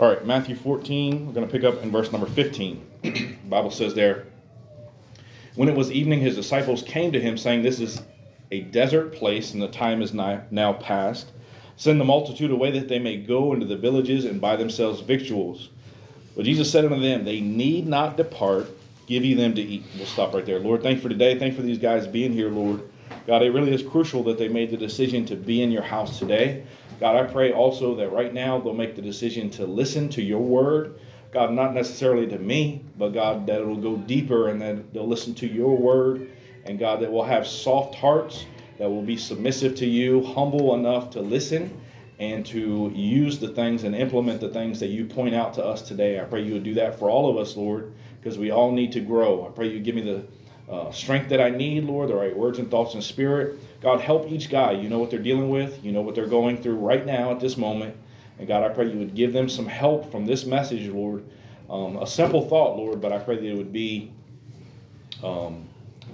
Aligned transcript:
All 0.00 0.08
right, 0.08 0.24
Matthew 0.24 0.54
14, 0.54 1.26
we're 1.26 1.32
going 1.32 1.44
to 1.44 1.50
pick 1.50 1.64
up 1.64 1.82
in 1.82 1.90
verse 1.90 2.12
number 2.12 2.28
15. 2.28 2.86
the 3.02 3.36
Bible 3.48 3.72
says 3.72 3.94
there, 3.94 4.26
When 5.56 5.68
it 5.68 5.74
was 5.74 5.90
evening, 5.90 6.20
his 6.20 6.36
disciples 6.36 6.84
came 6.84 7.10
to 7.10 7.20
him, 7.20 7.36
saying, 7.36 7.62
This 7.62 7.80
is 7.80 8.00
a 8.52 8.60
desert 8.60 9.12
place, 9.12 9.54
and 9.54 9.60
the 9.60 9.66
time 9.66 10.00
is 10.00 10.14
now 10.14 10.72
past. 10.74 11.32
Send 11.74 12.00
the 12.00 12.04
multitude 12.04 12.52
away 12.52 12.70
that 12.78 12.86
they 12.86 13.00
may 13.00 13.16
go 13.16 13.52
into 13.52 13.66
the 13.66 13.76
villages 13.76 14.24
and 14.24 14.40
buy 14.40 14.54
themselves 14.54 15.00
victuals. 15.00 15.70
But 16.36 16.44
Jesus 16.44 16.70
said 16.70 16.84
unto 16.84 17.00
them, 17.00 17.24
They 17.24 17.40
need 17.40 17.88
not 17.88 18.16
depart, 18.16 18.68
give 19.06 19.24
ye 19.24 19.34
them 19.34 19.56
to 19.56 19.60
eat. 19.60 19.82
We'll 19.96 20.06
stop 20.06 20.32
right 20.32 20.46
there. 20.46 20.60
Lord, 20.60 20.84
thank 20.84 20.98
you 20.98 21.02
for 21.02 21.08
today. 21.08 21.36
Thank 21.36 21.54
you 21.54 21.56
for 21.58 21.66
these 21.66 21.78
guys 21.78 22.06
being 22.06 22.32
here, 22.32 22.50
Lord. 22.50 22.82
God, 23.26 23.42
it 23.42 23.50
really 23.50 23.74
is 23.74 23.82
crucial 23.82 24.22
that 24.24 24.38
they 24.38 24.46
made 24.46 24.70
the 24.70 24.76
decision 24.76 25.26
to 25.26 25.34
be 25.34 25.60
in 25.60 25.72
your 25.72 25.82
house 25.82 26.20
today. 26.20 26.64
God, 27.00 27.16
I 27.16 27.30
pray 27.30 27.52
also 27.52 27.94
that 27.96 28.12
right 28.12 28.34
now 28.34 28.58
they'll 28.58 28.74
make 28.74 28.96
the 28.96 29.02
decision 29.02 29.50
to 29.50 29.66
listen 29.66 30.08
to 30.10 30.22
your 30.22 30.40
word. 30.40 30.98
God, 31.30 31.52
not 31.52 31.74
necessarily 31.74 32.26
to 32.28 32.38
me, 32.38 32.84
but 32.96 33.10
God, 33.10 33.46
that 33.46 33.60
it'll 33.60 33.76
go 33.76 33.96
deeper 33.96 34.48
and 34.48 34.60
that 34.62 34.92
they'll 34.92 35.06
listen 35.06 35.34
to 35.36 35.46
your 35.46 35.76
word. 35.76 36.30
And 36.64 36.78
God, 36.78 37.00
that 37.00 37.12
we'll 37.12 37.22
have 37.22 37.46
soft 37.46 37.94
hearts, 37.94 38.46
that 38.78 38.88
will 38.88 39.02
be 39.02 39.16
submissive 39.16 39.74
to 39.76 39.86
you, 39.86 40.22
humble 40.22 40.74
enough 40.74 41.10
to 41.10 41.20
listen 41.20 41.80
and 42.18 42.44
to 42.46 42.90
use 42.94 43.38
the 43.38 43.48
things 43.48 43.84
and 43.84 43.94
implement 43.94 44.40
the 44.40 44.48
things 44.48 44.80
that 44.80 44.88
you 44.88 45.04
point 45.04 45.34
out 45.34 45.54
to 45.54 45.64
us 45.64 45.82
today. 45.82 46.20
I 46.20 46.24
pray 46.24 46.42
you 46.42 46.54
would 46.54 46.64
do 46.64 46.74
that 46.74 46.98
for 46.98 47.08
all 47.10 47.30
of 47.30 47.36
us, 47.36 47.56
Lord, 47.56 47.92
because 48.20 48.38
we 48.38 48.50
all 48.50 48.72
need 48.72 48.90
to 48.92 49.00
grow. 49.00 49.46
I 49.46 49.50
pray 49.50 49.68
you 49.68 49.78
give 49.78 49.94
me 49.94 50.02
the 50.02 50.24
uh, 50.70 50.90
strength 50.90 51.28
that 51.30 51.40
I 51.40 51.50
need, 51.50 51.84
Lord, 51.84 52.10
the 52.10 52.14
right 52.14 52.36
words 52.36 52.58
and 52.58 52.70
thoughts 52.70 52.94
and 52.94 53.02
spirit. 53.02 53.58
God, 53.80 54.00
help 54.00 54.30
each 54.30 54.50
guy. 54.50 54.72
You 54.72 54.88
know 54.88 54.98
what 54.98 55.10
they're 55.10 55.18
dealing 55.18 55.48
with, 55.50 55.82
you 55.84 55.92
know 55.92 56.02
what 56.02 56.14
they're 56.14 56.26
going 56.26 56.62
through 56.62 56.76
right 56.76 57.04
now 57.06 57.30
at 57.30 57.40
this 57.40 57.56
moment. 57.56 57.96
And 58.38 58.46
God, 58.46 58.62
I 58.62 58.68
pray 58.68 58.90
you 58.90 58.98
would 58.98 59.14
give 59.14 59.32
them 59.32 59.48
some 59.48 59.66
help 59.66 60.10
from 60.10 60.26
this 60.26 60.44
message, 60.44 60.88
Lord. 60.88 61.24
Um, 61.70 61.96
a 61.96 62.06
simple 62.06 62.48
thought, 62.48 62.76
Lord, 62.76 63.00
but 63.00 63.12
I 63.12 63.18
pray 63.18 63.36
that 63.36 63.44
it 63.44 63.56
would 63.56 63.72
be, 63.72 64.12
um, 65.22 65.68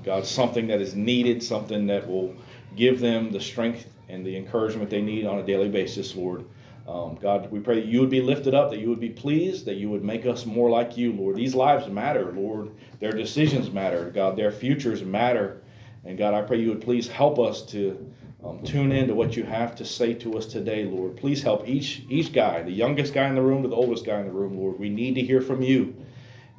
God, 0.05 0.25
something 0.25 0.67
that 0.69 0.81
is 0.81 0.95
needed, 0.95 1.43
something 1.43 1.87
that 1.87 2.07
will 2.07 2.35
give 2.77 3.01
them 3.01 3.31
the 3.31 3.41
strength 3.41 3.87
and 4.09 4.25
the 4.25 4.37
encouragement 4.37 4.91
they 4.91 5.03
need 5.03 5.27
on 5.27 5.39
a 5.39 5.43
daily 5.43 5.69
basis, 5.69 6.15
Lord. 6.15 6.45
Um, 6.87 7.15
God, 7.21 7.51
we 7.51 7.61
pray 7.61 7.77
that 7.77 7.87
you 7.87 8.01
would 8.01 8.11
be 8.11 8.21
lifted 8.21 8.55
up, 8.55 8.71
that 8.71 8.79
you 8.79 8.91
would 8.91 9.01
be 9.01 9.09
pleased, 9.09 9.65
that 9.65 9.77
you 9.77 9.89
would 9.89 10.05
make 10.05 10.27
us 10.27 10.45
more 10.45 10.69
like 10.69 10.97
you, 10.99 11.13
Lord. 11.13 11.37
These 11.37 11.55
lives 11.55 11.89
matter, 11.89 12.33
Lord. 12.33 12.73
Their 13.01 13.13
decisions 13.13 13.71
matter, 13.71 14.11
God. 14.11 14.37
Their 14.37 14.53
futures 14.53 15.03
matter. 15.03 15.63
And 16.05 16.19
God, 16.19 16.35
I 16.35 16.43
pray 16.43 16.61
you 16.61 16.69
would 16.69 16.83
please 16.83 17.09
help 17.09 17.39
us 17.39 17.63
to 17.67 18.13
um, 18.45 18.63
tune 18.63 18.93
in 18.93 19.09
to 19.09 19.15
what 19.15 19.37
you 19.37 19.45
have 19.45 19.75
to 19.77 19.85
say 19.87 20.13
to 20.15 20.37
us 20.37 20.45
today, 20.45 20.85
Lord. 20.85 21.17
Please 21.17 21.43
help 21.43 21.67
each 21.67 22.03
each 22.11 22.35
guy, 22.35 22.63
the 22.63 22.71
youngest 22.71 23.15
guy 23.15 23.27
in 23.29 23.35
the 23.35 23.41
room 23.41 23.63
to 23.63 23.69
the 23.69 23.77
oldest 23.77 24.05
guy 24.05 24.21
in 24.21 24.27
the 24.27 24.33
room, 24.33 24.59
Lord. 24.59 24.79
We 24.79 24.91
need 24.91 25.15
to 25.15 25.23
hear 25.23 25.41
from 25.41 25.63
you. 25.63 25.97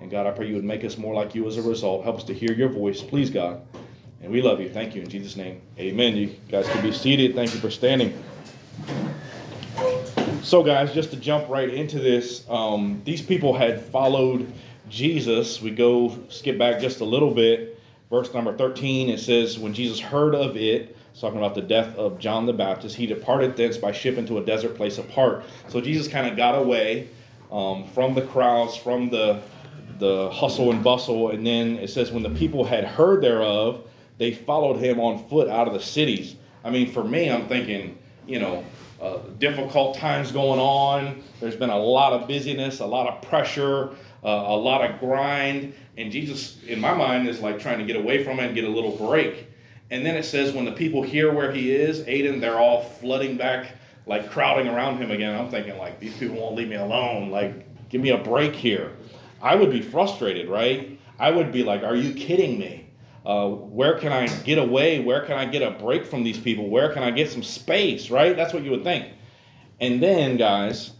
And 0.01 0.09
God, 0.09 0.25
I 0.25 0.31
pray 0.31 0.47
you 0.47 0.55
would 0.55 0.65
make 0.65 0.83
us 0.83 0.97
more 0.97 1.13
like 1.13 1.35
you 1.35 1.45
as 1.47 1.57
a 1.57 1.61
result. 1.61 2.03
Help 2.03 2.17
us 2.17 2.23
to 2.25 2.33
hear 2.33 2.51
your 2.51 2.69
voice, 2.69 3.01
please, 3.01 3.29
God. 3.29 3.61
And 4.21 4.31
we 4.31 4.41
love 4.41 4.59
you. 4.59 4.69
Thank 4.69 4.95
you 4.95 5.03
in 5.03 5.09
Jesus' 5.09 5.35
name. 5.35 5.61
Amen. 5.77 6.17
You 6.17 6.35
guys 6.49 6.67
can 6.67 6.81
be 6.81 6.91
seated. 6.91 7.35
Thank 7.35 7.53
you 7.53 7.59
for 7.59 7.69
standing. 7.69 8.17
So, 10.45 10.61
guys, 10.61 10.93
just 10.93 11.09
to 11.09 11.17
jump 11.17 11.49
right 11.49 11.73
into 11.73 11.97
this, 11.97 12.45
um, 12.51 13.01
these 13.03 13.19
people 13.19 13.51
had 13.51 13.83
followed 13.83 14.53
Jesus. 14.87 15.59
We 15.59 15.71
go 15.71 16.19
skip 16.29 16.59
back 16.59 16.79
just 16.79 16.99
a 16.99 17.03
little 17.03 17.33
bit. 17.33 17.79
Verse 18.11 18.31
number 18.31 18.55
13, 18.55 19.09
it 19.09 19.19
says, 19.19 19.57
When 19.57 19.73
Jesus 19.73 19.99
heard 19.99 20.35
of 20.35 20.55
it, 20.55 20.95
talking 21.19 21.39
about 21.39 21.55
the 21.55 21.63
death 21.63 21.95
of 21.95 22.19
John 22.19 22.45
the 22.45 22.53
Baptist, 22.53 22.95
he 22.95 23.07
departed 23.07 23.57
thence 23.57 23.75
by 23.75 23.91
ship 23.91 24.19
into 24.19 24.37
a 24.37 24.45
desert 24.45 24.75
place 24.75 24.99
apart. 24.99 25.43
So 25.67 25.81
Jesus 25.81 26.07
kind 26.07 26.27
of 26.27 26.37
got 26.37 26.53
away 26.53 27.09
um, 27.51 27.87
from 27.87 28.13
the 28.13 28.21
crowds, 28.21 28.77
from 28.77 29.09
the, 29.09 29.41
the 29.97 30.29
hustle 30.29 30.69
and 30.69 30.83
bustle. 30.83 31.31
And 31.31 31.43
then 31.43 31.79
it 31.79 31.89
says, 31.89 32.11
When 32.11 32.21
the 32.21 32.29
people 32.29 32.63
had 32.63 32.83
heard 32.83 33.23
thereof, 33.23 33.83
they 34.19 34.31
followed 34.31 34.77
him 34.77 34.99
on 34.99 35.27
foot 35.27 35.49
out 35.49 35.67
of 35.67 35.73
the 35.73 35.81
cities. 35.81 36.35
I 36.63 36.69
mean, 36.69 36.91
for 36.91 37.03
me, 37.03 37.31
I'm 37.31 37.47
thinking, 37.47 37.97
you 38.27 38.37
know, 38.37 38.63
uh, 39.05 39.19
difficult 39.37 39.97
times 39.97 40.31
going 40.31 40.59
on. 40.59 41.21
There's 41.39 41.55
been 41.55 41.69
a 41.69 41.77
lot 41.77 42.13
of 42.13 42.27
busyness, 42.27 42.79
a 42.79 42.85
lot 42.85 43.07
of 43.07 43.21
pressure, 43.21 43.91
uh, 44.23 44.27
a 44.27 44.55
lot 44.55 44.89
of 44.89 44.99
grind. 44.99 45.73
And 45.97 46.11
Jesus, 46.11 46.57
in 46.63 46.79
my 46.79 46.93
mind, 46.93 47.27
is 47.27 47.39
like 47.39 47.59
trying 47.59 47.77
to 47.77 47.85
get 47.85 47.95
away 47.95 48.23
from 48.23 48.39
it 48.39 48.45
and 48.45 48.55
get 48.55 48.63
a 48.63 48.69
little 48.69 48.95
break. 48.97 49.47
And 49.91 50.03
then 50.03 50.15
it 50.15 50.23
says, 50.23 50.53
when 50.53 50.65
the 50.65 50.71
people 50.71 51.03
hear 51.03 51.31
where 51.31 51.51
he 51.51 51.71
is, 51.71 52.01
Aiden, 52.01 52.41
they're 52.41 52.59
all 52.59 52.81
flooding 52.81 53.37
back, 53.37 53.73
like 54.07 54.31
crowding 54.31 54.67
around 54.67 54.97
him 54.97 55.11
again. 55.11 55.39
I'm 55.39 55.49
thinking, 55.49 55.77
like, 55.77 55.99
these 55.99 56.17
people 56.17 56.37
won't 56.37 56.55
leave 56.55 56.69
me 56.69 56.75
alone. 56.75 57.29
Like, 57.29 57.89
give 57.89 58.01
me 58.01 58.09
a 58.09 58.17
break 58.17 58.53
here. 58.53 58.93
I 59.41 59.55
would 59.55 59.69
be 59.69 59.81
frustrated, 59.81 60.49
right? 60.49 60.99
I 61.19 61.29
would 61.29 61.51
be 61.51 61.63
like, 61.63 61.83
are 61.83 61.95
you 61.95 62.15
kidding 62.15 62.57
me? 62.57 62.84
Uh, 63.25 63.49
where 63.49 63.97
can 63.97 64.11
I 64.11 64.27
get 64.27 64.59
away? 64.59 64.99
Where 64.99 65.25
can 65.25 65.35
I 65.35 65.45
get 65.45 65.63
a 65.63 65.71
break 65.71 66.05
from 66.05 66.23
these 66.23 66.37
people? 66.37 66.69
Where 66.69 66.93
can 66.93 67.01
I 67.01 67.11
get 67.11 67.29
some 67.29 67.43
space, 67.43 68.11
right? 68.11 68.35
That's 68.35 68.53
what 68.53 68.63
you 68.63 68.71
would 68.71 68.83
think. 68.83 69.07
And 69.81 70.01
then, 70.01 70.37
guys, 70.37 70.91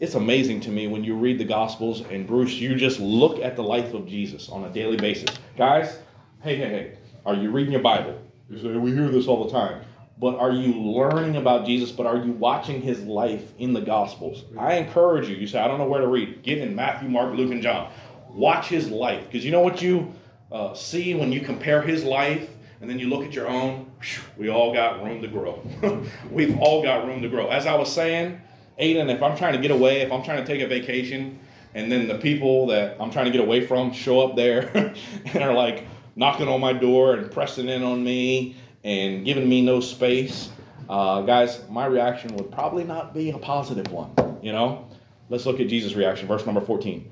it's 0.00 0.14
amazing 0.14 0.60
to 0.60 0.70
me 0.70 0.86
when 0.86 1.04
you 1.04 1.14
read 1.14 1.38
the 1.38 1.44
Gospels 1.44 2.00
and 2.00 2.26
Bruce, 2.26 2.54
you 2.54 2.74
just 2.74 3.00
look 3.00 3.38
at 3.40 3.54
the 3.54 3.62
life 3.62 3.92
of 3.92 4.06
Jesus 4.06 4.48
on 4.48 4.64
a 4.64 4.70
daily 4.70 4.96
basis. 4.96 5.28
Guys, 5.56 5.98
hey, 6.42 6.56
hey, 6.56 6.68
hey, 6.68 6.98
are 7.24 7.34
you 7.34 7.50
reading 7.50 7.72
your 7.72 7.82
Bible? 7.82 8.18
You 8.48 8.58
say, 8.58 8.76
we 8.76 8.92
hear 8.92 9.08
this 9.08 9.26
all 9.26 9.44
the 9.44 9.50
time. 9.50 9.84
But 10.18 10.38
are 10.38 10.52
you 10.52 10.72
learning 10.72 11.36
about 11.36 11.66
Jesus? 11.66 11.92
But 11.92 12.06
are 12.06 12.16
you 12.16 12.32
watching 12.32 12.80
his 12.80 13.02
life 13.02 13.52
in 13.58 13.74
the 13.74 13.82
Gospels? 13.82 14.44
I 14.58 14.74
encourage 14.74 15.28
you. 15.28 15.36
You 15.36 15.46
say, 15.46 15.58
I 15.58 15.68
don't 15.68 15.78
know 15.78 15.88
where 15.88 16.00
to 16.00 16.06
read. 16.06 16.42
Get 16.42 16.58
in 16.58 16.74
Matthew, 16.74 17.10
Mark, 17.10 17.34
Luke, 17.34 17.50
and 17.52 17.62
John. 17.62 17.92
Watch 18.30 18.68
his 18.68 18.90
life. 18.90 19.24
Because 19.26 19.44
you 19.44 19.50
know 19.50 19.60
what 19.60 19.82
you 19.82 20.14
uh, 20.52 20.74
see 20.74 21.14
when 21.14 21.32
you 21.32 21.40
compare 21.40 21.82
his 21.82 22.04
life 22.04 22.50
and 22.80 22.88
then 22.90 22.98
you 22.98 23.08
look 23.08 23.24
at 23.24 23.32
your 23.32 23.48
own, 23.48 23.90
we 24.36 24.48
all 24.48 24.72
got 24.72 25.02
room 25.02 25.22
to 25.22 25.28
grow. 25.28 25.62
We've 26.30 26.58
all 26.58 26.82
got 26.82 27.06
room 27.06 27.22
to 27.22 27.28
grow. 27.28 27.48
As 27.48 27.66
I 27.66 27.74
was 27.74 27.92
saying, 27.92 28.40
Aiden, 28.80 29.12
if 29.14 29.22
I'm 29.22 29.36
trying 29.36 29.54
to 29.54 29.60
get 29.60 29.70
away, 29.70 30.02
if 30.02 30.12
I'm 30.12 30.22
trying 30.22 30.44
to 30.44 30.46
take 30.46 30.62
a 30.62 30.66
vacation, 30.66 31.38
and 31.74 31.90
then 31.90 32.08
the 32.08 32.18
people 32.18 32.66
that 32.68 32.96
I'm 33.00 33.10
trying 33.10 33.26
to 33.26 33.30
get 33.30 33.40
away 33.40 33.66
from 33.66 33.92
show 33.92 34.20
up 34.20 34.36
there 34.36 34.70
and 35.34 35.42
are 35.42 35.54
like 35.54 35.86
knocking 36.16 36.48
on 36.48 36.60
my 36.60 36.72
door 36.72 37.14
and 37.14 37.30
pressing 37.30 37.68
in 37.68 37.82
on 37.82 38.02
me 38.02 38.56
and 38.84 39.24
giving 39.24 39.48
me 39.48 39.62
no 39.62 39.80
space, 39.80 40.50
uh, 40.88 41.22
guys, 41.22 41.62
my 41.68 41.86
reaction 41.86 42.34
would 42.36 42.50
probably 42.50 42.84
not 42.84 43.12
be 43.12 43.30
a 43.30 43.38
positive 43.38 43.90
one. 43.90 44.10
You 44.42 44.52
know, 44.52 44.88
let's 45.28 45.44
look 45.44 45.60
at 45.60 45.68
Jesus' 45.68 45.94
reaction, 45.94 46.28
verse 46.28 46.46
number 46.46 46.60
14. 46.60 47.10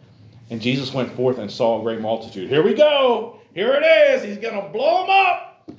And 0.50 0.60
Jesus 0.60 0.93
went 0.93 1.10
forth 1.12 1.38
and 1.38 1.50
saw 1.50 1.81
a 1.81 1.82
great 1.82 2.00
multitude. 2.00 2.49
Here 2.49 2.62
we 2.62 2.75
go. 2.75 3.38
Here 3.55 3.75
it 3.75 3.84
is. 3.84 4.22
He's 4.22 4.38
going 4.38 4.60
to 4.60 4.69
blow 4.69 5.03
them 5.03 5.10
up. 5.10 5.71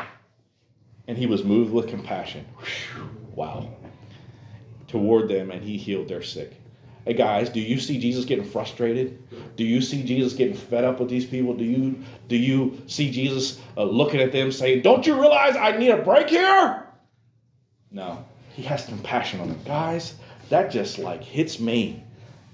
And 1.08 1.18
he 1.18 1.28
was 1.28 1.44
moved 1.44 1.72
with 1.72 1.88
compassion. 1.88 2.46
Wow. 3.36 3.70
Toward 4.88 5.28
them, 5.28 5.52
and 5.52 5.62
he 5.62 5.78
healed 5.78 6.08
their 6.08 6.24
sick. 6.24 6.54
Hey 7.06 7.14
guys, 7.14 7.50
do 7.50 7.60
you 7.60 7.80
see 7.80 8.00
Jesus 8.00 8.26
getting 8.26 8.44
frustrated? 8.46 9.20
Do 9.58 9.64
you 9.64 9.80
see 9.80 10.02
Jesus 10.02 10.34
getting 10.34 10.56
fed 10.56 10.84
up 10.84 11.00
with 11.00 11.08
these 11.08 11.26
people? 11.26 11.54
Do 11.54 11.64
you 11.64 12.04
do 12.28 12.36
you 12.36 12.82
see 12.88 13.12
Jesus 13.12 13.62
uh, 13.78 13.84
looking 13.84 14.22
at 14.22 14.32
them 14.32 14.52
saying, 14.52 14.82
"Don't 14.82 15.06
you 15.06 15.14
realize 15.14 15.56
I 15.56 15.78
need 15.78 15.92
a 15.92 15.98
break 15.98 16.30
here?" 16.30 16.88
No, 17.92 18.26
he 18.56 18.64
has 18.64 18.88
compassion 18.88 19.40
on 19.40 19.50
them. 19.50 19.60
Guys, 19.66 20.16
that 20.50 20.72
just 20.72 20.98
like 20.98 21.24
hits 21.24 21.60
me. 21.60 22.04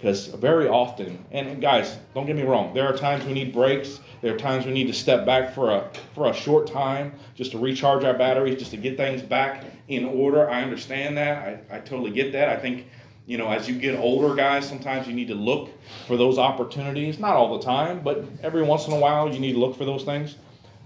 Because 0.01 0.25
very 0.27 0.67
often, 0.67 1.23
and 1.29 1.61
guys, 1.61 1.99
don't 2.15 2.25
get 2.25 2.35
me 2.35 2.41
wrong, 2.41 2.73
there 2.73 2.87
are 2.87 2.97
times 2.97 3.23
we 3.23 3.33
need 3.33 3.53
breaks. 3.53 3.99
There 4.21 4.33
are 4.33 4.37
times 4.37 4.65
we 4.65 4.71
need 4.71 4.87
to 4.87 4.93
step 4.93 5.27
back 5.27 5.53
for 5.53 5.69
a 5.69 5.91
for 6.15 6.27
a 6.27 6.33
short 6.33 6.65
time 6.65 7.13
just 7.35 7.51
to 7.51 7.59
recharge 7.59 8.03
our 8.03 8.15
batteries, 8.15 8.57
just 8.57 8.71
to 8.71 8.77
get 8.77 8.97
things 8.97 9.21
back 9.21 9.63
in 9.89 10.05
order. 10.05 10.49
I 10.49 10.63
understand 10.63 11.17
that. 11.17 11.63
I, 11.69 11.77
I 11.77 11.79
totally 11.81 12.09
get 12.09 12.31
that. 12.31 12.49
I 12.49 12.57
think, 12.57 12.87
you 13.27 13.37
know, 13.37 13.47
as 13.51 13.69
you 13.69 13.77
get 13.77 13.95
older, 13.95 14.33
guys, 14.33 14.67
sometimes 14.67 15.07
you 15.07 15.13
need 15.13 15.27
to 15.27 15.35
look 15.35 15.69
for 16.07 16.17
those 16.17 16.39
opportunities. 16.39 17.19
Not 17.19 17.35
all 17.35 17.59
the 17.59 17.63
time, 17.63 18.01
but 18.01 18.25
every 18.41 18.63
once 18.63 18.87
in 18.87 18.93
a 18.93 18.99
while 18.99 19.31
you 19.31 19.37
need 19.37 19.53
to 19.53 19.59
look 19.59 19.77
for 19.77 19.85
those 19.85 20.03
things. 20.03 20.35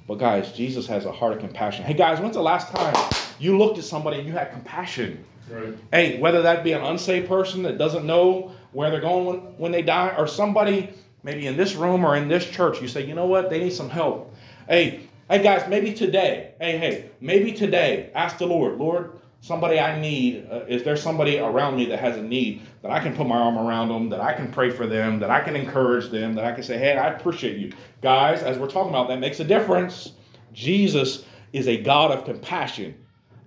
But 0.09 0.15
guys, 0.15 0.51
Jesus 0.51 0.88
has 0.88 1.06
a 1.06 1.11
heart 1.13 1.31
of 1.31 1.39
compassion. 1.39 1.85
Hey 1.85 1.94
guys, 1.94 2.19
when's 2.19 2.35
the 2.35 2.41
last 2.41 2.68
time 2.68 2.94
you 3.39 3.57
looked 3.57 3.77
at 3.77 3.85
somebody 3.85 4.18
and 4.18 4.27
you 4.27 4.33
had 4.33 4.51
compassion? 4.51 5.23
Right. 5.50 5.73
Hey, 5.91 6.19
whether 6.19 6.41
that 6.41 6.65
be 6.65 6.73
an 6.73 6.81
unsaved 6.81 7.29
person 7.29 7.63
that 7.63 7.77
doesn't 7.77 8.06
know 8.06 8.51
where 8.75 8.92
they're 8.92 9.00
going 9.00 9.25
when, 9.25 9.38
when 9.57 9.72
they 9.72 9.81
die, 9.81 10.13
or 10.18 10.27
somebody 10.27 10.89
maybe 11.24 11.48
in 11.48 11.56
this 11.56 11.75
room 11.75 12.06
or 12.06 12.18
in 12.18 12.27
this 12.27 12.45
church, 12.45 12.81
you 12.81 12.88
say, 12.88 13.04
you 13.06 13.16
know 13.16 13.25
what, 13.25 13.50
they 13.50 13.60
need 13.60 13.74
some 13.74 13.89
help. 13.89 14.36
Hey, 14.68 15.07
hey 15.30 15.42
guys, 15.42 15.68
maybe 15.69 15.94
today, 15.94 16.54
hey, 16.60 16.77
hey, 16.77 17.10
maybe 17.22 17.54
today, 17.54 18.12
ask 18.13 18.38
the 18.38 18.45
Lord, 18.45 18.77
Lord, 18.77 19.19
somebody 19.39 19.80
I 19.80 20.00
need, 20.00 20.48
uh, 20.51 20.66
is 20.68 20.83
there 20.83 20.98
somebody 20.98 21.39
around 21.39 21.77
me 21.77 21.86
that 21.86 22.00
has 22.00 22.18
a 22.18 22.22
need 22.22 22.63
that 22.81 22.92
I 22.92 23.00
can 23.00 23.16
put 23.16 23.27
my 23.27 23.38
arm 23.38 23.57
around 23.57 23.88
them, 23.88 24.10
that 24.10 24.19
I 24.19 24.33
can 24.33 24.51
pray 24.51 24.69
for 24.69 24.86
them, 24.86 25.19
that 25.19 25.31
I 25.31 25.39
can 25.39 25.56
encourage 25.56 26.10
them, 26.10 26.36
that 26.36 26.44
I 26.44 26.51
can 26.51 26.63
say, 26.63 26.78
hey, 26.78 26.98
I 26.98 27.13
appreciate 27.13 27.57
you. 27.57 27.71
Guys, 28.01 28.44
as 28.44 28.57
we're 28.57 28.69
talking 28.69 28.89
about, 28.89 29.07
that 29.07 29.19
makes 29.19 29.39
a 29.39 29.45
difference. 29.45 30.12
Jesus 30.51 31.24
is 31.54 31.69
a 31.69 31.78
God 31.78 32.12
of 32.12 32.25
compassion. 32.25 32.95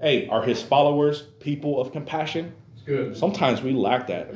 Hey, 0.00 0.26
are 0.28 0.42
his 0.42 0.62
followers 0.62 1.22
people 1.38 1.80
of 1.80 1.92
compassion? 1.92 2.54
Good. 2.88 3.18
Sometimes 3.18 3.60
we 3.60 3.72
lack 3.72 4.06
that. 4.06 4.32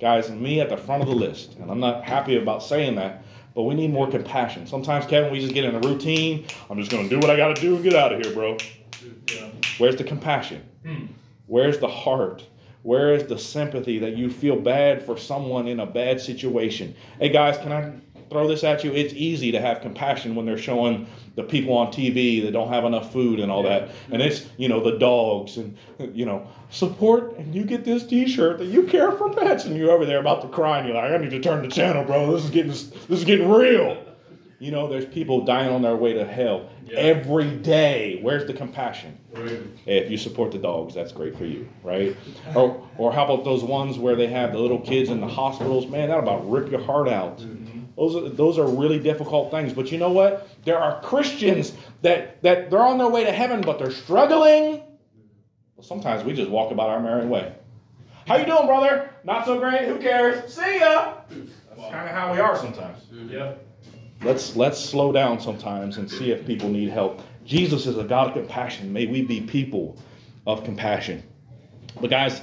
Guys, 0.00 0.28
me 0.32 0.60
at 0.60 0.68
the 0.68 0.76
front 0.76 1.00
of 1.00 1.08
the 1.08 1.14
list, 1.14 1.54
and 1.60 1.70
I'm 1.70 1.78
not 1.78 2.04
happy 2.04 2.36
about 2.36 2.60
saying 2.60 2.96
that, 2.96 3.22
but 3.54 3.62
we 3.62 3.76
need 3.76 3.92
more 3.92 4.10
compassion. 4.10 4.66
Sometimes, 4.66 5.06
Kevin, 5.06 5.30
we 5.30 5.38
just 5.38 5.54
get 5.54 5.64
in 5.64 5.76
a 5.76 5.78
routine. 5.78 6.44
I'm 6.68 6.76
just 6.76 6.90
going 6.90 7.04
to 7.04 7.08
do 7.08 7.20
what 7.20 7.30
I 7.30 7.36
got 7.36 7.54
to 7.54 7.62
do 7.62 7.76
and 7.76 7.84
get 7.84 7.94
out 7.94 8.12
of 8.12 8.20
here, 8.20 8.34
bro. 8.34 8.56
Yeah. 9.32 9.48
Where's 9.78 9.94
the 9.94 10.02
compassion? 10.02 10.68
Hmm. 10.84 11.06
Where's 11.46 11.78
the 11.78 11.86
heart? 11.86 12.44
Where 12.82 13.14
is 13.14 13.28
the 13.28 13.38
sympathy 13.38 14.00
that 14.00 14.16
you 14.16 14.28
feel 14.28 14.56
bad 14.56 15.00
for 15.00 15.16
someone 15.16 15.68
in 15.68 15.78
a 15.78 15.86
bad 15.86 16.20
situation? 16.20 16.96
Hey, 17.20 17.28
guys, 17.28 17.58
can 17.58 17.70
I 17.70 17.92
throw 18.28 18.48
this 18.48 18.64
at 18.64 18.82
you? 18.82 18.92
It's 18.92 19.14
easy 19.14 19.52
to 19.52 19.60
have 19.60 19.82
compassion 19.82 20.34
when 20.34 20.46
they're 20.46 20.58
showing 20.58 21.06
the 21.34 21.42
people 21.42 21.74
on 21.76 21.88
TV 21.88 22.42
that 22.42 22.52
don't 22.52 22.68
have 22.68 22.84
enough 22.84 23.12
food 23.12 23.40
and 23.40 23.50
all 23.50 23.62
that. 23.62 23.90
And 24.10 24.20
it's, 24.20 24.46
you 24.58 24.68
know, 24.68 24.82
the 24.82 24.98
dogs 24.98 25.56
and, 25.56 25.76
you 26.12 26.26
know, 26.26 26.46
support 26.70 27.36
and 27.38 27.54
you 27.54 27.64
get 27.64 27.84
this 27.84 28.06
t 28.06 28.26
shirt 28.28 28.58
that 28.58 28.66
you 28.66 28.82
care 28.84 29.12
for 29.12 29.32
pets 29.32 29.64
and 29.64 29.76
you're 29.76 29.90
over 29.90 30.04
there 30.04 30.18
about 30.20 30.42
to 30.42 30.48
cry 30.48 30.78
and 30.78 30.86
you're 30.88 30.96
like, 30.96 31.10
I 31.10 31.16
need 31.16 31.30
to 31.30 31.40
turn 31.40 31.62
the 31.62 31.68
channel, 31.68 32.04
bro. 32.04 32.32
This 32.32 32.44
is 32.44 32.50
getting, 32.50 32.70
this 32.70 32.92
is 33.08 33.24
getting 33.24 33.50
real. 33.50 34.04
You 34.58 34.70
know, 34.70 34.86
there's 34.86 35.06
people 35.06 35.44
dying 35.44 35.70
on 35.70 35.82
their 35.82 35.96
way 35.96 36.12
to 36.12 36.24
hell 36.24 36.68
Yeah. 36.86 36.98
every 37.00 37.50
day. 37.50 38.20
Where's 38.22 38.46
the 38.46 38.52
compassion? 38.52 39.18
Right. 39.32 39.60
Hey, 39.84 39.98
if 39.98 40.10
you 40.10 40.16
support 40.16 40.52
the 40.52 40.58
dogs, 40.58 40.94
that's 40.94 41.10
great 41.10 41.36
for 41.36 41.46
you, 41.46 41.68
right? 41.82 42.16
Or, 42.54 42.86
or 42.96 43.12
how 43.12 43.24
about 43.24 43.44
those 43.44 43.64
ones 43.64 43.98
where 43.98 44.14
they 44.14 44.28
have 44.28 44.52
the 44.52 44.58
little 44.60 44.78
kids 44.78 45.10
in 45.10 45.20
the 45.20 45.26
hospitals? 45.26 45.88
Man, 45.88 46.10
that 46.10 46.18
about 46.18 46.48
rip 46.48 46.70
your 46.70 46.80
heart 46.80 47.08
out. 47.08 47.38
Mm. 47.38 47.61
Those 47.96 48.16
are, 48.16 48.28
those 48.28 48.58
are 48.58 48.66
really 48.66 48.98
difficult 48.98 49.50
things. 49.50 49.72
But 49.72 49.92
you 49.92 49.98
know 49.98 50.10
what? 50.10 50.48
There 50.64 50.78
are 50.78 51.00
Christians 51.02 51.72
that 52.02 52.42
that 52.42 52.70
they're 52.70 52.82
on 52.82 52.98
their 52.98 53.08
way 53.08 53.24
to 53.24 53.32
heaven, 53.32 53.60
but 53.60 53.78
they're 53.78 53.90
struggling. 53.90 54.82
Well, 55.76 55.84
sometimes 55.84 56.24
we 56.24 56.32
just 56.32 56.50
walk 56.50 56.72
about 56.72 56.88
our 56.88 57.00
merry 57.00 57.26
way. 57.26 57.54
How 58.26 58.36
you 58.36 58.46
doing, 58.46 58.66
brother? 58.66 59.10
Not 59.24 59.44
so 59.44 59.58
great. 59.58 59.82
Who 59.88 59.98
cares? 59.98 60.52
See 60.52 60.80
ya. 60.80 61.14
That's 61.28 61.90
kind 61.90 62.08
of 62.08 62.14
how 62.14 62.32
we 62.32 62.38
are 62.38 62.56
sometimes. 62.56 63.02
Yep. 63.10 63.66
Let's 64.22 64.56
let's 64.56 64.78
slow 64.78 65.12
down 65.12 65.40
sometimes 65.40 65.96
and 65.96 66.10
see 66.10 66.30
if 66.30 66.46
people 66.46 66.68
need 66.68 66.88
help. 66.88 67.20
Jesus 67.44 67.86
is 67.86 67.98
a 67.98 68.04
God 68.04 68.28
of 68.28 68.34
compassion. 68.34 68.92
May 68.92 69.06
we 69.06 69.22
be 69.22 69.40
people 69.40 69.98
of 70.46 70.64
compassion. 70.64 71.22
But 72.00 72.10
guys, 72.10 72.40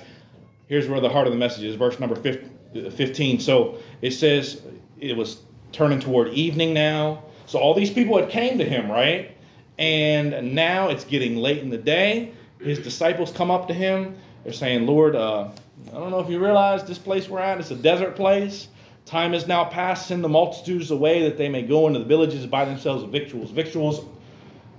here's 0.67 0.87
where 0.87 0.99
the 0.99 1.09
heart 1.09 1.25
of 1.25 1.33
the 1.33 1.39
message 1.39 1.63
is. 1.63 1.75
Verse 1.75 1.99
number 1.99 2.15
15. 2.15 3.39
So 3.39 3.77
it 4.01 4.11
says 4.11 4.61
it 4.99 5.15
was 5.15 5.41
turning 5.71 5.99
toward 5.99 6.29
evening 6.29 6.73
now. 6.73 7.23
So 7.45 7.59
all 7.59 7.73
these 7.73 7.91
people 7.91 8.17
had 8.17 8.29
came 8.29 8.57
to 8.57 8.65
him, 8.65 8.91
right? 8.91 9.35
And 9.77 10.53
now 10.53 10.89
it's 10.89 11.03
getting 11.03 11.37
late 11.37 11.59
in 11.59 11.69
the 11.69 11.77
day. 11.77 12.33
His 12.59 12.79
disciples 12.79 13.31
come 13.31 13.49
up 13.49 13.67
to 13.69 13.73
him. 13.73 14.15
They're 14.43 14.53
saying, 14.53 14.85
Lord, 14.85 15.15
uh, 15.15 15.49
I 15.87 15.91
don't 15.91 16.11
know 16.11 16.19
if 16.19 16.29
you 16.29 16.43
realize 16.43 16.83
this 16.83 16.97
place 16.97 17.29
we're 17.29 17.39
at 17.39 17.59
it's 17.59 17.71
a 17.71 17.75
desert 17.75 18.15
place. 18.15 18.67
Time 19.05 19.33
is 19.33 19.47
now 19.47 19.65
past. 19.65 20.07
Send 20.07 20.23
the 20.23 20.29
multitudes 20.29 20.91
away 20.91 21.23
that 21.23 21.37
they 21.37 21.49
may 21.49 21.63
go 21.63 21.87
into 21.87 21.99
the 21.99 22.05
villages 22.05 22.43
and 22.43 22.51
buy 22.51 22.65
themselves 22.65 23.03
victuals. 23.05 23.49
Victuals 23.51 24.05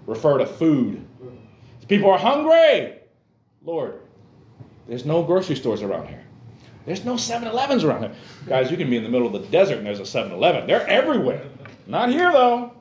refer 0.07 0.39
to 0.39 0.47
food. 0.47 1.05
People 1.89 2.11
are 2.11 2.19
hungry. 2.19 2.99
Lord, 3.65 4.01
there's 4.87 5.05
no 5.05 5.23
grocery 5.23 5.57
stores 5.57 5.83
around 5.83 6.07
here. 6.07 6.25
There's 6.91 7.05
no 7.05 7.17
7 7.17 7.47
Elevens 7.47 7.85
around 7.85 8.03
here. 8.03 8.13
Guys, 8.49 8.69
you 8.69 8.77
can 8.77 8.91
be 8.91 8.97
in 8.97 9.05
the 9.05 9.09
middle 9.09 9.25
of 9.25 9.33
the 9.33 9.49
desert 9.51 9.79
and 9.79 9.87
there's 9.87 10.01
a 10.01 10.05
7 10.05 10.33
Eleven. 10.33 10.67
They're 10.67 10.85
everywhere. 10.89 11.45
Not 11.87 12.09
here, 12.09 12.33
though. 12.33 12.73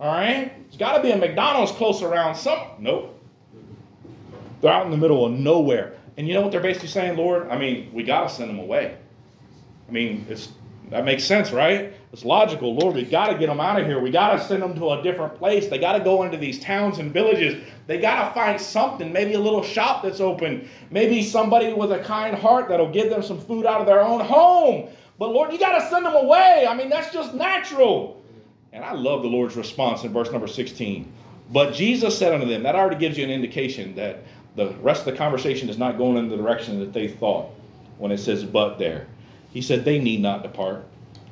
All 0.00 0.12
right? 0.12 0.52
There's 0.64 0.76
got 0.76 0.96
to 0.96 1.02
be 1.02 1.12
a 1.12 1.16
McDonald's 1.16 1.70
close 1.70 2.02
around 2.02 2.34
some. 2.34 2.58
Nope. 2.80 3.16
They're 4.60 4.72
out 4.72 4.86
in 4.86 4.90
the 4.90 4.96
middle 4.96 5.24
of 5.24 5.30
nowhere. 5.34 5.94
And 6.16 6.26
you 6.26 6.34
know 6.34 6.40
what 6.40 6.50
they're 6.50 6.60
basically 6.60 6.88
saying, 6.88 7.16
Lord? 7.16 7.48
I 7.48 7.56
mean, 7.56 7.92
we 7.92 8.02
got 8.02 8.28
to 8.28 8.34
send 8.34 8.50
them 8.50 8.58
away. 8.58 8.96
I 9.88 9.92
mean, 9.92 10.26
it's 10.28 10.48
that 10.94 11.04
makes 11.04 11.24
sense, 11.24 11.50
right? 11.50 11.92
It's 12.12 12.24
logical. 12.24 12.76
Lord, 12.76 12.94
we 12.94 13.04
got 13.04 13.26
to 13.26 13.36
get 13.36 13.48
them 13.48 13.58
out 13.58 13.80
of 13.80 13.84
here. 13.84 13.98
We 13.98 14.12
got 14.12 14.38
to 14.38 14.44
send 14.46 14.62
them 14.62 14.76
to 14.76 14.90
a 14.90 15.02
different 15.02 15.34
place. 15.34 15.66
They 15.66 15.80
got 15.80 15.94
to 15.94 16.04
go 16.04 16.22
into 16.22 16.36
these 16.36 16.60
towns 16.60 17.00
and 17.00 17.12
villages. 17.12 17.60
They 17.88 17.98
got 17.98 18.28
to 18.28 18.32
find 18.32 18.60
something, 18.60 19.12
maybe 19.12 19.34
a 19.34 19.40
little 19.40 19.64
shop 19.64 20.04
that's 20.04 20.20
open, 20.20 20.68
maybe 20.92 21.24
somebody 21.24 21.72
with 21.72 21.90
a 21.90 21.98
kind 21.98 22.36
heart 22.36 22.68
that'll 22.68 22.92
give 22.92 23.10
them 23.10 23.24
some 23.24 23.40
food 23.40 23.66
out 23.66 23.80
of 23.80 23.88
their 23.88 24.02
own 24.02 24.20
home. 24.20 24.88
But 25.18 25.30
Lord, 25.30 25.52
you 25.52 25.58
got 25.58 25.76
to 25.80 25.90
send 25.90 26.06
them 26.06 26.14
away. 26.14 26.64
I 26.68 26.76
mean, 26.76 26.90
that's 26.90 27.12
just 27.12 27.34
natural. 27.34 28.22
And 28.72 28.84
I 28.84 28.92
love 28.92 29.22
the 29.22 29.28
Lord's 29.28 29.56
response 29.56 30.04
in 30.04 30.12
verse 30.12 30.30
number 30.30 30.46
16. 30.46 31.12
But 31.50 31.74
Jesus 31.74 32.16
said 32.16 32.32
unto 32.32 32.46
them, 32.46 32.62
that 32.62 32.76
already 32.76 33.00
gives 33.00 33.18
you 33.18 33.24
an 33.24 33.30
indication 33.30 33.96
that 33.96 34.22
the 34.54 34.68
rest 34.74 35.00
of 35.00 35.06
the 35.06 35.18
conversation 35.18 35.68
is 35.68 35.76
not 35.76 35.98
going 35.98 36.18
in 36.18 36.28
the 36.28 36.36
direction 36.36 36.78
that 36.78 36.92
they 36.92 37.08
thought 37.08 37.50
when 37.98 38.12
it 38.12 38.18
says 38.18 38.44
but 38.44 38.78
there. 38.78 39.08
He 39.54 39.62
said 39.62 39.84
they 39.84 40.00
need 40.00 40.20
not 40.20 40.42
depart. 40.42 40.84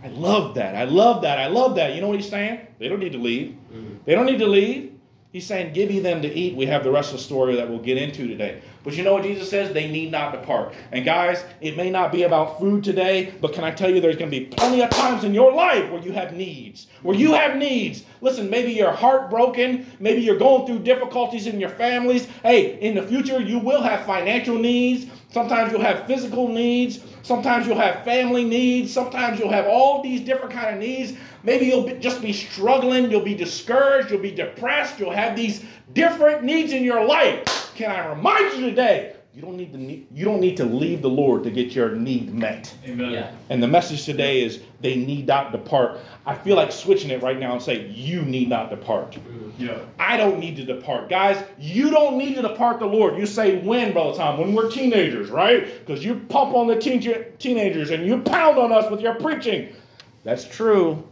I 0.03 0.09
love 0.09 0.55
that. 0.55 0.77
I 0.77 0.85
love 0.85 1.23
that. 1.23 1.39
I 1.39 1.49
love 1.49 1.75
that. 1.75 1.95
You 1.95 2.01
know 2.01 2.09
what 2.09 2.21
he's 2.21 2.31
saying? 2.31 2.61
They 2.79 2.89
don't 2.89 3.01
need 3.01 3.13
to 3.13 3.19
leave. 3.19 3.57
Mm-hmm. 3.73 3.95
They 4.05 4.15
don't 4.15 4.27
need 4.27 4.39
to 4.39 4.47
leave. 4.47 4.93
He's 5.33 5.47
saying, 5.47 5.73
Give 5.73 5.91
ye 5.91 5.99
them 5.99 6.21
to 6.23 6.29
eat. 6.29 6.55
We 6.55 6.67
have 6.67 6.85
the 6.85 6.91
rest 6.91 7.13
of 7.13 7.19
the 7.19 7.25
story 7.25 7.57
that 7.57 7.69
we'll 7.69 7.79
get 7.79 7.97
into 7.97 8.29
today. 8.29 8.61
But 8.85 8.95
you 8.95 9.03
know 9.03 9.15
what 9.15 9.23
Jesus 9.23 9.49
says? 9.49 9.73
They 9.73 9.91
need 9.91 10.13
not 10.13 10.33
depart. 10.33 10.75
And 10.91 11.05
guys, 11.05 11.43
it 11.61 11.77
may 11.77 11.89
not 11.89 12.13
be 12.13 12.25
about 12.25 12.59
food 12.59 12.85
today, 12.85 13.33
but 13.41 13.55
can 13.55 13.65
I 13.65 13.71
tell 13.71 13.89
you 13.91 14.01
there's 14.01 14.17
going 14.17 14.31
to 14.31 14.39
be 14.39 14.47
plenty 14.47 14.83
of 14.83 14.91
times 14.91 15.25
in 15.25 15.33
your 15.33 15.53
life 15.53 15.91
where 15.91 16.03
you 16.03 16.13
have 16.13 16.35
needs. 16.35 16.89
Where 17.03 17.17
you 17.17 17.33
have 17.33 17.57
needs. 17.57 18.05
Listen, 18.21 18.51
maybe 18.51 18.73
you're 18.73 18.93
heartbroken. 18.93 19.87
Maybe 20.01 20.21
you're 20.21 20.39
going 20.39 20.67
through 20.67 20.81
difficulties 20.81 21.47
in 21.47 21.59
your 21.59 21.71
families. 21.71 22.27
Hey, 22.43 22.79
in 22.81 22.95
the 22.95 23.03
future, 23.03 23.41
you 23.41 23.59
will 23.59 23.83
have 23.83 24.05
financial 24.05 24.59
needs. 24.59 25.07
Sometimes 25.33 25.73
you'll 25.73 25.81
have 25.81 26.07
physical 26.07 26.49
needs. 26.49 27.01
Sometimes 27.23 27.67
you'll 27.67 27.79
have 27.79 28.05
family 28.05 28.45
needs. 28.45 28.93
Sometimes 28.93 29.39
you'll 29.39 29.51
have 29.51 29.67
all 29.67 30.03
these 30.03 30.21
different 30.21 30.53
kind 30.53 30.75
of 30.75 30.81
needs. 30.81 31.15
Maybe 31.43 31.67
you'll 31.67 31.87
be, 31.87 31.95
just 31.95 32.21
be 32.21 32.35
struggling. 32.35 33.11
You'll 33.11 33.25
be 33.25 33.35
discouraged. 33.35 34.11
You'll 34.11 34.21
be 34.21 34.31
depressed. 34.31 34.99
You'll 34.99 35.11
have 35.11 35.35
these 35.35 35.65
different 35.95 36.45
needs 36.45 36.73
in 36.73 36.85
your 36.85 37.07
life. 37.07 37.73
Can 37.75 37.91
I 37.91 38.09
remind 38.09 38.59
you 38.59 38.69
today? 38.69 39.17
You 39.35 39.41
don't 39.41 39.57
need 39.57 39.73
to 39.73 39.79
need, 39.79 40.07
you 40.13 40.27
don't 40.27 40.41
need 40.41 40.59
to 40.59 40.65
leave 40.65 41.01
the 41.01 41.09
Lord 41.09 41.43
to 41.45 41.51
get 41.51 41.75
your 41.75 41.93
need 41.93 42.35
met. 42.35 42.75
Amen. 42.85 43.13
Yeah. 43.13 43.33
And 43.49 43.63
the 43.63 43.69
message 43.69 44.05
today 44.05 44.43
is 44.43 44.61
they 44.83 44.95
need 44.95 45.27
not 45.27 45.53
depart. 45.53 46.01
I 46.27 46.35
feel 46.35 46.55
like 46.55 46.71
switching 46.71 47.11
it 47.11 47.23
right 47.23 47.39
now 47.39 47.55
and 47.55 47.63
say 47.63 47.87
you 47.89 48.23
need 48.23 48.51
not 48.51 48.69
depart. 48.69 49.17
Yeah. 49.59 49.79
I 49.99 50.19
don't 50.19 50.39
need 50.39 50.57
to 50.57 50.65
depart. 50.65 51.09
Guys, 51.09 51.43
you 51.59 51.91
don't 51.91 52.19
need 52.19 52.35
to 52.35 52.43
depart 52.43 52.79
the 52.79 52.87
Lord. 52.87 53.17
You 53.17 53.25
say 53.25 53.59
when, 53.61 53.95
Brother 53.95 54.19
Tom? 54.19 54.39
When 54.39 54.53
we're 54.53 54.71
teenagers, 54.71 55.31
right? 55.31 55.67
Because 55.79 56.05
you 56.05 56.17
pump 56.29 56.55
on 56.55 56.67
the 56.67 56.79
teen- 56.79 57.25
teenagers 57.39 57.91
and 57.91 58.07
you 58.07 58.21
pound 58.21 58.59
on 58.59 58.71
us 58.71 58.91
with 58.91 59.01
your 59.01 59.15
preaching. 59.15 59.75
That's 60.25 60.45
true. 60.45 61.03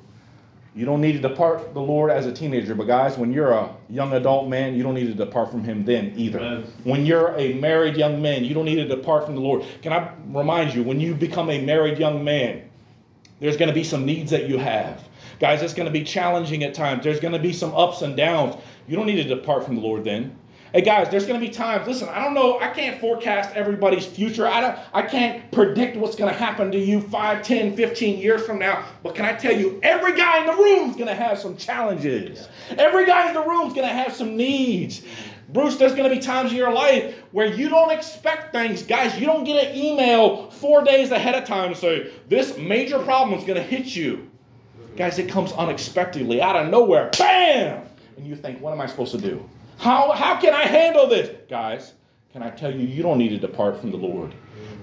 You 0.75 0.87
don't 0.87 1.01
need 1.01 1.13
to 1.13 1.19
depart 1.19 1.75
the 1.75 1.81
Lord 1.81 2.13
as 2.13 2.27
a 2.27 2.33
teenager, 2.33 2.77
but 2.77 2.87
guys, 2.87 3.19
when 3.19 3.33
you're 3.33 3.51
a 3.51 3.75
young 3.89 4.13
adult 4.13 4.49
man, 4.49 4.75
you 4.75 4.85
don't 4.85 4.95
need 4.95 5.07
to 5.07 5.15
depart 5.15 5.51
from 5.51 5.65
Him 5.65 5.85
then 5.85 6.13
either. 6.17 6.39
Amen. 6.39 6.73
When 6.85 7.05
you're 7.05 7.35
a 7.37 7.55
married 7.55 7.97
young 7.97 8.23
man, 8.23 8.45
you 8.45 8.55
don't 8.55 8.67
need 8.67 8.77
to 8.77 8.87
depart 8.87 9.27
from 9.27 9.35
the 9.35 9.41
Lord. 9.41 9.65
Can 9.83 9.93
I 9.93 10.13
remind 10.29 10.73
you, 10.73 10.85
when 10.85 11.01
you 11.01 11.15
become 11.15 11.51
a 11.51 11.61
married 11.61 11.99
young 11.99 12.23
man, 12.23 12.71
there's 13.41 13.57
going 13.57 13.69
to 13.69 13.75
be 13.75 13.83
some 13.83 14.07
needs 14.07 14.31
that 14.31 14.49
you 14.49 14.59
have. 14.59 15.09
Guys, 15.41 15.63
it's 15.63 15.75
going 15.75 15.87
to 15.87 15.93
be 15.93 16.05
challenging 16.05 16.63
at 16.63 16.75
times. 16.75 17.03
There's 17.03 17.19
going 17.21 17.33
to 17.33 17.39
be 17.39 17.53
some 17.53 17.75
ups 17.75 18.03
and 18.03 18.17
downs. 18.17 18.55
You 18.87 18.97
don't 18.97 19.07
need 19.07 19.17
to 19.17 19.25
depart 19.25 19.65
from 19.65 19.75
the 19.77 19.81
Lord 19.81 20.05
then. 20.05 20.37
Hey 20.73 20.83
guys, 20.83 21.11
there's 21.11 21.27
going 21.27 21.41
to 21.41 21.45
be 21.45 21.53
times. 21.53 21.89
Listen, 21.89 22.09
I 22.09 22.23
don't 22.23 22.33
know. 22.33 22.61
I 22.61 22.69
can't 22.69 23.01
forecast 23.01 23.57
everybody's 23.57 24.07
future. 24.07 24.47
I 24.47 24.61
don't 24.61 24.79
I 24.95 25.03
can't 25.03 25.51
predict 25.51 25.97
what's 25.97 26.15
going 26.15 26.33
to 26.33 26.39
happen 26.39 26.71
to 26.71 26.79
you 26.79 27.01
5, 27.01 27.43
10, 27.43 27.75
15 27.75 28.19
years 28.19 28.47
from 28.47 28.61
now. 28.61 28.85
But 29.03 29.17
can 29.17 29.25
I 29.25 29.33
tell 29.33 29.53
you 29.53 29.81
every 29.83 30.17
guy 30.17 30.43
in 30.43 30.47
the 30.47 30.53
room 30.53 30.91
is 30.91 30.95
going 30.95 31.09
to 31.09 31.15
have 31.15 31.41
some 31.41 31.57
challenges. 31.57 32.49
Every 32.79 33.05
guy 33.05 33.27
in 33.27 33.35
the 33.35 33.43
room 33.43 33.67
is 33.67 33.75
going 33.75 33.89
to 33.89 33.93
have 33.93 34.15
some 34.15 34.37
needs. 34.37 35.03
Bruce, 35.49 35.75
there's 35.75 35.97
going 35.97 36.09
to 36.09 36.15
be 36.15 36.23
times 36.23 36.53
in 36.53 36.57
your 36.57 36.73
life 36.73 37.17
where 37.33 37.49
you 37.49 37.69
don't 37.69 37.91
expect 37.91 38.53
things. 38.53 38.85
Guys, 38.85 39.19
you 39.19 39.27
don't 39.27 39.43
get 39.43 39.67
an 39.67 39.77
email 39.77 40.53
4 40.53 40.85
days 40.85 41.11
ahead 41.11 41.35
of 41.35 41.49
time 41.49 41.71
and 41.71 41.77
say 41.77 42.13
this 42.29 42.57
major 42.57 43.01
problem 43.01 43.37
is 43.37 43.45
going 43.45 43.57
to 43.57 43.67
hit 43.67 43.97
you. 43.97 44.31
Guys, 44.97 45.19
it 45.19 45.29
comes 45.29 45.51
unexpectedly 45.51 46.41
out 46.41 46.55
of 46.55 46.69
nowhere. 46.69 47.11
Bam! 47.19 47.85
And 48.17 48.25
you 48.25 48.37
think, 48.37 48.61
what 48.61 48.73
am 48.73 48.81
I 48.81 48.87
supposed 48.87 49.11
to 49.11 49.19
do? 49.19 49.45
How, 49.81 50.13
how 50.13 50.39
can 50.39 50.53
I 50.53 50.65
handle 50.65 51.09
this? 51.09 51.35
Guys, 51.49 51.95
can 52.35 52.43
I 52.43 52.51
tell 52.51 52.71
you, 52.71 52.87
you 52.87 53.03
don't 53.03 53.17
need 53.17 53.31
to 53.31 53.39
depart 53.39 53.81
from 53.81 53.91
the 53.91 53.97
Lord 53.97 54.35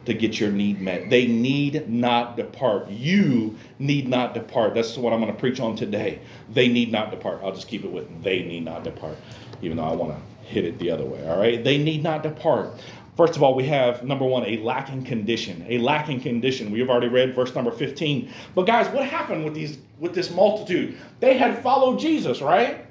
to 0.05 0.13
get 0.15 0.39
your 0.39 0.49
need 0.49 0.81
met. 0.81 1.11
They 1.11 1.27
need 1.27 1.87
not 1.87 2.35
depart. 2.35 2.89
You 2.89 3.55
need 3.77 4.07
not 4.07 4.33
depart. 4.33 4.73
That's 4.73 4.97
what 4.97 5.13
I'm 5.13 5.21
going 5.21 5.31
to 5.31 5.39
preach 5.39 5.59
on 5.59 5.75
today. 5.75 6.19
They 6.49 6.67
need 6.67 6.91
not 6.91 7.11
depart. 7.11 7.41
I'll 7.43 7.53
just 7.53 7.67
keep 7.67 7.85
it 7.85 7.91
with 7.91 8.23
they 8.23 8.41
need 8.41 8.65
not 8.65 8.83
depart, 8.83 9.17
even 9.61 9.77
though 9.77 9.83
I 9.83 9.93
want 9.93 10.15
to 10.15 10.47
hit 10.47 10.65
it 10.65 10.79
the 10.79 10.89
other 10.89 11.05
way. 11.05 11.29
All 11.29 11.37
right? 11.37 11.63
They 11.63 11.77
need 11.77 12.01
not 12.01 12.23
depart. 12.23 12.71
First 13.15 13.35
of 13.35 13.43
all, 13.43 13.53
we 13.53 13.65
have 13.65 14.03
number 14.03 14.25
one, 14.25 14.45
a 14.47 14.57
lacking 14.63 15.03
condition. 15.03 15.63
A 15.69 15.77
lacking 15.77 16.21
condition. 16.21 16.71
We 16.71 16.79
have 16.79 16.89
already 16.89 17.09
read 17.09 17.35
verse 17.35 17.53
number 17.53 17.71
15. 17.71 18.31
But 18.55 18.65
guys, 18.65 18.87
what 18.89 19.05
happened 19.05 19.45
with 19.45 19.53
these 19.53 19.77
with 19.99 20.15
this 20.15 20.31
multitude? 20.31 20.97
They 21.19 21.37
had 21.37 21.61
followed 21.61 21.99
Jesus, 21.99 22.41
right? 22.41 22.86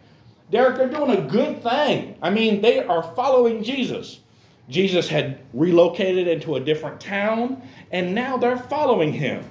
Derek, 0.51 0.77
they're 0.77 0.89
doing 0.89 1.11
a 1.11 1.23
good 1.23 1.63
thing. 1.63 2.17
I 2.23 2.31
mean, 2.31 2.61
they 2.61 2.85
are 2.85 3.03
following 3.15 3.65
Jesus. 3.65 4.21
Jesus 4.69 5.09
had 5.09 5.39
relocated 5.53 6.29
into 6.29 6.57
a 6.57 6.61
different 6.61 7.01
town, 7.01 7.63
and 7.91 8.15
now 8.15 8.37
they're 8.37 8.57
following 8.57 9.13
him. 9.13 9.45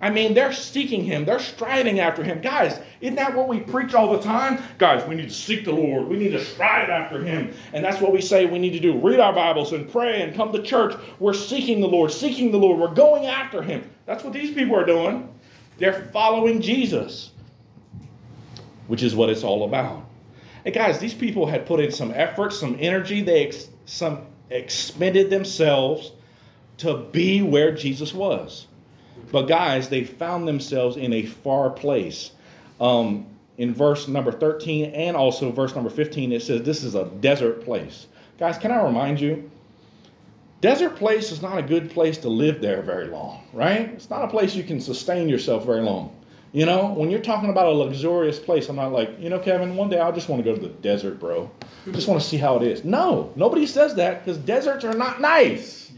I 0.00 0.10
mean, 0.10 0.34
they're 0.34 0.52
seeking 0.52 1.04
him, 1.04 1.24
they're 1.24 1.38
striving 1.38 2.00
after 2.00 2.24
him. 2.24 2.40
Guys, 2.40 2.80
isn't 3.00 3.14
that 3.14 3.36
what 3.36 3.46
we 3.46 3.60
preach 3.60 3.94
all 3.94 4.12
the 4.12 4.20
time? 4.20 4.60
Guys, 4.76 5.06
we 5.06 5.14
need 5.14 5.28
to 5.28 5.34
seek 5.34 5.64
the 5.64 5.72
Lord, 5.72 6.08
we 6.08 6.18
need 6.18 6.32
to 6.32 6.44
strive 6.44 6.90
after 6.90 7.22
him. 7.22 7.54
And 7.72 7.84
that's 7.84 8.00
what 8.00 8.12
we 8.12 8.20
say 8.20 8.44
we 8.46 8.58
need 8.58 8.72
to 8.72 8.80
do 8.80 8.98
read 8.98 9.20
our 9.20 9.32
Bibles 9.32 9.72
and 9.72 9.88
pray 9.88 10.22
and 10.22 10.34
come 10.34 10.52
to 10.52 10.60
church. 10.60 10.96
We're 11.20 11.34
seeking 11.34 11.80
the 11.80 11.86
Lord, 11.86 12.10
seeking 12.10 12.50
the 12.50 12.58
Lord, 12.58 12.80
we're 12.80 12.94
going 12.94 13.26
after 13.26 13.62
him. 13.62 13.88
That's 14.04 14.24
what 14.24 14.32
these 14.32 14.52
people 14.52 14.74
are 14.74 14.84
doing. 14.84 15.32
They're 15.78 16.08
following 16.12 16.60
Jesus, 16.60 17.30
which 18.88 19.04
is 19.04 19.14
what 19.14 19.30
it's 19.30 19.44
all 19.44 19.64
about. 19.64 20.04
Hey, 20.64 20.70
guys, 20.70 20.98
these 20.98 21.14
people 21.14 21.46
had 21.46 21.66
put 21.66 21.80
in 21.80 21.90
some 21.90 22.12
effort, 22.12 22.52
some 22.52 22.76
energy, 22.78 23.20
they 23.20 23.46
ex- 23.46 23.68
some 23.84 24.26
expended 24.48 25.28
themselves 25.28 26.12
to 26.78 26.98
be 27.10 27.42
where 27.42 27.74
Jesus 27.74 28.14
was. 28.14 28.66
But 29.32 29.46
guys, 29.46 29.88
they 29.88 30.04
found 30.04 30.46
themselves 30.46 30.96
in 30.96 31.12
a 31.12 31.24
far 31.24 31.70
place. 31.70 32.32
Um, 32.80 33.26
in 33.58 33.74
verse 33.74 34.08
number 34.08 34.32
13 34.32 34.86
and 34.92 35.16
also 35.16 35.50
verse 35.50 35.74
number 35.74 35.90
15, 35.90 36.32
it 36.32 36.42
says 36.42 36.62
this 36.62 36.82
is 36.82 36.94
a 36.94 37.06
desert 37.06 37.64
place. 37.64 38.06
Guys, 38.38 38.58
can 38.58 38.70
I 38.70 38.82
remind 38.82 39.20
you? 39.20 39.50
Desert 40.60 40.96
place 40.96 41.32
is 41.32 41.42
not 41.42 41.58
a 41.58 41.62
good 41.62 41.90
place 41.90 42.18
to 42.18 42.28
live 42.28 42.60
there 42.60 42.82
very 42.82 43.08
long, 43.08 43.42
right? 43.52 43.90
It's 43.90 44.10
not 44.10 44.24
a 44.24 44.28
place 44.28 44.54
you 44.54 44.62
can 44.62 44.80
sustain 44.80 45.28
yourself 45.28 45.66
very 45.66 45.82
long. 45.82 46.16
You 46.52 46.66
know, 46.66 46.92
when 46.92 47.10
you're 47.10 47.20
talking 47.20 47.48
about 47.48 47.66
a 47.66 47.70
luxurious 47.70 48.38
place, 48.38 48.68
I'm 48.68 48.76
not 48.76 48.92
like, 48.92 49.18
you 49.18 49.30
know, 49.30 49.38
Kevin, 49.38 49.74
one 49.74 49.88
day 49.88 49.98
I 49.98 50.10
just 50.10 50.28
want 50.28 50.44
to 50.44 50.50
go 50.50 50.54
to 50.54 50.60
the 50.60 50.68
desert, 50.68 51.18
bro. 51.18 51.50
Just 51.92 52.08
want 52.08 52.20
to 52.20 52.26
see 52.26 52.36
how 52.36 52.56
it 52.56 52.62
is. 52.62 52.84
No, 52.84 53.32
nobody 53.36 53.66
says 53.66 53.94
that 53.94 54.22
because 54.22 54.36
deserts 54.38 54.84
are 54.84 54.92
not 54.92 55.20
nice. 55.20 55.90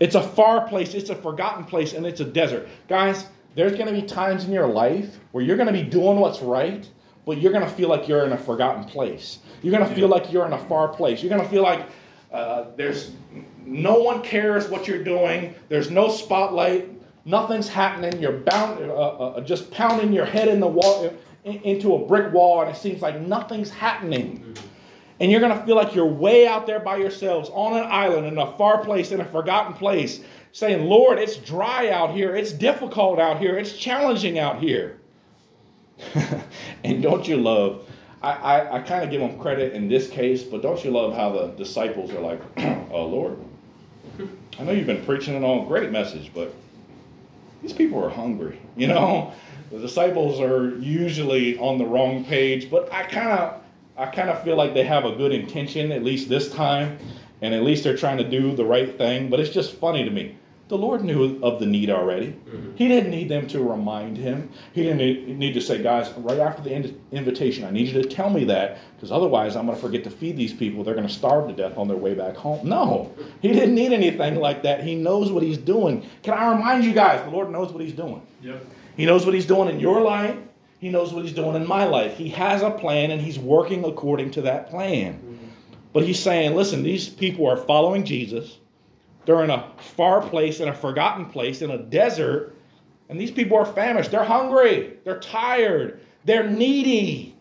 It's 0.00 0.14
a 0.14 0.22
far 0.22 0.68
place, 0.68 0.94
it's 0.94 1.10
a 1.10 1.14
forgotten 1.14 1.64
place, 1.64 1.92
and 1.94 2.06
it's 2.06 2.20
a 2.20 2.24
desert. 2.24 2.68
Guys, 2.86 3.26
there's 3.54 3.72
going 3.72 3.86
to 3.86 4.00
be 4.00 4.06
times 4.06 4.44
in 4.44 4.52
your 4.52 4.68
life 4.68 5.18
where 5.32 5.42
you're 5.42 5.56
going 5.56 5.66
to 5.66 5.72
be 5.72 5.82
doing 5.82 6.18
what's 6.20 6.40
right, 6.40 6.88
but 7.26 7.38
you're 7.40 7.50
going 7.52 7.64
to 7.64 7.70
feel 7.70 7.88
like 7.88 8.06
you're 8.06 8.24
in 8.24 8.32
a 8.32 8.38
forgotten 8.38 8.84
place. 8.84 9.38
You're 9.62 9.76
going 9.76 9.88
to 9.88 9.94
feel 9.94 10.08
like 10.08 10.32
you're 10.32 10.46
in 10.46 10.52
a 10.52 10.64
far 10.66 10.88
place. 10.88 11.22
You're 11.22 11.30
going 11.30 11.42
to 11.42 11.48
feel 11.48 11.62
like 11.62 11.86
uh, 12.32 12.66
there's 12.76 13.12
no 13.64 13.94
one 13.94 14.22
cares 14.22 14.68
what 14.68 14.86
you're 14.86 15.02
doing. 15.02 15.54
There's 15.68 15.90
no 15.90 16.08
spotlight. 16.10 16.90
Nothing's 17.28 17.68
happening. 17.68 18.20
You're 18.20 18.38
bound, 18.38 18.80
uh, 18.90 18.94
uh, 18.94 19.40
just 19.42 19.70
pounding 19.70 20.12
your 20.12 20.24
head 20.24 20.48
in 20.48 20.60
the 20.60 20.66
wall 20.66 21.12
into 21.44 21.94
a 21.94 22.06
brick 22.06 22.32
wall, 22.32 22.62
and 22.62 22.70
it 22.70 22.76
seems 22.76 23.02
like 23.02 23.20
nothing's 23.20 23.70
happening 23.70 24.56
and 25.20 25.30
you're 25.30 25.40
going 25.40 25.56
to 25.56 25.64
feel 25.66 25.76
like 25.76 25.94
you're 25.94 26.06
way 26.06 26.46
out 26.46 26.66
there 26.66 26.80
by 26.80 26.96
yourselves 26.96 27.50
on 27.52 27.76
an 27.76 27.86
island 27.90 28.26
in 28.26 28.38
a 28.38 28.56
far 28.56 28.84
place, 28.84 29.10
in 29.10 29.20
a 29.20 29.24
forgotten 29.24 29.74
place, 29.74 30.20
saying, 30.52 30.86
Lord, 30.86 31.18
it's 31.18 31.36
dry 31.36 31.90
out 31.90 32.14
here, 32.14 32.36
it's 32.36 32.52
difficult 32.52 33.18
out 33.18 33.38
here, 33.40 33.58
it's 33.58 33.76
challenging 33.76 34.38
out 34.38 34.60
here. 34.60 34.98
and 36.84 37.02
don't 37.02 37.26
you 37.26 37.36
love, 37.36 37.88
I, 38.22 38.32
I, 38.32 38.76
I 38.76 38.80
kind 38.80 39.04
of 39.04 39.10
give 39.10 39.20
them 39.20 39.38
credit 39.38 39.72
in 39.72 39.88
this 39.88 40.08
case, 40.08 40.42
but 40.44 40.62
don't 40.62 40.84
you 40.84 40.92
love 40.92 41.14
how 41.14 41.30
the 41.30 41.48
disciples 41.48 42.12
are 42.12 42.20
like, 42.20 42.40
oh, 42.92 43.06
Lord, 43.06 43.38
I 44.58 44.64
know 44.64 44.72
you've 44.72 44.86
been 44.86 45.04
preaching 45.04 45.34
an 45.34 45.42
all 45.42 45.66
great 45.66 45.90
message, 45.90 46.30
but 46.32 46.54
these 47.62 47.72
people 47.72 48.02
are 48.04 48.10
hungry, 48.10 48.60
you 48.76 48.86
know? 48.86 49.32
The 49.70 49.78
disciples 49.78 50.40
are 50.40 50.76
usually 50.78 51.58
on 51.58 51.78
the 51.78 51.84
wrong 51.84 52.24
page, 52.24 52.70
but 52.70 52.90
I 52.92 53.02
kind 53.04 53.28
of 53.28 53.60
I 53.98 54.06
kind 54.06 54.30
of 54.30 54.42
feel 54.44 54.56
like 54.56 54.74
they 54.74 54.84
have 54.84 55.04
a 55.04 55.16
good 55.16 55.32
intention, 55.32 55.90
at 55.90 56.04
least 56.04 56.28
this 56.28 56.50
time, 56.50 56.98
and 57.42 57.52
at 57.52 57.64
least 57.64 57.82
they're 57.82 57.96
trying 57.96 58.18
to 58.18 58.24
do 58.24 58.54
the 58.54 58.64
right 58.64 58.96
thing. 58.96 59.28
But 59.28 59.40
it's 59.40 59.50
just 59.50 59.74
funny 59.74 60.04
to 60.04 60.10
me. 60.10 60.37
The 60.68 60.76
Lord 60.76 61.02
knew 61.02 61.40
of 61.42 61.60
the 61.60 61.66
need 61.66 61.88
already. 61.88 62.26
Mm-hmm. 62.26 62.76
He 62.76 62.88
didn't 62.88 63.10
need 63.10 63.30
them 63.30 63.46
to 63.48 63.62
remind 63.62 64.18
him. 64.18 64.50
He 64.74 64.82
didn't 64.82 65.38
need 65.38 65.54
to 65.54 65.62
say, 65.62 65.82
guys, 65.82 66.12
right 66.18 66.38
after 66.38 66.62
the 66.62 66.94
invitation, 67.10 67.64
I 67.64 67.70
need 67.70 67.88
you 67.88 68.02
to 68.02 68.08
tell 68.08 68.28
me 68.28 68.44
that, 68.44 68.78
because 68.94 69.10
otherwise 69.10 69.56
I'm 69.56 69.64
going 69.64 69.76
to 69.76 69.82
forget 69.82 70.04
to 70.04 70.10
feed 70.10 70.36
these 70.36 70.52
people. 70.52 70.84
They're 70.84 70.94
going 70.94 71.06
to 71.06 71.12
starve 71.12 71.48
to 71.48 71.54
death 71.54 71.78
on 71.78 71.88
their 71.88 71.96
way 71.96 72.12
back 72.12 72.36
home. 72.36 72.68
No, 72.68 73.14
he 73.40 73.48
didn't 73.52 73.74
need 73.74 73.92
anything 73.92 74.36
like 74.36 74.62
that. 74.64 74.84
He 74.84 74.94
knows 74.94 75.32
what 75.32 75.42
he's 75.42 75.58
doing. 75.58 76.06
Can 76.22 76.34
I 76.34 76.52
remind 76.52 76.84
you 76.84 76.92
guys, 76.92 77.24
the 77.24 77.30
Lord 77.30 77.50
knows 77.50 77.72
what 77.72 77.82
he's 77.82 77.94
doing. 77.94 78.20
Yep. 78.42 78.64
He 78.96 79.06
knows 79.06 79.24
what 79.24 79.34
he's 79.34 79.46
doing 79.46 79.70
in 79.70 79.80
your 79.80 80.02
life. 80.02 80.36
He 80.80 80.90
knows 80.90 81.14
what 81.14 81.24
he's 81.24 81.34
doing 81.34 81.56
in 81.56 81.66
my 81.66 81.84
life. 81.84 82.16
He 82.16 82.28
has 82.28 82.62
a 82.62 82.70
plan 82.70 83.10
and 83.10 83.20
he's 83.22 83.38
working 83.38 83.84
according 83.84 84.32
to 84.32 84.42
that 84.42 84.68
plan. 84.68 85.18
But 85.94 86.04
he's 86.04 86.20
saying, 86.20 86.54
listen, 86.54 86.82
these 86.82 87.08
people 87.08 87.48
are 87.48 87.56
following 87.56 88.04
Jesus. 88.04 88.58
They're 89.28 89.44
in 89.44 89.50
a 89.50 89.70
far 89.76 90.22
place, 90.22 90.60
in 90.60 90.68
a 90.68 90.74
forgotten 90.74 91.26
place, 91.26 91.60
in 91.60 91.70
a 91.70 91.76
desert. 91.76 92.56
And 93.10 93.20
these 93.20 93.30
people 93.30 93.58
are 93.58 93.66
famished. 93.66 94.10
They're 94.10 94.24
hungry. 94.24 94.96
They're 95.04 95.20
tired. 95.20 96.00
They're 96.24 96.48
needy. 96.48 97.36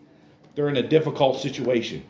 They're 0.54 0.68
in 0.68 0.76
a 0.76 0.86
difficult 0.86 1.40
situation. 1.40 2.04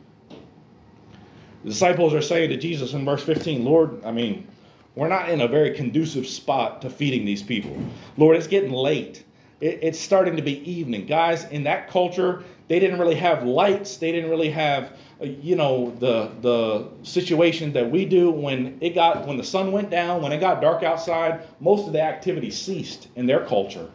The 1.63 1.69
disciples 1.69 2.15
are 2.15 2.23
saying 2.23 2.49
to 2.49 2.57
Jesus 2.57 2.93
in 2.93 3.05
verse 3.05 3.23
15, 3.23 3.63
Lord, 3.63 4.03
I 4.03 4.11
mean, 4.11 4.47
we're 4.95 5.09
not 5.09 5.29
in 5.29 5.41
a 5.41 5.47
very 5.47 5.75
conducive 5.75 6.25
spot 6.25 6.81
to 6.81 6.89
feeding 6.89 7.23
these 7.23 7.43
people. 7.43 7.77
Lord, 8.17 8.35
it's 8.35 8.47
getting 8.47 8.71
late 8.71 9.25
it, 9.61 9.79
it's 9.81 9.99
starting 9.99 10.35
to 10.35 10.41
be 10.41 10.69
evening. 10.69 11.05
Guys, 11.05 11.45
in 11.45 11.63
that 11.63 11.89
culture, 11.89 12.43
they 12.67 12.79
didn't 12.79 12.99
really 12.99 13.15
have 13.15 13.43
lights. 13.43 13.97
They 13.97 14.11
didn't 14.11 14.29
really 14.29 14.49
have, 14.49 14.97
you 15.21 15.55
know, 15.55 15.95
the 15.99 16.31
the 16.41 16.87
situation 17.03 17.73
that 17.73 17.89
we 17.89 18.05
do 18.05 18.29
when 18.29 18.77
it 18.81 18.91
got 18.91 19.25
when 19.25 19.37
the 19.37 19.43
sun 19.43 19.71
went 19.71 19.89
down, 19.89 20.21
when 20.21 20.31
it 20.31 20.39
got 20.39 20.61
dark 20.61 20.83
outside. 20.83 21.41
Most 21.59 21.87
of 21.87 21.93
the 21.93 22.01
activity 22.01 22.51
ceased 22.51 23.07
in 23.15 23.25
their 23.25 23.45
culture. 23.45 23.89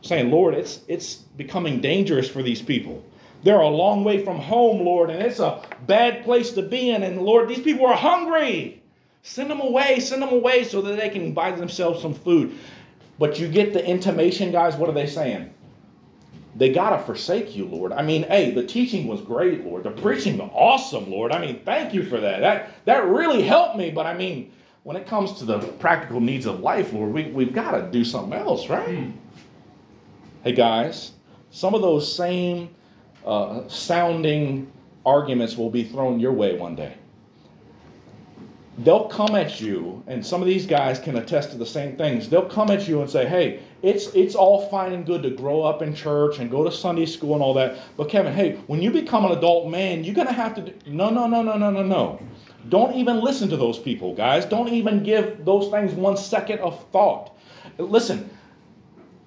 Saying, 0.00 0.30
Lord, 0.30 0.54
it's 0.54 0.80
it's 0.88 1.16
becoming 1.16 1.80
dangerous 1.80 2.28
for 2.28 2.42
these 2.42 2.62
people. 2.62 3.04
They're 3.42 3.60
a 3.60 3.68
long 3.68 4.04
way 4.04 4.24
from 4.24 4.38
home, 4.38 4.84
Lord, 4.84 5.10
and 5.10 5.20
it's 5.20 5.40
a 5.40 5.62
bad 5.86 6.24
place 6.24 6.52
to 6.52 6.62
be 6.62 6.90
in. 6.90 7.02
And 7.02 7.22
Lord, 7.22 7.48
these 7.48 7.60
people 7.60 7.86
are 7.86 7.96
hungry. 7.96 8.82
Send 9.22 9.50
them 9.50 9.60
away, 9.60 10.00
send 10.00 10.22
them 10.22 10.30
away 10.30 10.64
so 10.64 10.80
that 10.82 10.96
they 10.96 11.08
can 11.08 11.32
buy 11.32 11.52
themselves 11.52 12.00
some 12.00 12.14
food. 12.14 12.56
But 13.18 13.38
you 13.38 13.48
get 13.48 13.72
the 13.72 13.84
intimation, 13.84 14.52
guys. 14.52 14.76
What 14.76 14.88
are 14.88 14.94
they 14.94 15.06
saying? 15.06 15.52
They 16.54 16.72
got 16.72 16.90
to 16.90 16.98
forsake 17.04 17.56
you, 17.56 17.66
Lord. 17.66 17.92
I 17.92 18.02
mean, 18.02 18.24
hey, 18.24 18.50
the 18.50 18.64
teaching 18.64 19.06
was 19.06 19.20
great, 19.22 19.64
Lord. 19.64 19.84
The 19.84 19.90
preaching 19.90 20.36
was 20.38 20.50
awesome, 20.52 21.10
Lord. 21.10 21.32
I 21.32 21.40
mean, 21.40 21.60
thank 21.64 21.94
you 21.94 22.04
for 22.04 22.20
that. 22.20 22.40
That, 22.40 22.84
that 22.84 23.06
really 23.06 23.42
helped 23.42 23.76
me. 23.76 23.90
But 23.90 24.06
I 24.06 24.14
mean, 24.14 24.52
when 24.82 24.96
it 24.96 25.06
comes 25.06 25.32
to 25.38 25.44
the 25.44 25.58
practical 25.58 26.20
needs 26.20 26.44
of 26.44 26.60
life, 26.60 26.92
Lord, 26.92 27.12
we, 27.12 27.30
we've 27.30 27.54
got 27.54 27.72
to 27.72 27.90
do 27.90 28.04
something 28.04 28.38
else, 28.38 28.68
right? 28.68 28.86
Hmm. 28.86 29.10
Hey, 30.44 30.52
guys, 30.52 31.12
some 31.50 31.74
of 31.74 31.80
those 31.80 32.14
same 32.14 32.68
uh, 33.24 33.66
sounding 33.68 34.70
arguments 35.06 35.56
will 35.56 35.70
be 35.70 35.84
thrown 35.84 36.20
your 36.20 36.32
way 36.32 36.56
one 36.58 36.76
day 36.76 36.94
they'll 38.78 39.08
come 39.08 39.34
at 39.34 39.60
you, 39.60 40.02
and 40.06 40.24
some 40.24 40.40
of 40.40 40.48
these 40.48 40.66
guys 40.66 40.98
can 40.98 41.16
attest 41.16 41.50
to 41.50 41.58
the 41.58 41.66
same 41.66 41.96
things. 41.96 42.28
They'll 42.28 42.48
come 42.48 42.70
at 42.70 42.88
you 42.88 43.00
and 43.00 43.10
say, 43.10 43.26
"Hey, 43.26 43.60
it's 43.82 44.08
it's 44.14 44.34
all 44.34 44.66
fine 44.68 44.92
and 44.92 45.04
good 45.04 45.22
to 45.24 45.30
grow 45.30 45.62
up 45.62 45.82
in 45.82 45.94
church 45.94 46.38
and 46.38 46.50
go 46.50 46.64
to 46.64 46.72
Sunday 46.72 47.06
school 47.06 47.34
and 47.34 47.42
all 47.42 47.54
that, 47.54 47.76
but 47.96 48.08
Kevin, 48.08 48.32
hey, 48.32 48.56
when 48.66 48.80
you 48.80 48.90
become 48.90 49.24
an 49.24 49.32
adult 49.32 49.68
man, 49.70 50.04
you're 50.04 50.14
gonna 50.14 50.32
have 50.32 50.54
to 50.54 50.62
do, 50.62 50.72
no, 50.86 51.10
no, 51.10 51.26
no, 51.26 51.42
no, 51.42 51.56
no, 51.56 51.70
no, 51.70 51.82
no. 51.82 52.18
Don't 52.68 52.94
even 52.94 53.20
listen 53.20 53.48
to 53.50 53.56
those 53.56 53.78
people, 53.78 54.14
guys. 54.14 54.44
Don't 54.44 54.68
even 54.68 55.02
give 55.02 55.44
those 55.44 55.70
things 55.70 55.92
one 55.92 56.16
second 56.16 56.60
of 56.60 56.84
thought. 56.92 57.30
Listen." 57.78 58.30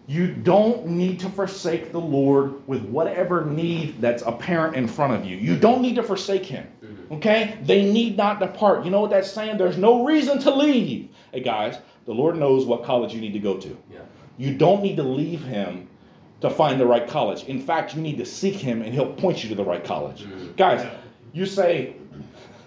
You 0.08 0.28
don't 0.28 0.86
need 0.86 1.20
to 1.22 1.30
forsake 1.30 1.92
the 1.92 2.00
Lord 2.00 2.68
with 2.68 2.84
whatever 2.84 3.46
need 3.46 4.00
that's 4.00 4.22
apparent 4.24 4.76
in 4.76 4.88
front 4.88 5.14
of 5.14 5.26
you. 5.26 5.36
You 5.38 5.58
don't 5.58 5.82
need 5.82 5.96
to 5.96 6.04
forsake 6.04 6.46
Him. 6.46 6.68
Okay? 7.12 7.58
They 7.64 7.92
need 7.92 8.18
not 8.18 8.40
depart. 8.40 8.86
You 8.86 8.92
know 8.92 9.02
what 9.02 9.10
that's 9.10 9.32
saying? 9.32 9.58
There's 9.58 9.78
no 9.78 10.06
reason 10.06 10.40
to 10.40 10.54
leave. 10.54 11.10
Hey, 11.32 11.42
guys, 11.42 11.78
the 12.06 12.14
Lord 12.14 12.36
knows 12.38 12.66
what 12.66 12.84
college 12.84 13.14
you 13.14 13.22
need 13.22 13.34
to 13.34 13.40
go 13.40 13.58
to. 13.58 13.78
Yeah. 13.92 14.00
You 14.38 14.56
don't 14.56 14.84
need 14.84 14.98
to 14.98 15.04
leave 15.04 15.44
Him 15.44 15.88
to 16.42 16.50
find 16.50 16.80
the 16.80 16.86
right 16.86 17.08
college. 17.08 17.44
In 17.46 17.60
fact, 17.60 17.96
you 17.96 18.02
need 18.02 18.18
to 18.18 18.26
seek 18.26 18.56
Him 18.56 18.82
and 18.82 18.94
He'll 18.94 19.14
point 19.14 19.44
you 19.44 19.50
to 19.50 19.56
the 19.56 19.64
right 19.64 19.84
college. 19.84 20.24
Mm-hmm. 20.24 20.54
Guys, 20.56 20.84
yeah. 20.84 20.98
you 21.34 21.46
say, 21.46 21.96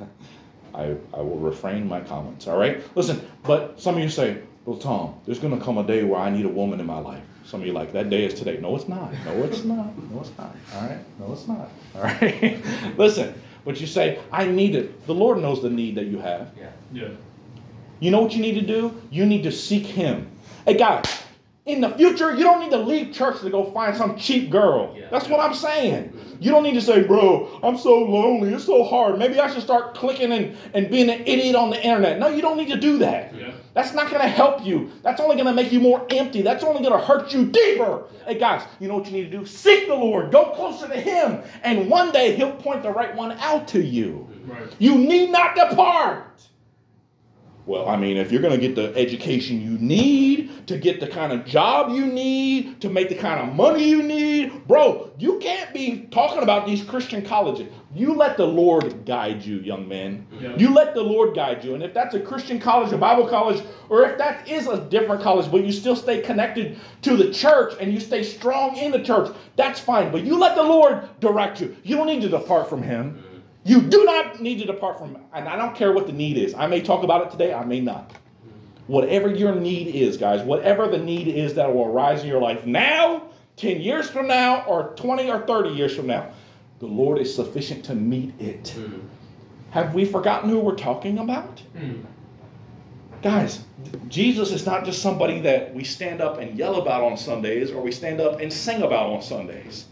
I, 0.75 0.97
I 1.15 1.21
will 1.21 1.39
refrain 1.39 1.87
my 1.87 2.01
comments, 2.01 2.49
all 2.49 2.59
right? 2.59 2.83
Listen, 2.97 3.21
but 3.45 3.81
some 3.81 3.97
of 3.97 4.03
you 4.03 4.09
say, 4.09 4.43
well, 4.69 4.77
Tom, 4.77 5.15
there's 5.25 5.39
going 5.39 5.59
to 5.59 5.65
come 5.65 5.79
a 5.79 5.83
day 5.83 6.05
where 6.05 6.21
I 6.21 6.29
need 6.29 6.45
a 6.45 6.49
woman 6.51 6.79
in 6.79 6.85
my 6.85 6.99
life. 6.99 7.23
Some 7.47 7.63
of 7.63 7.67
you 7.67 7.73
like, 7.73 7.91
that 7.95 8.11
day 8.11 8.27
is 8.27 8.35
today. 8.35 8.59
No, 8.61 8.77
it's 8.77 8.87
not. 8.87 9.11
No, 9.25 9.43
it's 9.45 9.65
not. 9.65 10.11
No, 10.11 10.21
it's 10.21 10.31
not. 10.37 10.55
All 10.75 10.83
right? 10.83 10.99
No, 11.19 11.33
it's 11.33 11.49
not. 11.49 11.71
All 11.95 12.03
right? 12.03 12.63
Listen, 12.99 13.33
but 13.65 13.81
you 13.81 13.87
say, 13.87 14.19
I 14.31 14.45
need 14.45 14.75
it. 14.75 15.07
The 15.07 15.15
Lord 15.15 15.39
knows 15.39 15.63
the 15.63 15.71
need 15.71 15.95
that 15.95 16.05
you 16.05 16.19
have. 16.19 16.51
Yeah. 16.55 16.71
Yeah. 16.93 17.09
You 18.01 18.11
know 18.11 18.21
what 18.21 18.35
you 18.35 18.43
need 18.43 18.57
to 18.57 18.67
do? 18.67 18.95
You 19.11 19.25
need 19.25 19.43
to 19.45 19.53
seek 19.53 19.87
Him. 19.87 20.31
Hey, 20.67 20.77
guys, 20.77 21.07
in 21.65 21.81
the 21.81 21.89
future, 21.91 22.35
you 22.35 22.43
don't 22.43 22.61
need 22.61 22.71
to 22.71 22.79
leave 22.79 23.15
church 23.15 23.41
to 23.41 23.49
go 23.49 23.71
find 23.73 23.97
some 23.97 24.19
cheap 24.19 24.51
girl. 24.51 24.95
Yeah. 24.95 25.09
That's 25.11 25.29
what 25.29 25.41
I'm 25.41 25.55
saying. 25.55 26.13
You 26.41 26.51
don't 26.51 26.63
need 26.63 26.75
to 26.75 26.83
say, 26.83 27.05
bro, 27.05 27.61
I'm 27.63 27.77
so 27.79 27.99
lonely. 27.99 28.55
It's 28.55 28.65
so 28.65 28.85
hard. 28.85 29.19
Maybe 29.19 29.41
I 29.41 29.51
should 29.51 29.63
start 29.63 29.95
clicking 29.95 30.33
and, 30.33 30.57
and 30.75 30.91
being 30.91 31.11
an 31.11 31.23
idiot 31.27 31.57
on 31.57 31.71
the 31.71 31.83
internet. 31.83 32.19
No, 32.19 32.29
you 32.29 32.43
don't 32.43 32.57
need 32.57 32.69
to 32.69 32.79
do 32.79 32.99
that. 32.99 33.35
Yeah. 33.35 33.53
That's 33.79 33.95
not 33.95 34.11
going 34.11 34.23
to 34.23 34.29
help 34.29 34.67
you. 34.67 34.91
That's 35.05 35.21
only 35.21 35.37
going 35.37 35.47
to 35.47 35.53
make 35.53 35.71
you 35.71 35.79
more 35.79 36.05
empty. 36.11 36.43
That's 36.43 36.65
only 36.65 36.83
going 36.83 36.99
to 36.99 37.07
hurt 37.07 37.33
you 37.33 37.47
deeper. 37.47 38.07
Hey, 38.27 38.37
guys, 38.37 38.67
you 38.81 38.89
know 38.89 38.97
what 38.97 39.07
you 39.07 39.13
need 39.13 39.31
to 39.31 39.39
do? 39.39 39.47
Seek 39.47 39.87
the 39.87 39.95
Lord. 39.95 40.33
Go 40.33 40.47
closer 40.47 40.89
to 40.89 41.01
Him. 41.01 41.45
And 41.63 41.89
one 41.89 42.11
day 42.11 42.35
He'll 42.35 42.51
point 42.51 42.83
the 42.83 42.91
right 42.91 43.15
one 43.15 43.31
out 43.39 43.69
to 43.69 43.81
you. 43.81 44.29
Right. 44.47 44.75
You 44.81 44.99
need 44.99 45.31
not 45.31 45.55
depart. 45.55 46.43
Well, 47.69 47.87
I 47.87 47.99
mean, 47.99 48.17
if 48.17 48.33
you're 48.33 48.41
going 48.41 48.59
to 48.59 48.67
get 48.67 48.75
the 48.75 48.99
education 48.99 49.61
you 49.61 49.77
need, 49.77 50.67
to 50.69 50.79
get 50.79 51.01
the 51.01 51.07
kind 51.07 51.35
of 51.35 51.45
job 51.45 51.93
you 51.95 52.07
need, 52.07 52.81
to 52.81 52.89
make 52.89 53.11
the 53.11 53.15
kind 53.15 53.47
of 53.47 53.55
money 53.55 53.87
you 53.87 54.03
need, 54.03 54.67
bro, 54.67 55.11
you 55.19 55.39
can't 55.39 55.75
be 55.75 56.09
talking 56.11 56.43
about 56.43 56.67
these 56.67 56.83
Christian 56.83 57.23
colleges. 57.23 57.71
You 57.95 58.15
let 58.15 58.39
the 58.39 58.47
Lord 58.47 59.05
guide 59.05 59.45
you, 59.45 59.59
young 59.59 59.87
man. 59.87 60.27
Yeah. 60.41 60.57
You 60.57 60.73
let 60.73 60.95
the 60.95 61.03
Lord 61.03 61.35
guide 61.35 61.63
you. 61.63 61.75
And 61.75 61.83
if 61.83 61.93
that's 61.93 62.15
a 62.15 62.21
Christian 62.21 62.59
college, 62.59 62.91
a 62.95 62.97
Bible 62.97 63.29
college, 63.29 63.63
or 63.91 64.03
if 64.07 64.17
that 64.17 64.49
is 64.49 64.67
a 64.67 64.81
different 64.89 65.21
college, 65.21 65.51
but 65.51 65.63
you 65.63 65.73
still 65.73 65.97
stay 65.97 66.23
connected 66.23 66.79
to 67.03 67.17
the 67.19 67.31
church 67.31 67.75
and 67.79 67.93
you 67.93 68.01
stay 68.01 68.23
strong 68.23 68.79
in 68.79 68.93
the 68.93 69.03
church, 69.03 69.31
that's 69.57 69.79
fine. 69.79 70.11
But 70.11 70.25
you 70.25 70.39
let 70.39 70.57
the 70.57 70.63
Lord 70.63 71.07
direct 71.21 71.61
you. 71.61 71.77
You 71.83 71.97
don't 71.97 72.07
need 72.07 72.23
to 72.23 72.31
depart 72.31 72.71
from 72.71 72.83
Him. 72.83 73.23
You 73.69 73.83
do 73.83 74.03
not 74.07 74.41
need 74.41 74.61
to 74.61 74.65
depart 74.65 74.99
from, 74.99 75.19
and 75.35 75.47
I 75.47 75.55
don't 75.55 75.77
care 75.77 75.93
what 75.93 76.07
the 76.07 76.13
need 76.15 76.39
is. 76.39 76.55
I 76.55 76.67
may 76.67 76.81
talk 76.81 77.05
about 77.05 77.27
it 77.27 77.31
today, 77.31 77.53
I 77.53 77.67
may 77.67 77.81
not. 77.81 78.13
Whatever 78.87 79.29
your 79.29 79.55
need 79.55 79.95
is, 79.95 80.17
guys, 80.17 80.41
whatever 80.43 80.89
the 80.89 80.97
need 80.97 81.29
is 81.29 81.53
that 81.55 81.75
will 81.75 81.85
arise 81.85 82.23
in 82.23 82.29
your 82.29 82.41
life 82.41 82.65
now, 82.65 83.25
10 83.57 83.83
years 83.83 84.09
from 84.09 84.27
now, 84.27 84.65
or 84.65 84.95
20 84.97 85.31
or 85.31 85.47
30 85.47 85.69
years 85.69 85.95
from 85.95 86.07
now, 86.07 86.31
the 86.79 86.87
Lord 86.87 87.19
is 87.19 87.35
sufficient 87.35 87.85
to 87.85 87.95
meet 87.95 88.33
it. 88.41 88.75
Have 89.73 89.93
we 89.95 90.07
forgotten 90.07 90.49
who 90.49 90.61
we're 90.61 90.75
talking 90.75 91.19
about? 91.19 91.63
Mm. 91.77 92.05
Guys, 93.21 93.65
Jesus 94.09 94.51
is 94.51 94.65
not 94.65 94.87
just 94.87 95.03
somebody 95.03 95.41
that 95.41 95.75
we 95.75 95.85
stand 95.85 96.23
up 96.23 96.39
and 96.39 96.57
yell 96.57 96.77
about 96.77 97.03
on 97.03 97.19
Sundays 97.19 97.71
or 97.71 97.83
we 97.83 97.93
stand 97.93 98.19
up 98.19 98.41
and 98.41 98.51
sing 98.51 98.81
about 98.81 99.11
on 99.11 99.21
Sundays. 99.21 99.87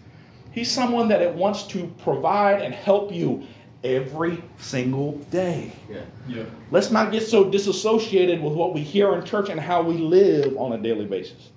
He's 0.53 0.71
someone 0.71 1.09
that 1.09 1.21
it 1.21 1.35
wants 1.35 1.65
to 1.65 1.93
provide 2.03 2.63
and 2.63 2.73
help 2.73 3.13
you 3.13 3.47
every 3.87 4.43
single 4.59 5.13
day. 5.31 5.73
Yeah. 5.89 6.01
Yeah. 6.29 6.45
Let's 6.71 6.91
not 6.91 7.13
get 7.13 7.23
so 7.23 7.49
disassociated 7.51 8.43
with 8.43 8.53
what 8.53 8.75
we 8.75 8.81
hear 8.83 9.15
in 9.15 9.25
church 9.25 9.49
and 9.49 9.61
how 9.61 9.83
we 9.83 9.99
live 9.99 10.57
on 10.57 10.73
a 10.73 10.79
daily 10.79 11.07
basis. 11.07 11.51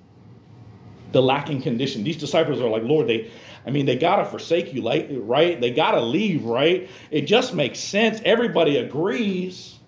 The 1.12 1.22
lacking 1.22 1.62
condition. 1.62 2.04
These 2.04 2.18
disciples 2.18 2.62
are 2.62 2.70
like, 2.70 2.84
Lord, 2.84 3.08
they, 3.08 3.32
I 3.66 3.72
mean, 3.72 3.86
they 3.86 3.98
gotta 3.98 4.26
forsake 4.26 4.74
you, 4.74 4.82
like, 4.82 5.08
right? 5.12 5.60
They 5.60 5.72
gotta 5.72 6.02
leave, 6.02 6.46
right? 6.46 6.90
It 7.10 7.22
just 7.22 7.54
makes 7.54 7.80
sense. 7.80 8.22
Everybody 8.24 8.78
agrees. 8.78 9.80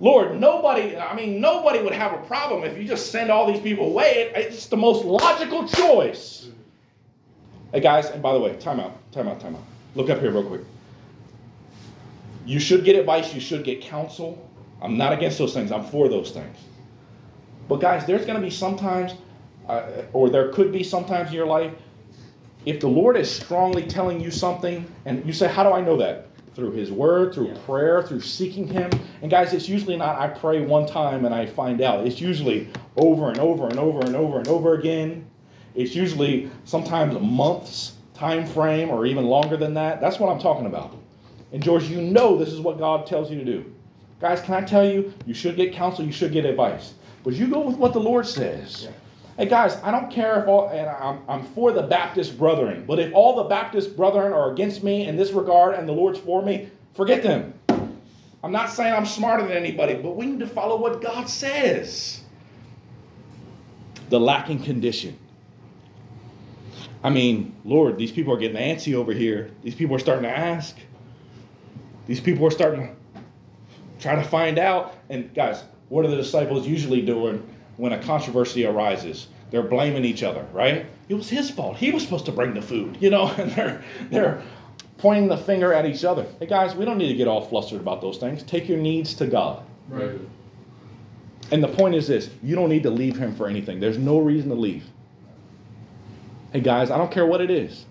Lord, 0.00 0.38
nobody, 0.38 0.96
I 0.96 1.14
mean, 1.14 1.40
nobody 1.40 1.82
would 1.82 1.92
have 1.92 2.12
a 2.12 2.22
problem 2.26 2.64
if 2.64 2.76
you 2.76 2.84
just 2.84 3.10
send 3.10 3.30
all 3.30 3.50
these 3.50 3.60
people 3.60 3.86
away. 3.86 4.30
It's 4.34 4.66
the 4.66 4.76
most 4.76 5.04
logical 5.04 5.66
choice. 5.66 6.48
Hey 7.72 7.80
guys, 7.80 8.06
and 8.06 8.22
by 8.22 8.32
the 8.32 8.38
way, 8.38 8.56
time 8.56 8.80
out, 8.80 8.96
time 9.12 9.28
out, 9.28 9.40
time 9.40 9.56
out. 9.56 9.62
Look 9.94 10.10
up 10.10 10.20
here 10.20 10.30
real 10.30 10.44
quick. 10.44 10.62
You 12.46 12.60
should 12.60 12.84
get 12.84 12.96
advice, 12.96 13.34
you 13.34 13.40
should 13.40 13.64
get 13.64 13.80
counsel. 13.80 14.48
I'm 14.80 14.96
not 14.96 15.12
against 15.12 15.38
those 15.38 15.52
things, 15.52 15.72
I'm 15.72 15.84
for 15.84 16.08
those 16.08 16.30
things. 16.30 16.56
But 17.68 17.80
guys, 17.80 18.06
there's 18.06 18.24
going 18.24 18.36
to 18.36 18.40
be 18.44 18.50
sometimes, 18.50 19.14
uh, 19.68 20.02
or 20.12 20.30
there 20.30 20.48
could 20.50 20.70
be 20.70 20.84
sometimes 20.84 21.28
in 21.30 21.34
your 21.34 21.46
life, 21.46 21.72
if 22.64 22.80
the 22.80 22.86
Lord 22.88 23.16
is 23.16 23.30
strongly 23.30 23.82
telling 23.82 24.20
you 24.20 24.30
something, 24.30 24.86
and 25.04 25.24
you 25.26 25.32
say, 25.32 25.48
How 25.48 25.62
do 25.62 25.70
I 25.70 25.80
know 25.80 25.96
that? 25.96 26.28
Through 26.54 26.72
His 26.72 26.90
Word, 26.90 27.34
through 27.34 27.48
Yeah. 27.48 27.58
prayer, 27.66 28.02
through 28.02 28.20
seeking 28.20 28.66
Him. 28.66 28.90
And 29.22 29.30
guys, 29.30 29.52
it's 29.52 29.68
usually 29.68 29.96
not 29.96 30.18
I 30.18 30.28
pray 30.28 30.60
one 30.60 30.86
time 30.86 31.24
and 31.24 31.34
I 31.34 31.46
find 31.46 31.80
out. 31.80 32.06
It's 32.06 32.20
usually 32.20 32.68
over 32.96 33.28
and 33.28 33.38
over 33.38 33.66
and 33.66 33.78
over 33.78 34.00
and 34.00 34.16
over 34.16 34.38
and 34.38 34.48
over 34.48 34.74
again. 34.74 35.26
It's 35.74 35.94
usually 35.94 36.50
sometimes 36.64 37.18
months 37.20 37.94
time 38.14 38.46
frame 38.46 38.88
or 38.88 39.04
even 39.04 39.26
longer 39.26 39.56
than 39.56 39.74
that. 39.74 40.00
That's 40.00 40.18
what 40.18 40.30
I'm 40.30 40.38
talking 40.38 40.66
about. 40.66 40.96
And 41.52 41.62
George, 41.62 41.84
you 41.84 42.00
know 42.00 42.36
this 42.36 42.52
is 42.52 42.60
what 42.60 42.78
God 42.78 43.06
tells 43.06 43.30
you 43.30 43.38
to 43.38 43.44
do. 43.44 43.72
Guys, 44.20 44.40
can 44.40 44.54
I 44.54 44.62
tell 44.62 44.88
you, 44.88 45.12
you 45.26 45.34
should 45.34 45.56
get 45.56 45.72
counsel, 45.72 46.04
you 46.04 46.12
should 46.12 46.32
get 46.32 46.44
advice. 46.44 46.94
But 47.22 47.34
you 47.34 47.48
go 47.48 47.60
with 47.60 47.76
what 47.76 47.92
the 47.92 48.00
Lord 48.00 48.26
says. 48.26 48.84
Yeah. 48.84 48.90
Hey 49.36 49.46
guys, 49.46 49.76
I 49.82 49.90
don't 49.90 50.10
care 50.10 50.40
if 50.40 50.48
all, 50.48 50.70
and 50.70 50.88
I'm, 50.88 51.20
I'm 51.28 51.44
for 51.44 51.70
the 51.70 51.82
Baptist 51.82 52.38
brethren, 52.38 52.84
but 52.86 52.98
if 52.98 53.12
all 53.12 53.36
the 53.36 53.44
Baptist 53.44 53.94
brethren 53.94 54.32
are 54.32 54.50
against 54.50 54.82
me 54.82 55.06
in 55.06 55.16
this 55.16 55.32
regard 55.32 55.74
and 55.74 55.86
the 55.86 55.92
Lord's 55.92 56.18
for 56.18 56.40
me, 56.40 56.70
forget 56.94 57.22
them. 57.22 57.52
I'm 58.42 58.52
not 58.52 58.70
saying 58.70 58.94
I'm 58.94 59.04
smarter 59.04 59.46
than 59.46 59.56
anybody, 59.56 59.94
but 59.94 60.16
we 60.16 60.24
need 60.24 60.40
to 60.40 60.46
follow 60.46 60.76
what 60.76 61.02
God 61.02 61.28
says. 61.28 62.22
The 64.08 64.18
lacking 64.18 64.62
condition. 64.62 65.18
I 67.02 67.10
mean, 67.10 67.54
Lord, 67.64 67.98
these 67.98 68.12
people 68.12 68.32
are 68.32 68.38
getting 68.38 68.56
antsy 68.56 68.94
over 68.94 69.12
here. 69.12 69.50
These 69.62 69.74
people 69.74 69.96
are 69.96 69.98
starting 69.98 70.24
to 70.24 70.30
ask. 70.34 70.76
These 72.06 72.20
people 72.20 72.46
are 72.46 72.50
starting 72.50 72.82
to 73.14 73.22
try 74.00 74.14
to 74.14 74.22
find 74.22 74.58
out. 74.58 74.96
And 75.08 75.32
guys, 75.34 75.64
what 75.88 76.04
are 76.04 76.08
the 76.08 76.16
disciples 76.16 76.66
usually 76.66 77.02
doing 77.02 77.46
when 77.76 77.92
a 77.92 78.02
controversy 78.02 78.64
arises? 78.64 79.28
They're 79.50 79.62
blaming 79.62 80.04
each 80.04 80.22
other, 80.22 80.46
right? 80.52 80.86
It 81.08 81.14
was 81.14 81.28
his 81.28 81.50
fault. 81.50 81.76
He 81.76 81.92
was 81.92 82.02
supposed 82.02 82.26
to 82.26 82.32
bring 82.32 82.54
the 82.54 82.62
food, 82.62 82.98
you 83.00 83.10
know, 83.10 83.28
and 83.38 83.50
they're 83.52 83.84
they're 84.10 84.42
pointing 84.98 85.28
the 85.28 85.36
finger 85.36 85.72
at 85.72 85.86
each 85.86 86.04
other. 86.04 86.26
Hey 86.40 86.46
guys, 86.46 86.74
we 86.74 86.84
don't 86.84 86.98
need 86.98 87.08
to 87.08 87.14
get 87.14 87.28
all 87.28 87.44
flustered 87.44 87.80
about 87.80 88.00
those 88.00 88.18
things. 88.18 88.42
Take 88.42 88.68
your 88.68 88.78
needs 88.78 89.14
to 89.14 89.26
God. 89.26 89.62
Right. 89.88 90.18
And 91.52 91.62
the 91.62 91.68
point 91.68 91.94
is 91.94 92.08
this 92.08 92.30
you 92.42 92.54
don't 92.54 92.68
need 92.68 92.82
to 92.84 92.90
leave 92.90 93.16
him 93.16 93.34
for 93.34 93.48
anything. 93.48 93.78
There's 93.78 93.98
no 93.98 94.18
reason 94.18 94.48
to 94.48 94.56
leave. 94.56 94.84
Hey 96.52 96.60
guys, 96.60 96.90
I 96.90 96.98
don't 96.98 97.10
care 97.10 97.26
what 97.26 97.40
it 97.40 97.50
is. 97.50 97.84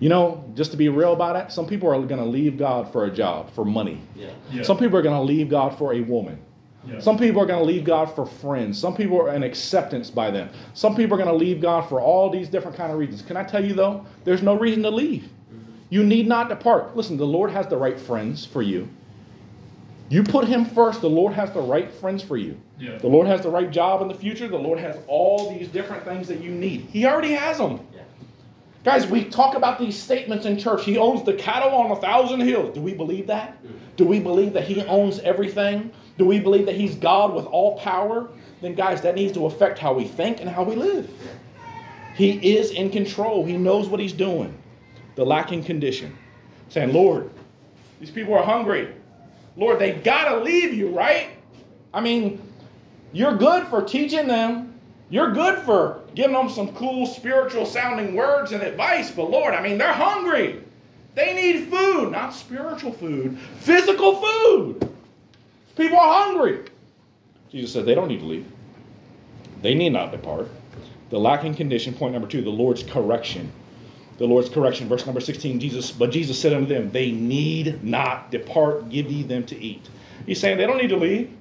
You 0.00 0.08
know, 0.08 0.44
just 0.54 0.70
to 0.70 0.76
be 0.76 0.88
real 0.88 1.12
about 1.12 1.36
it, 1.36 1.50
some 1.50 1.66
people 1.66 1.88
are 1.88 2.00
going 2.00 2.20
to 2.20 2.26
leave 2.26 2.56
God 2.56 2.92
for 2.92 3.06
a 3.06 3.10
job, 3.10 3.50
for 3.52 3.64
money. 3.64 4.00
Yeah. 4.14 4.30
Yeah. 4.50 4.62
Some 4.62 4.78
people 4.78 4.96
are 4.96 5.02
going 5.02 5.16
to 5.16 5.22
leave 5.22 5.48
God 5.48 5.76
for 5.76 5.94
a 5.94 6.00
woman. 6.00 6.38
Yeah. 6.86 7.00
Some 7.00 7.18
people 7.18 7.42
are 7.42 7.46
going 7.46 7.58
to 7.58 7.64
leave 7.64 7.84
God 7.84 8.06
for 8.06 8.24
friends. 8.24 8.78
Some 8.78 8.94
people 8.94 9.20
are 9.20 9.28
an 9.28 9.42
acceptance 9.42 10.10
by 10.10 10.30
them. 10.30 10.48
Some 10.74 10.94
people 10.94 11.14
are 11.14 11.22
going 11.22 11.36
to 11.36 11.44
leave 11.44 11.60
God 11.60 11.82
for 11.82 12.00
all 12.00 12.30
these 12.30 12.48
different 12.48 12.76
kind 12.76 12.92
of 12.92 12.98
reasons. 12.98 13.22
Can 13.22 13.36
I 13.36 13.42
tell 13.42 13.64
you 13.64 13.74
though, 13.74 14.06
there's 14.24 14.42
no 14.42 14.54
reason 14.54 14.82
to 14.84 14.90
leave. 14.90 15.22
Mm-hmm. 15.22 15.72
You 15.90 16.04
need 16.04 16.28
not 16.28 16.48
depart. 16.48 16.96
Listen, 16.96 17.16
the 17.16 17.26
Lord 17.26 17.50
has 17.50 17.66
the 17.66 17.76
right 17.76 17.98
friends 17.98 18.46
for 18.46 18.62
you. 18.62 18.88
You 20.10 20.22
put 20.22 20.48
him 20.48 20.64
first, 20.64 21.02
the 21.02 21.10
Lord 21.10 21.34
has 21.34 21.52
the 21.52 21.60
right 21.60 21.90
friends 21.92 22.22
for 22.22 22.38
you. 22.38 22.58
Yeah. 22.78 22.96
The 22.96 23.08
Lord 23.08 23.26
has 23.26 23.42
the 23.42 23.50
right 23.50 23.70
job 23.70 24.00
in 24.00 24.08
the 24.08 24.14
future. 24.14 24.48
The 24.48 24.56
Lord 24.56 24.78
has 24.78 24.96
all 25.06 25.52
these 25.52 25.68
different 25.68 26.04
things 26.04 26.28
that 26.28 26.40
you 26.40 26.50
need. 26.50 26.82
He 26.90 27.04
already 27.04 27.32
has 27.32 27.58
them. 27.58 27.80
Guys, 28.84 29.06
we 29.06 29.24
talk 29.24 29.56
about 29.56 29.78
these 29.78 29.96
statements 29.96 30.46
in 30.46 30.56
church. 30.56 30.84
He 30.84 30.98
owns 30.98 31.24
the 31.24 31.34
cattle 31.34 31.70
on 31.70 31.90
a 31.90 31.96
thousand 31.96 32.40
hills. 32.40 32.74
Do 32.74 32.80
we 32.80 32.94
believe 32.94 33.26
that? 33.26 33.56
Do 33.96 34.04
we 34.04 34.20
believe 34.20 34.52
that 34.52 34.64
He 34.64 34.82
owns 34.84 35.18
everything? 35.20 35.90
Do 36.16 36.24
we 36.24 36.38
believe 36.38 36.66
that 36.66 36.76
He's 36.76 36.94
God 36.94 37.34
with 37.34 37.46
all 37.46 37.78
power? 37.78 38.28
Then, 38.60 38.74
guys, 38.74 39.02
that 39.02 39.14
needs 39.14 39.32
to 39.32 39.46
affect 39.46 39.78
how 39.78 39.92
we 39.92 40.04
think 40.04 40.40
and 40.40 40.48
how 40.48 40.62
we 40.62 40.76
live. 40.76 41.10
He 42.14 42.56
is 42.56 42.70
in 42.70 42.90
control, 42.90 43.44
He 43.44 43.56
knows 43.56 43.88
what 43.88 44.00
He's 44.00 44.12
doing. 44.12 44.56
The 45.16 45.24
lacking 45.24 45.64
condition. 45.64 46.16
Saying, 46.68 46.92
Lord, 46.92 47.30
these 47.98 48.10
people 48.10 48.34
are 48.34 48.44
hungry. 48.44 48.94
Lord, 49.56 49.80
they 49.80 49.92
got 49.92 50.28
to 50.28 50.40
leave 50.40 50.72
you, 50.72 50.90
right? 50.90 51.30
I 51.92 52.00
mean, 52.00 52.40
you're 53.12 53.36
good 53.36 53.66
for 53.66 53.82
teaching 53.82 54.28
them. 54.28 54.78
You're 55.10 55.32
good 55.32 55.58
for 55.60 55.97
giving 56.14 56.34
them 56.34 56.48
some 56.48 56.74
cool 56.74 57.06
spiritual 57.06 57.66
sounding 57.66 58.14
words 58.14 58.52
and 58.52 58.62
advice, 58.62 59.10
but 59.10 59.30
Lord, 59.30 59.54
I 59.54 59.62
mean, 59.62 59.78
they're 59.78 59.92
hungry. 59.92 60.62
They 61.14 61.34
need 61.34 61.68
food, 61.68 62.12
not 62.12 62.34
spiritual 62.34 62.92
food, 62.92 63.38
physical 63.60 64.20
food. 64.20 64.92
People 65.76 65.98
are 65.98 66.24
hungry. 66.26 66.64
Jesus 67.50 67.72
said 67.72 67.86
they 67.86 67.94
don't 67.94 68.08
need 68.08 68.20
to 68.20 68.26
leave. 68.26 68.46
They 69.62 69.74
need 69.74 69.90
not 69.90 70.12
depart. 70.12 70.48
The 71.10 71.18
lacking 71.18 71.54
condition, 71.54 71.94
point 71.94 72.12
number 72.12 72.28
two, 72.28 72.42
the 72.42 72.50
Lord's 72.50 72.82
correction. 72.82 73.50
The 74.18 74.26
Lord's 74.26 74.48
correction, 74.48 74.88
verse 74.88 75.06
number 75.06 75.20
16, 75.20 75.60
Jesus, 75.60 75.92
but 75.92 76.10
Jesus 76.10 76.38
said 76.38 76.52
unto 76.52 76.66
them, 76.66 76.90
They 76.90 77.12
need 77.12 77.82
not 77.84 78.30
depart, 78.30 78.88
give 78.90 79.10
ye 79.10 79.22
them 79.22 79.44
to 79.46 79.56
eat. 79.56 79.88
He's 80.26 80.40
saying 80.40 80.58
they 80.58 80.66
don't 80.66 80.78
need 80.78 80.88
to 80.88 80.96
leave. 80.96 81.32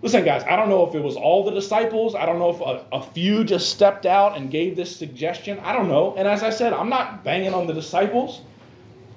Listen, 0.00 0.24
guys, 0.24 0.44
I 0.44 0.54
don't 0.54 0.68
know 0.68 0.86
if 0.86 0.94
it 0.94 1.02
was 1.02 1.16
all 1.16 1.44
the 1.44 1.50
disciples. 1.50 2.14
I 2.14 2.24
don't 2.24 2.38
know 2.38 2.50
if 2.50 2.60
a, 2.60 2.84
a 2.96 3.02
few 3.02 3.42
just 3.42 3.70
stepped 3.70 4.06
out 4.06 4.36
and 4.36 4.50
gave 4.50 4.76
this 4.76 4.94
suggestion. 4.94 5.58
I 5.60 5.72
don't 5.72 5.88
know. 5.88 6.14
And 6.16 6.28
as 6.28 6.44
I 6.44 6.50
said, 6.50 6.72
I'm 6.72 6.88
not 6.88 7.24
banging 7.24 7.52
on 7.52 7.66
the 7.66 7.74
disciples. 7.74 8.42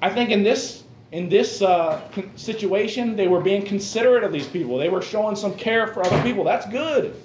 I 0.02 0.10
think 0.10 0.32
in 0.32 0.44
this 0.44 0.84
in 1.12 1.28
this 1.28 1.62
uh, 1.62 2.02
situation, 2.36 3.16
they 3.16 3.28
were 3.28 3.42
being 3.42 3.66
considerate 3.66 4.24
of 4.24 4.32
these 4.32 4.48
people. 4.48 4.78
They 4.78 4.90
were 4.90 5.02
showing 5.02 5.36
some 5.36 5.54
care 5.56 5.88
for 5.88 6.06
other 6.06 6.22
people. 6.24 6.44
That's 6.44 6.66
good. 6.68 7.22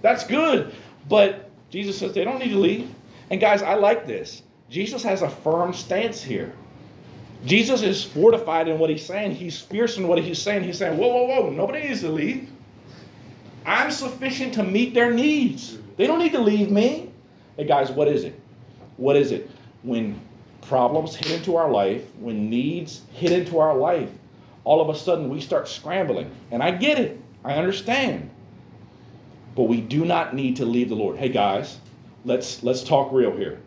That's 0.00 0.26
good. 0.26 0.74
But 1.08 1.50
Jesus 1.70 1.98
says 1.98 2.14
they 2.14 2.24
don't 2.24 2.38
need 2.38 2.50
to 2.50 2.58
leave. 2.58 2.92
And 3.28 3.40
guys, 3.40 3.62
I 3.62 3.74
like 3.74 4.06
this. 4.06 4.42
Jesus 4.70 5.02
has 5.02 5.22
a 5.22 5.28
firm 5.28 5.74
stance 5.74 6.22
here. 6.22 6.54
Jesus 7.44 7.82
is 7.82 8.02
fortified 8.02 8.68
in 8.68 8.78
what 8.78 8.90
he's 8.90 9.04
saying. 9.04 9.32
He's 9.32 9.60
fierce 9.60 9.98
in 9.98 10.08
what 10.08 10.18
he's 10.18 10.40
saying. 10.40 10.64
He's 10.64 10.78
saying, 10.78 10.98
whoa, 10.98 11.08
whoa, 11.08 11.24
whoa, 11.24 11.50
nobody 11.50 11.88
needs 11.88 12.00
to 12.00 12.10
leave. 12.10 12.48
I'm 13.66 13.90
sufficient 13.90 14.54
to 14.54 14.62
meet 14.62 14.94
their 14.94 15.12
needs. 15.12 15.78
They 15.96 16.06
don't 16.06 16.18
need 16.18 16.32
to 16.32 16.40
leave 16.40 16.70
me. 16.70 17.10
Hey, 17.56 17.66
guys, 17.66 17.90
what 17.90 18.08
is 18.08 18.24
it? 18.24 18.40
What 18.96 19.16
is 19.16 19.32
it? 19.32 19.50
When 19.82 20.20
problems 20.62 21.14
hit 21.14 21.30
into 21.30 21.56
our 21.56 21.70
life, 21.70 22.04
when 22.18 22.48
needs 22.48 23.02
hit 23.12 23.32
into 23.32 23.58
our 23.58 23.76
life, 23.76 24.10
all 24.64 24.80
of 24.80 24.94
a 24.94 24.98
sudden 24.98 25.28
we 25.28 25.40
start 25.40 25.68
scrambling. 25.68 26.30
And 26.50 26.62
I 26.62 26.70
get 26.70 26.98
it, 26.98 27.20
I 27.44 27.54
understand. 27.54 28.30
But 29.56 29.64
we 29.64 29.80
do 29.80 30.04
not 30.04 30.34
need 30.34 30.56
to 30.56 30.64
leave 30.64 30.88
the 30.88 30.94
Lord. 30.94 31.18
Hey, 31.18 31.28
guys, 31.28 31.80
let's, 32.24 32.62
let's 32.62 32.82
talk 32.82 33.12
real 33.12 33.36
here. 33.36 33.60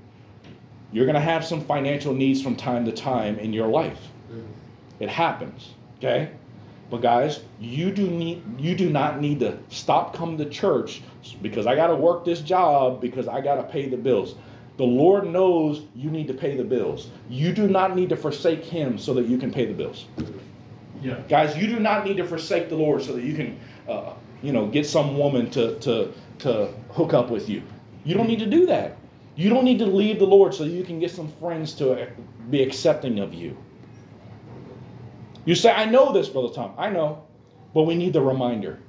You're 0.91 1.05
going 1.05 1.15
to 1.15 1.21
have 1.21 1.43
some 1.43 1.61
financial 1.61 2.13
needs 2.13 2.41
from 2.41 2.55
time 2.55 2.85
to 2.85 2.91
time 2.91 3.37
in 3.39 3.51
your 3.51 3.67
life. 3.67 3.99
It 4.99 5.09
happens, 5.09 5.69
okay? 5.97 6.31
But 6.89 7.01
guys, 7.01 7.41
you 7.59 7.91
do 7.91 8.07
need 8.07 8.43
you 8.59 8.75
do 8.75 8.89
not 8.89 9.19
need 9.19 9.39
to 9.39 9.57
stop 9.69 10.13
coming 10.13 10.37
to 10.37 10.45
church 10.45 11.01
because 11.41 11.65
I 11.65 11.75
got 11.75 11.87
to 11.87 11.95
work 11.95 12.25
this 12.25 12.41
job 12.41 13.01
because 13.01 13.27
I 13.27 13.41
got 13.41 13.55
to 13.55 13.63
pay 13.63 13.89
the 13.89 13.97
bills. 13.97 14.35
The 14.77 14.83
Lord 14.83 15.27
knows 15.27 15.83
you 15.95 16.09
need 16.09 16.27
to 16.27 16.33
pay 16.33 16.57
the 16.57 16.63
bills. 16.63 17.09
You 17.29 17.51
do 17.53 17.67
not 17.67 17.95
need 17.95 18.09
to 18.09 18.17
forsake 18.17 18.63
him 18.63 18.97
so 18.97 19.13
that 19.13 19.25
you 19.27 19.37
can 19.37 19.51
pay 19.51 19.65
the 19.65 19.73
bills. 19.73 20.05
Yeah. 21.01 21.19
Guys, 21.27 21.55
you 21.57 21.67
do 21.67 21.79
not 21.79 22.05
need 22.05 22.17
to 22.17 22.25
forsake 22.25 22.69
the 22.69 22.75
Lord 22.75 23.03
so 23.03 23.13
that 23.13 23.23
you 23.23 23.35
can 23.35 23.59
uh, 23.87 24.13
you 24.43 24.51
know, 24.51 24.67
get 24.67 24.85
some 24.85 25.17
woman 25.17 25.49
to 25.51 25.79
to 25.79 26.11
to 26.39 26.73
hook 26.91 27.13
up 27.13 27.29
with 27.29 27.49
you. 27.49 27.63
You 28.03 28.15
don't 28.15 28.27
need 28.27 28.39
to 28.39 28.45
do 28.45 28.65
that. 28.67 28.97
You 29.35 29.49
don't 29.49 29.65
need 29.65 29.79
to 29.79 29.85
leave 29.85 30.19
the 30.19 30.27
Lord 30.27 30.53
so 30.53 30.63
you 30.63 30.83
can 30.83 30.99
get 30.99 31.09
some 31.09 31.31
friends 31.39 31.73
to 31.75 32.07
be 32.51 32.61
accepting 32.61 33.19
of 33.19 33.33
you. 33.33 33.57
You 35.45 35.55
say, 35.55 35.71
I 35.71 35.85
know 35.85 36.13
this, 36.13 36.29
Brother 36.29 36.53
Tom. 36.53 36.73
I 36.77 36.89
know. 36.89 37.23
But 37.73 37.83
we 37.83 37.95
need 37.95 38.13
the 38.13 38.21
reminder. 38.21 38.79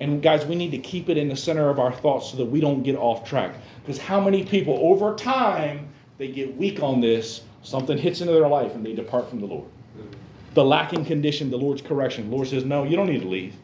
And 0.00 0.22
guys, 0.22 0.46
we 0.46 0.54
need 0.54 0.70
to 0.70 0.78
keep 0.78 1.08
it 1.08 1.16
in 1.16 1.28
the 1.28 1.36
center 1.36 1.68
of 1.68 1.78
our 1.78 1.92
thoughts 1.92 2.30
so 2.30 2.38
that 2.38 2.46
we 2.46 2.60
don't 2.60 2.82
get 2.82 2.96
off 2.96 3.28
track. 3.28 3.54
Because 3.82 3.98
how 3.98 4.18
many 4.18 4.44
people 4.44 4.78
over 4.80 5.14
time 5.14 5.90
they 6.20 6.28
get 6.28 6.54
weak 6.54 6.82
on 6.82 7.00
this, 7.00 7.44
something 7.62 7.96
hits 7.96 8.20
into 8.20 8.34
their 8.34 8.46
life 8.46 8.74
and 8.74 8.84
they 8.84 8.94
depart 8.94 9.30
from 9.30 9.40
the 9.40 9.46
Lord. 9.46 9.66
The 10.52 10.62
lacking 10.62 11.06
condition, 11.06 11.50
the 11.50 11.56
Lord's 11.56 11.80
correction. 11.80 12.28
The 12.28 12.36
Lord 12.36 12.48
says, 12.48 12.62
No, 12.62 12.84
you 12.84 12.94
don't 12.94 13.08
need 13.08 13.22
to 13.22 13.28
leave. 13.28 13.56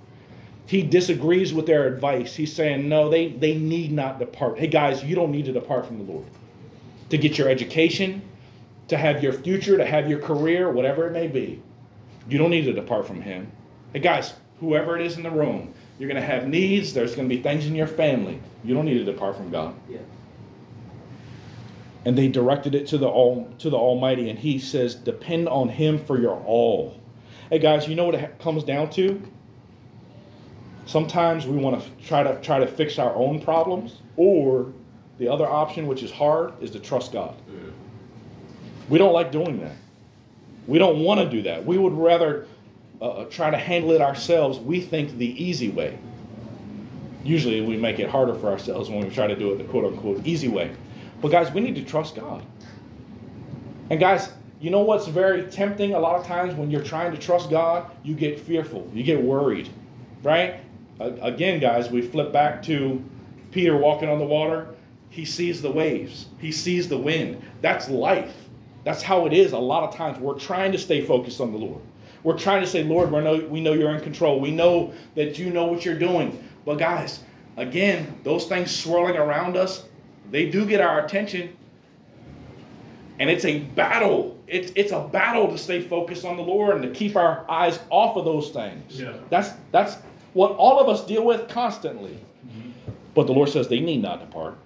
He 0.64 0.82
disagrees 0.82 1.52
with 1.52 1.66
their 1.66 1.86
advice. 1.86 2.34
He's 2.34 2.50
saying, 2.50 2.88
No, 2.88 3.10
they, 3.10 3.28
they 3.28 3.56
need 3.56 3.92
not 3.92 4.18
depart. 4.18 4.58
Hey 4.58 4.68
guys, 4.68 5.04
you 5.04 5.14
don't 5.14 5.30
need 5.30 5.44
to 5.44 5.52
depart 5.52 5.84
from 5.86 5.98
the 5.98 6.10
Lord. 6.10 6.24
To 7.10 7.18
get 7.18 7.36
your 7.36 7.50
education, 7.50 8.22
to 8.88 8.96
have 8.96 9.22
your 9.22 9.34
future, 9.34 9.76
to 9.76 9.84
have 9.84 10.08
your 10.08 10.20
career, 10.20 10.70
whatever 10.70 11.06
it 11.06 11.12
may 11.12 11.26
be. 11.26 11.62
You 12.28 12.38
don't 12.38 12.50
need 12.50 12.64
to 12.64 12.72
depart 12.72 13.06
from 13.06 13.20
Him. 13.20 13.50
Hey, 13.92 14.00
guys, 14.00 14.34
whoever 14.60 14.98
it 14.98 15.06
is 15.06 15.16
in 15.16 15.22
the 15.22 15.30
room, 15.30 15.72
you're 15.98 16.08
going 16.08 16.20
to 16.20 16.26
have 16.26 16.48
needs. 16.48 16.92
There's 16.92 17.14
going 17.14 17.28
to 17.28 17.34
be 17.34 17.42
things 17.42 17.66
in 17.66 17.74
your 17.74 17.86
family. 17.86 18.40
You 18.64 18.74
don't 18.74 18.84
need 18.84 18.98
to 18.98 19.04
depart 19.04 19.36
from 19.36 19.50
God. 19.50 19.74
Yeah. 19.88 19.98
And 22.04 22.16
they 22.16 22.28
directed 22.28 22.74
it 22.74 22.86
to 22.88 22.98
the 22.98 23.08
all 23.08 23.52
to 23.58 23.70
the 23.70 23.76
Almighty, 23.76 24.30
and 24.30 24.38
He 24.38 24.58
says, 24.58 24.94
"Depend 24.94 25.48
on 25.48 25.68
Him 25.68 25.98
for 25.98 26.20
your 26.20 26.40
all." 26.44 27.00
Hey, 27.50 27.58
guys, 27.58 27.88
you 27.88 27.94
know 27.94 28.04
what 28.04 28.14
it 28.14 28.38
comes 28.38 28.64
down 28.64 28.90
to? 28.90 29.22
Sometimes 30.86 31.46
we 31.46 31.56
want 31.56 31.82
to 31.82 32.06
try 32.06 32.22
to 32.22 32.40
try 32.40 32.60
to 32.60 32.66
fix 32.66 32.98
our 32.98 33.14
own 33.14 33.40
problems, 33.40 34.02
or 34.16 34.72
the 35.18 35.28
other 35.28 35.46
option, 35.46 35.86
which 35.86 36.02
is 36.02 36.12
hard, 36.12 36.52
is 36.60 36.70
to 36.72 36.78
trust 36.78 37.12
God. 37.12 37.34
We 38.88 38.98
don't 38.98 39.12
like 39.12 39.32
doing 39.32 39.58
that. 39.60 39.74
We 40.66 40.78
don't 40.78 41.00
want 41.00 41.20
to 41.20 41.28
do 41.28 41.42
that. 41.42 41.64
We 41.64 41.78
would 41.78 41.92
rather 41.92 42.46
uh, 43.00 43.08
uh, 43.08 43.24
try 43.26 43.50
to 43.50 43.56
handle 43.56 43.92
it 43.92 44.00
ourselves. 44.00 44.58
We 44.58 44.80
think 44.80 45.18
the 45.18 45.42
easy 45.42 45.68
way. 45.68 45.98
Usually 47.24 47.60
we 47.60 47.76
make 47.76 47.98
it 47.98 48.08
harder 48.08 48.34
for 48.34 48.48
ourselves 48.48 48.88
when 48.88 49.00
we 49.00 49.10
try 49.10 49.26
to 49.26 49.36
do 49.36 49.52
it 49.52 49.58
the 49.58 49.64
quote 49.64 49.84
unquote 49.84 50.26
easy 50.26 50.48
way. 50.48 50.70
But 51.20 51.30
guys, 51.30 51.52
we 51.52 51.60
need 51.60 51.74
to 51.74 51.84
trust 51.84 52.16
God. 52.16 52.44
And 53.90 54.00
guys, 54.00 54.32
you 54.60 54.70
know 54.70 54.80
what's 54.80 55.06
very 55.06 55.44
tempting 55.50 55.94
a 55.94 55.98
lot 55.98 56.18
of 56.18 56.26
times 56.26 56.54
when 56.54 56.70
you're 56.70 56.82
trying 56.82 57.12
to 57.12 57.18
trust 57.18 57.50
God? 57.50 57.90
You 58.02 58.14
get 58.14 58.40
fearful, 58.40 58.90
you 58.94 59.02
get 59.02 59.22
worried, 59.22 59.68
right? 60.22 60.60
Again, 60.98 61.60
guys, 61.60 61.90
we 61.90 62.00
flip 62.00 62.32
back 62.32 62.62
to 62.64 63.04
Peter 63.50 63.76
walking 63.76 64.08
on 64.08 64.18
the 64.18 64.24
water. 64.24 64.68
He 65.10 65.24
sees 65.24 65.60
the 65.60 65.70
waves, 65.70 66.26
he 66.38 66.52
sees 66.52 66.88
the 66.88 66.98
wind. 66.98 67.42
That's 67.60 67.88
life. 67.88 68.45
That's 68.86 69.02
how 69.02 69.26
it 69.26 69.32
is 69.32 69.50
a 69.50 69.58
lot 69.58 69.82
of 69.82 69.96
times. 69.96 70.16
We're 70.20 70.38
trying 70.38 70.70
to 70.70 70.78
stay 70.78 71.04
focused 71.04 71.40
on 71.40 71.50
the 71.50 71.58
Lord. 71.58 71.82
We're 72.22 72.38
trying 72.38 72.60
to 72.60 72.68
say, 72.68 72.84
Lord, 72.84 73.10
we 73.10 73.20
know, 73.20 73.44
we 73.50 73.60
know 73.60 73.72
you're 73.72 73.92
in 73.92 74.00
control. 74.00 74.38
We 74.38 74.52
know 74.52 74.92
that 75.16 75.40
you 75.40 75.50
know 75.50 75.64
what 75.64 75.84
you're 75.84 75.98
doing. 75.98 76.40
But 76.64 76.76
guys, 76.76 77.18
again, 77.56 78.16
those 78.22 78.46
things 78.46 78.70
swirling 78.70 79.16
around 79.16 79.56
us, 79.56 79.86
they 80.30 80.48
do 80.48 80.64
get 80.64 80.80
our 80.80 81.04
attention. 81.04 81.56
And 83.18 83.28
it's 83.28 83.44
a 83.44 83.58
battle. 83.58 84.38
It's, 84.46 84.70
it's 84.76 84.92
a 84.92 85.00
battle 85.00 85.48
to 85.48 85.58
stay 85.58 85.82
focused 85.82 86.24
on 86.24 86.36
the 86.36 86.44
Lord 86.44 86.76
and 86.76 86.84
to 86.84 86.90
keep 86.90 87.16
our 87.16 87.44
eyes 87.50 87.80
off 87.90 88.16
of 88.16 88.24
those 88.24 88.50
things. 88.50 89.00
Yeah. 89.00 89.14
That's 89.30 89.50
that's 89.72 89.96
what 90.32 90.52
all 90.52 90.78
of 90.78 90.88
us 90.88 91.04
deal 91.04 91.24
with 91.24 91.48
constantly. 91.48 92.20
Mm-hmm. 92.46 92.70
But 93.14 93.26
the 93.26 93.32
Lord 93.32 93.48
says 93.48 93.66
they 93.66 93.80
need 93.80 94.02
not 94.02 94.20
depart. 94.20 94.56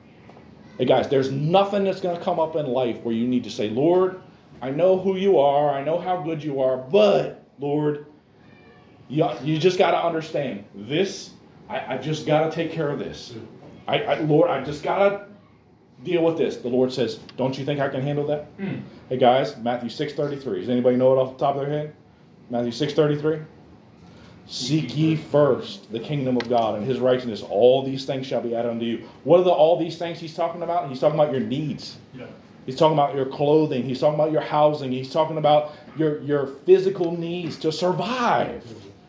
Hey 0.80 0.86
guys, 0.86 1.08
there's 1.08 1.30
nothing 1.30 1.84
that's 1.84 2.00
going 2.00 2.16
to 2.16 2.24
come 2.24 2.40
up 2.40 2.56
in 2.56 2.64
life 2.64 3.02
where 3.02 3.14
you 3.14 3.28
need 3.28 3.44
to 3.44 3.50
say, 3.50 3.68
Lord, 3.68 4.18
I 4.62 4.70
know 4.70 4.98
who 4.98 5.16
you 5.18 5.38
are, 5.38 5.68
I 5.74 5.84
know 5.84 5.98
how 5.98 6.22
good 6.22 6.42
you 6.42 6.62
are, 6.62 6.78
but 6.78 7.44
Lord, 7.58 8.06
you, 9.06 9.28
you 9.42 9.58
just 9.58 9.76
got 9.76 9.90
to 9.90 10.02
understand 10.02 10.64
this. 10.74 11.32
I, 11.68 11.96
I 11.96 11.98
just 11.98 12.24
got 12.26 12.48
to 12.48 12.50
take 12.50 12.72
care 12.72 12.88
of 12.88 12.98
this. 12.98 13.34
I, 13.86 14.04
I 14.04 14.20
Lord, 14.20 14.48
I 14.48 14.64
just 14.64 14.82
got 14.82 15.06
to 15.06 15.26
deal 16.02 16.24
with 16.24 16.38
this. 16.38 16.56
The 16.56 16.68
Lord 16.68 16.90
says, 16.90 17.16
Don't 17.36 17.58
you 17.58 17.66
think 17.66 17.78
I 17.78 17.90
can 17.90 18.00
handle 18.00 18.26
that? 18.28 18.56
Mm. 18.56 18.80
Hey 19.10 19.18
guys, 19.18 19.58
Matthew 19.58 19.90
6:33. 19.90 20.60
Does 20.60 20.70
anybody 20.70 20.96
know 20.96 21.12
it 21.12 21.18
off 21.18 21.36
the 21.36 21.44
top 21.44 21.56
of 21.56 21.60
their 21.60 21.70
head? 21.70 21.94
Matthew 22.48 22.72
6:33. 22.72 23.44
Seek 24.50 24.96
ye 24.96 25.14
first 25.14 25.92
the 25.92 26.00
kingdom 26.00 26.36
of 26.36 26.48
God 26.48 26.74
and 26.74 26.84
his 26.84 26.98
righteousness. 26.98 27.40
All 27.48 27.84
these 27.84 28.04
things 28.04 28.26
shall 28.26 28.40
be 28.40 28.56
added 28.56 28.68
unto 28.68 28.84
you. 28.84 29.06
What 29.22 29.38
are 29.38 29.44
the 29.44 29.50
all 29.50 29.78
these 29.78 29.96
things 29.96 30.18
he's 30.18 30.34
talking 30.34 30.62
about? 30.62 30.88
He's 30.88 30.98
talking 30.98 31.18
about 31.18 31.30
your 31.30 31.42
needs. 31.42 31.98
Yeah. 32.12 32.26
He's 32.66 32.74
talking 32.74 32.94
about 32.94 33.14
your 33.14 33.26
clothing. 33.26 33.84
He's 33.84 34.00
talking 34.00 34.16
about 34.16 34.32
your 34.32 34.40
housing. 34.40 34.90
He's 34.90 35.12
talking 35.12 35.38
about 35.38 35.74
your, 35.96 36.20
your 36.22 36.48
physical 36.48 37.16
needs 37.16 37.56
to 37.58 37.70
survive. 37.70 38.64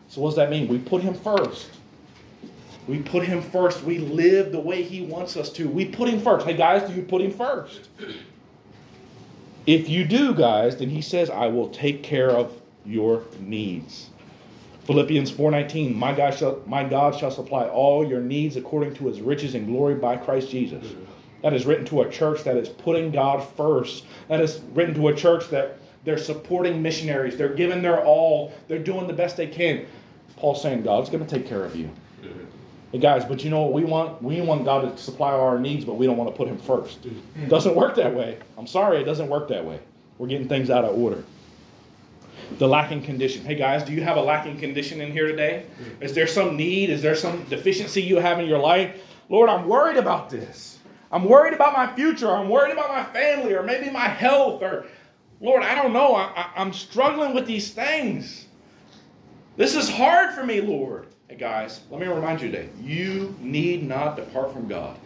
So, 0.06 0.20
what 0.20 0.28
does 0.28 0.36
that 0.36 0.48
mean? 0.48 0.68
We 0.68 0.78
put 0.78 1.02
him 1.02 1.12
first. 1.12 1.70
We 2.86 3.00
put 3.00 3.24
him 3.24 3.42
first. 3.42 3.82
We 3.82 3.98
live 3.98 4.52
the 4.52 4.60
way 4.60 4.84
he 4.84 5.02
wants 5.02 5.36
us 5.36 5.50
to. 5.54 5.68
We 5.68 5.86
put 5.86 6.08
him 6.08 6.20
first. 6.20 6.46
Hey, 6.46 6.54
guys, 6.54 6.88
do 6.88 6.94
you 6.94 7.02
put 7.02 7.20
him 7.20 7.32
first? 7.32 7.88
If 9.66 9.88
you 9.88 10.04
do, 10.04 10.34
guys, 10.34 10.76
then 10.76 10.88
he 10.88 11.02
says, 11.02 11.30
I 11.30 11.48
will 11.48 11.68
take 11.70 12.04
care 12.04 12.30
of 12.30 12.62
your 12.84 13.24
needs. 13.40 14.10
Philippians 14.84 15.30
4:19, 15.30 15.94
my 15.94 16.12
God 16.12 16.34
shall 16.34 16.60
my 16.66 16.82
God 16.82 17.14
shall 17.14 17.30
supply 17.30 17.66
all 17.68 18.06
your 18.06 18.20
needs 18.20 18.56
according 18.56 18.94
to 18.94 19.06
his 19.06 19.20
riches 19.20 19.54
and 19.54 19.66
glory 19.66 19.94
by 19.94 20.16
Christ 20.16 20.50
Jesus. 20.50 20.94
That 21.42 21.54
is 21.54 21.66
written 21.66 21.84
to 21.86 22.02
a 22.02 22.10
church 22.10 22.42
that 22.44 22.56
is 22.56 22.68
putting 22.68 23.10
God 23.10 23.44
first. 23.56 24.04
That 24.28 24.40
is 24.40 24.60
written 24.74 24.94
to 24.94 25.08
a 25.08 25.14
church 25.14 25.48
that 25.50 25.78
they're 26.04 26.18
supporting 26.18 26.82
missionaries. 26.82 27.36
They're 27.36 27.54
giving 27.54 27.80
their 27.80 28.04
all. 28.04 28.52
They're 28.66 28.78
doing 28.78 29.06
the 29.06 29.12
best 29.12 29.36
they 29.36 29.46
can. 29.46 29.86
Paul's 30.36 30.60
saying 30.60 30.82
God's 30.82 31.10
going 31.10 31.24
to 31.24 31.32
take 31.32 31.46
care 31.46 31.64
of 31.64 31.76
you. 31.76 31.88
Hey 32.90 32.98
guys, 32.98 33.24
but 33.24 33.42
you 33.42 33.50
know 33.50 33.62
what 33.62 33.72
we 33.72 33.84
want? 33.84 34.20
We 34.22 34.40
want 34.40 34.64
God 34.64 34.80
to 34.82 35.02
supply 35.02 35.30
our 35.30 35.58
needs, 35.58 35.84
but 35.84 35.94
we 35.94 36.06
don't 36.06 36.16
want 36.16 36.28
to 36.30 36.36
put 36.36 36.48
him 36.48 36.58
first. 36.58 37.06
It 37.06 37.48
doesn't 37.48 37.74
work 37.74 37.94
that 37.94 38.14
way. 38.14 38.38
I'm 38.58 38.66
sorry, 38.66 38.98
it 38.98 39.04
doesn't 39.04 39.28
work 39.28 39.48
that 39.48 39.64
way. 39.64 39.78
We're 40.18 40.26
getting 40.26 40.48
things 40.48 40.70
out 40.70 40.84
of 40.84 40.98
order 40.98 41.24
the 42.58 42.68
lacking 42.68 43.02
condition. 43.02 43.44
Hey 43.44 43.54
guys, 43.54 43.82
do 43.82 43.92
you 43.92 44.02
have 44.02 44.16
a 44.16 44.22
lacking 44.22 44.58
condition 44.58 45.00
in 45.00 45.12
here 45.12 45.26
today? 45.26 45.66
Mm. 45.80 46.02
Is 46.02 46.14
there 46.14 46.26
some 46.26 46.56
need? 46.56 46.90
Is 46.90 47.02
there 47.02 47.14
some 47.14 47.44
deficiency 47.44 48.02
you 48.02 48.18
have 48.18 48.38
in 48.38 48.46
your 48.46 48.58
life? 48.58 49.00
Lord, 49.28 49.48
I'm 49.48 49.66
worried 49.66 49.96
about 49.96 50.30
this. 50.30 50.78
I'm 51.10 51.24
worried 51.24 51.54
about 51.54 51.74
my 51.74 51.94
future. 51.94 52.30
I'm 52.30 52.48
worried 52.48 52.72
about 52.72 52.88
my 52.88 53.04
family 53.04 53.54
or 53.54 53.62
maybe 53.62 53.90
my 53.90 54.08
health 54.08 54.62
or 54.62 54.86
Lord, 55.40 55.64
I 55.64 55.74
don't 55.74 55.92
know. 55.92 56.14
I, 56.14 56.50
am 56.54 56.72
struggling 56.72 57.34
with 57.34 57.46
these 57.46 57.72
things. 57.72 58.46
This 59.56 59.74
is 59.74 59.88
hard 59.88 60.34
for 60.34 60.46
me, 60.46 60.60
Lord. 60.60 61.08
Hey 61.28 61.36
guys, 61.36 61.80
let 61.90 62.00
me 62.00 62.06
remind 62.06 62.40
you 62.40 62.50
today 62.50 62.68
you 62.80 63.34
need 63.40 63.86
not 63.86 64.16
depart 64.16 64.52
from 64.52 64.68
God. 64.68 64.98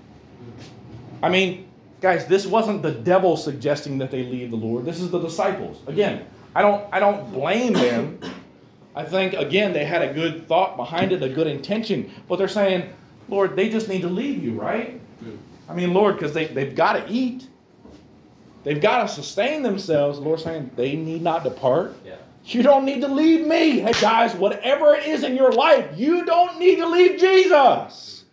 I 1.22 1.30
mean, 1.30 1.68
guys, 2.00 2.26
this 2.26 2.46
wasn't 2.46 2.82
the 2.82 2.92
devil 2.92 3.36
suggesting 3.36 3.96
that 3.98 4.10
they 4.10 4.24
leave 4.24 4.50
the 4.50 4.56
Lord. 4.56 4.84
This 4.84 5.00
is 5.00 5.10
the 5.10 5.20
disciples. 5.20 5.80
Again, 5.86 6.26
I 6.56 6.62
don't 6.62 6.86
I 6.90 7.00
don't 7.00 7.30
blame 7.32 7.74
them. 7.74 8.18
I 8.94 9.04
think 9.04 9.34
again 9.34 9.74
they 9.74 9.84
had 9.84 10.00
a 10.00 10.14
good 10.14 10.48
thought 10.48 10.78
behind 10.78 11.12
it, 11.12 11.22
a 11.22 11.28
good 11.28 11.46
intention, 11.46 12.10
but 12.28 12.36
they're 12.36 12.48
saying, 12.48 12.88
Lord, 13.28 13.56
they 13.56 13.68
just 13.68 13.88
need 13.88 14.00
to 14.00 14.08
leave 14.08 14.42
you, 14.42 14.58
right? 14.58 14.98
I 15.68 15.74
mean, 15.74 15.92
Lord, 15.92 16.14
because 16.14 16.32
they, 16.32 16.46
they've 16.46 16.74
got 16.74 16.94
to 16.94 17.12
eat. 17.12 17.48
They've 18.64 18.80
got 18.80 19.02
to 19.02 19.08
sustain 19.08 19.62
themselves. 19.62 20.18
The 20.18 20.24
Lord's 20.24 20.44
saying 20.44 20.70
they 20.76 20.96
need 20.96 21.20
not 21.20 21.44
depart. 21.44 21.94
Yeah. 22.06 22.16
You 22.46 22.62
don't 22.62 22.86
need 22.86 23.02
to 23.02 23.08
leave 23.08 23.46
me. 23.46 23.80
Hey, 23.80 23.92
guys, 24.00 24.34
whatever 24.34 24.94
it 24.94 25.06
is 25.06 25.24
in 25.24 25.36
your 25.36 25.52
life, 25.52 25.90
you 25.94 26.24
don't 26.24 26.58
need 26.58 26.76
to 26.76 26.86
leave 26.86 27.18
Jesus. 27.20 28.24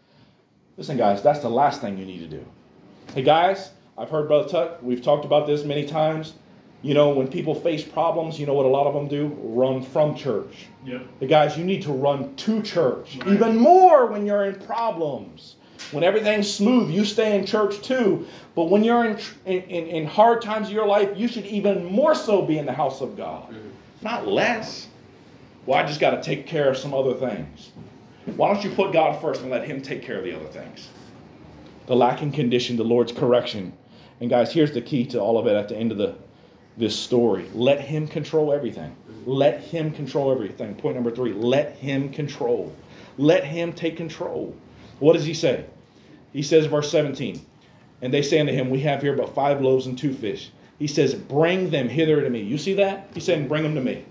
Listen, 0.78 0.96
guys, 0.96 1.22
that's 1.22 1.40
the 1.40 1.50
last 1.50 1.82
thing 1.82 1.98
you 1.98 2.06
need 2.06 2.20
to 2.20 2.28
do. 2.28 2.46
Hey, 3.14 3.24
guys, 3.24 3.72
I've 3.98 4.10
heard 4.10 4.28
Brother 4.28 4.48
Tuck, 4.48 4.82
we've 4.82 5.02
talked 5.02 5.26
about 5.26 5.46
this 5.46 5.66
many 5.66 5.86
times. 5.86 6.34
You 6.84 6.94
know, 6.94 7.12
when 7.12 7.30
people 7.30 7.56
face 7.56 7.82
problems, 7.82 8.38
you 8.38 8.46
know 8.46 8.54
what 8.54 8.66
a 8.66 8.70
lot 8.70 8.88
of 8.88 8.94
them 8.94 9.08
do? 9.08 9.28
Run 9.42 9.82
from 9.82 10.16
church. 10.16 10.68
Yep. 10.86 11.08
Hey, 11.22 11.28
guys, 11.28 11.58
you 11.58 11.64
need 11.64 11.82
to 11.84 11.94
run 11.94 12.36
to 12.36 12.62
church. 12.62 13.18
Right. 13.20 13.30
Even 13.30 13.58
more 13.58 14.08
when 14.08 14.26
you're 14.26 14.44
in 14.44 14.56
problems. 14.56 15.56
When 15.92 16.04
everything's 16.04 16.54
smooth, 16.54 16.92
you 16.92 17.06
stay 17.06 17.38
in 17.38 17.46
church 17.46 17.82
too. 17.82 18.28
But 18.54 18.66
when 18.66 18.84
you're 18.84 19.06
in, 19.06 19.18
in, 19.46 19.62
in, 19.64 19.88
in 19.88 20.06
hard 20.06 20.42
times 20.42 20.68
of 20.68 20.74
your 20.74 20.86
life, 20.86 21.10
you 21.16 21.30
should 21.30 21.46
even 21.46 21.86
more 21.86 22.14
so 22.14 22.42
be 22.42 22.58
in 22.58 22.66
the 22.66 22.74
house 22.74 23.00
of 23.00 23.16
God. 23.16 23.50
Mm-hmm. 23.50 23.70
Not 24.02 24.28
less. 24.28 24.90
Well, 25.66 25.80
I 25.80 25.88
just 25.88 26.02
got 26.02 26.12
to 26.12 26.22
take 26.22 26.46
care 26.46 26.70
of 26.70 26.78
some 26.78 26.94
other 26.94 27.14
things. 27.14 27.72
Why 28.36 28.54
don't 28.54 28.64
you 28.64 28.72
put 28.72 28.92
God 28.92 29.22
first 29.22 29.42
and 29.42 29.50
let 29.50 29.66
Him 29.66 29.82
take 29.82 30.02
care 30.02 30.18
of 30.18 30.26
the 30.26 30.36
other 30.36 30.48
things? 30.48 30.90
The 31.88 31.96
lacking 31.96 32.34
condition, 32.34 32.76
the 32.76 32.84
Lord's 32.84 33.14
correction. 33.14 33.74
And 34.20 34.30
guys, 34.30 34.52
here's 34.52 34.74
the 34.74 34.82
key 34.82 35.06
to 35.08 35.20
all 35.20 35.38
of 35.38 35.48
it 35.48 35.56
at 35.56 35.70
the 35.70 35.78
end 35.78 35.92
of 35.92 35.98
the 35.98 36.16
this 36.78 36.98
story. 36.98 37.50
Let 37.54 37.82
him 37.82 38.08
control 38.08 38.52
everything. 38.52 38.96
Let 39.26 39.62
him 39.62 39.92
control 39.92 40.32
everything. 40.32 40.76
Point 40.76 40.96
number 40.96 41.12
3, 41.12 41.34
let 41.34 41.76
him 41.76 42.10
control. 42.10 42.76
Let 43.18 43.44
him 43.44 43.74
take 43.74 43.96
control. 43.96 44.56
What 45.00 45.14
does 45.14 45.26
he 45.26 45.34
say? 45.34 45.66
He 46.34 46.42
says 46.42 46.66
verse 46.66 46.90
17. 46.92 47.46
And 48.02 48.14
they 48.14 48.22
say 48.22 48.40
unto 48.40 48.52
him, 48.52 48.70
We 48.70 48.82
have 48.82 49.02
here 49.02 49.16
but 49.16 49.34
five 49.34 49.62
loaves 49.62 49.86
and 49.86 49.98
two 49.98 50.14
fish. 50.14 50.52
He 50.80 50.88
says, 50.88 51.14
Bring 51.14 51.70
them 51.70 51.88
hither 51.88 52.22
to 52.22 52.30
me. 52.30 52.42
You 52.42 52.58
see 52.58 52.74
that? 52.74 53.10
He's 53.14 53.24
saying, 53.24 53.48
Bring 53.48 53.64
them 53.64 53.76
to 53.76 53.82
me. 53.82 54.04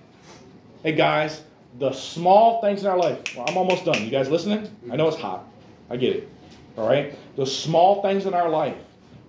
Hey 0.83 0.93
guys, 0.93 1.43
the 1.79 1.93
small 1.93 2.61
things 2.61 2.81
in 2.83 2.87
our 2.87 2.97
life. 2.97 3.37
Well, 3.37 3.45
I'm 3.49 3.57
almost 3.57 3.85
done. 3.85 4.03
You 4.03 4.11
guys 4.11 4.31
listening? 4.31 4.71
I 4.91 4.97
know 4.97 5.09
it's 5.09 5.17
hot. 5.17 5.45
I 5.91 5.97
get 5.97 6.17
it. 6.17 6.29
All 6.77 6.89
right? 6.89 7.15
The 7.37 7.47
small 7.47 8.01
things 8.03 8.27
in 8.27 8.35
our 8.35 8.49
life. 8.49 8.77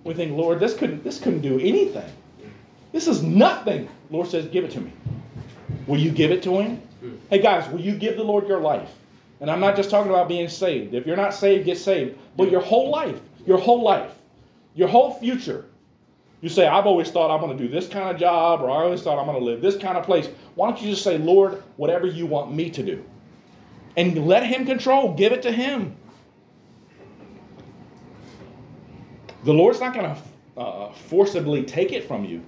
We 0.04 0.14
think, 0.14 0.36
Lord, 0.36 0.60
this 0.60 0.74
couldn't 0.74 1.04
this 1.04 1.18
couldn't 1.18 1.40
do 1.40 1.58
anything. 1.58 2.10
This 2.94 3.08
is 3.08 3.24
nothing. 3.24 3.88
Lord 4.08 4.28
says, 4.28 4.46
Give 4.46 4.64
it 4.64 4.70
to 4.70 4.80
me. 4.80 4.92
Will 5.88 5.98
you 5.98 6.12
give 6.12 6.30
it 6.30 6.44
to 6.44 6.60
him? 6.60 6.80
Hey 7.28 7.40
guys, 7.40 7.68
will 7.68 7.80
you 7.80 7.96
give 7.96 8.16
the 8.16 8.22
Lord 8.22 8.46
your 8.46 8.60
life? 8.60 8.88
And 9.40 9.50
I'm 9.50 9.58
not 9.58 9.74
just 9.74 9.90
talking 9.90 10.10
about 10.10 10.28
being 10.28 10.48
saved. 10.48 10.94
If 10.94 11.04
you're 11.04 11.16
not 11.16 11.34
saved, 11.34 11.64
get 11.64 11.76
saved. 11.76 12.16
But 12.36 12.52
your 12.52 12.60
whole 12.60 12.90
life, 12.90 13.20
your 13.44 13.58
whole 13.58 13.82
life, 13.82 14.12
your 14.76 14.86
whole 14.86 15.12
future. 15.12 15.64
You 16.40 16.48
say, 16.48 16.68
I've 16.68 16.86
always 16.86 17.10
thought 17.10 17.34
I'm 17.34 17.40
going 17.40 17.58
to 17.58 17.62
do 17.62 17.68
this 17.68 17.88
kind 17.88 18.10
of 18.10 18.16
job, 18.16 18.60
or 18.62 18.70
I 18.70 18.84
always 18.84 19.02
thought 19.02 19.18
I'm 19.18 19.26
going 19.26 19.40
to 19.40 19.44
live 19.44 19.60
this 19.60 19.76
kind 19.76 19.98
of 19.98 20.04
place. 20.04 20.28
Why 20.54 20.70
don't 20.70 20.80
you 20.80 20.90
just 20.90 21.02
say, 21.02 21.18
Lord, 21.18 21.64
whatever 21.76 22.06
you 22.06 22.26
want 22.26 22.54
me 22.54 22.70
to 22.70 22.82
do? 22.82 23.04
And 23.96 24.24
let 24.24 24.46
Him 24.46 24.64
control. 24.66 25.14
Give 25.14 25.32
it 25.32 25.42
to 25.42 25.50
Him. 25.50 25.96
The 29.42 29.52
Lord's 29.52 29.80
not 29.80 29.94
going 29.94 30.14
to 30.14 30.60
uh, 30.60 30.92
forcibly 30.92 31.64
take 31.64 31.90
it 31.92 32.06
from 32.06 32.24
you. 32.24 32.40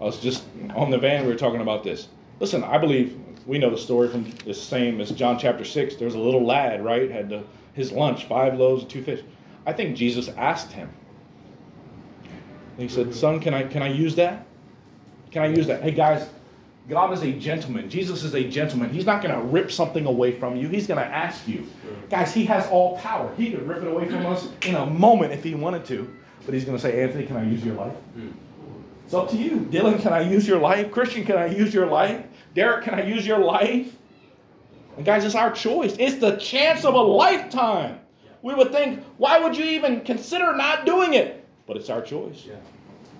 I 0.00 0.04
was 0.04 0.20
just 0.20 0.44
on 0.74 0.90
the 0.90 0.98
van, 0.98 1.24
we 1.24 1.32
were 1.32 1.38
talking 1.38 1.60
about 1.60 1.84
this. 1.84 2.08
Listen, 2.40 2.64
I 2.64 2.78
believe 2.78 3.18
we 3.46 3.58
know 3.58 3.70
the 3.70 3.78
story 3.78 4.08
from 4.08 4.30
the 4.44 4.54
same 4.54 5.00
as 5.00 5.10
John 5.12 5.38
chapter 5.38 5.64
6. 5.64 5.96
There 5.96 6.06
was 6.06 6.14
a 6.14 6.18
little 6.18 6.44
lad, 6.44 6.84
right? 6.84 7.10
Had 7.10 7.28
the, 7.28 7.44
his 7.74 7.92
lunch, 7.92 8.24
five 8.24 8.58
loaves 8.58 8.82
and 8.82 8.90
two 8.90 9.02
fish. 9.02 9.22
I 9.66 9.72
think 9.72 9.96
Jesus 9.96 10.28
asked 10.28 10.72
him. 10.72 10.90
He 12.76 12.88
said, 12.88 13.14
Son, 13.14 13.38
can 13.40 13.54
I, 13.54 13.62
can 13.62 13.82
I 13.82 13.88
use 13.88 14.16
that? 14.16 14.46
Can 15.30 15.42
I 15.42 15.46
use 15.46 15.66
that? 15.68 15.82
Hey, 15.82 15.92
guys, 15.92 16.28
God 16.88 17.12
is 17.12 17.22
a 17.22 17.32
gentleman. 17.32 17.88
Jesus 17.88 18.24
is 18.24 18.34
a 18.34 18.48
gentleman. 18.48 18.90
He's 18.90 19.06
not 19.06 19.22
going 19.22 19.34
to 19.34 19.40
rip 19.40 19.70
something 19.70 20.06
away 20.06 20.32
from 20.32 20.56
you, 20.56 20.68
He's 20.68 20.86
going 20.86 21.00
to 21.00 21.06
ask 21.06 21.46
you. 21.46 21.66
Guys, 22.10 22.34
He 22.34 22.44
has 22.46 22.66
all 22.68 22.98
power. 22.98 23.32
He 23.36 23.50
could 23.50 23.66
rip 23.66 23.82
it 23.82 23.88
away 23.88 24.08
from 24.08 24.26
us 24.26 24.48
in 24.62 24.74
a 24.74 24.86
moment 24.86 25.32
if 25.32 25.44
He 25.44 25.54
wanted 25.54 25.84
to. 25.86 26.14
But 26.44 26.54
He's 26.54 26.64
going 26.64 26.76
to 26.76 26.82
say, 26.82 27.02
Anthony, 27.02 27.26
can 27.26 27.36
I 27.36 27.44
use 27.44 27.64
your 27.64 27.74
life? 27.74 27.94
It's 29.14 29.22
up 29.22 29.30
to 29.30 29.36
you. 29.36 29.60
Dylan, 29.70 30.00
can 30.00 30.12
I 30.12 30.28
use 30.28 30.48
your 30.48 30.58
life? 30.58 30.90
Christian, 30.90 31.24
can 31.24 31.36
I 31.36 31.46
use 31.46 31.72
your 31.72 31.86
life? 31.86 32.26
Derek, 32.52 32.82
can 32.82 32.94
I 32.94 33.06
use 33.06 33.24
your 33.24 33.38
life? 33.38 33.94
And 34.96 35.06
guys, 35.06 35.24
it's 35.24 35.36
our 35.36 35.52
choice. 35.52 35.94
It's 36.00 36.16
the 36.16 36.34
chance 36.36 36.84
of 36.84 36.94
a 36.94 37.00
lifetime. 37.00 38.00
We 38.42 38.54
would 38.54 38.72
think, 38.72 39.04
why 39.18 39.38
would 39.38 39.56
you 39.56 39.66
even 39.66 40.00
consider 40.00 40.56
not 40.56 40.84
doing 40.84 41.14
it? 41.14 41.46
But 41.64 41.76
it's 41.76 41.90
our 41.90 42.02
choice. 42.02 42.44
Yeah. 42.44 42.56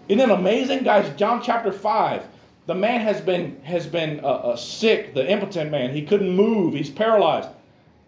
Isn't 0.08 0.28
it 0.28 0.36
amazing, 0.36 0.82
guys? 0.82 1.14
John 1.16 1.40
chapter 1.40 1.70
5. 1.70 2.24
The 2.66 2.74
man 2.74 3.00
has 3.00 3.20
been 3.20 3.62
has 3.62 3.86
been 3.86 4.18
uh, 4.18 4.28
uh, 4.28 4.56
sick, 4.56 5.14
the 5.14 5.30
impotent 5.30 5.70
man. 5.70 5.94
He 5.94 6.04
couldn't 6.04 6.30
move. 6.30 6.74
He's 6.74 6.90
paralyzed. 6.90 7.50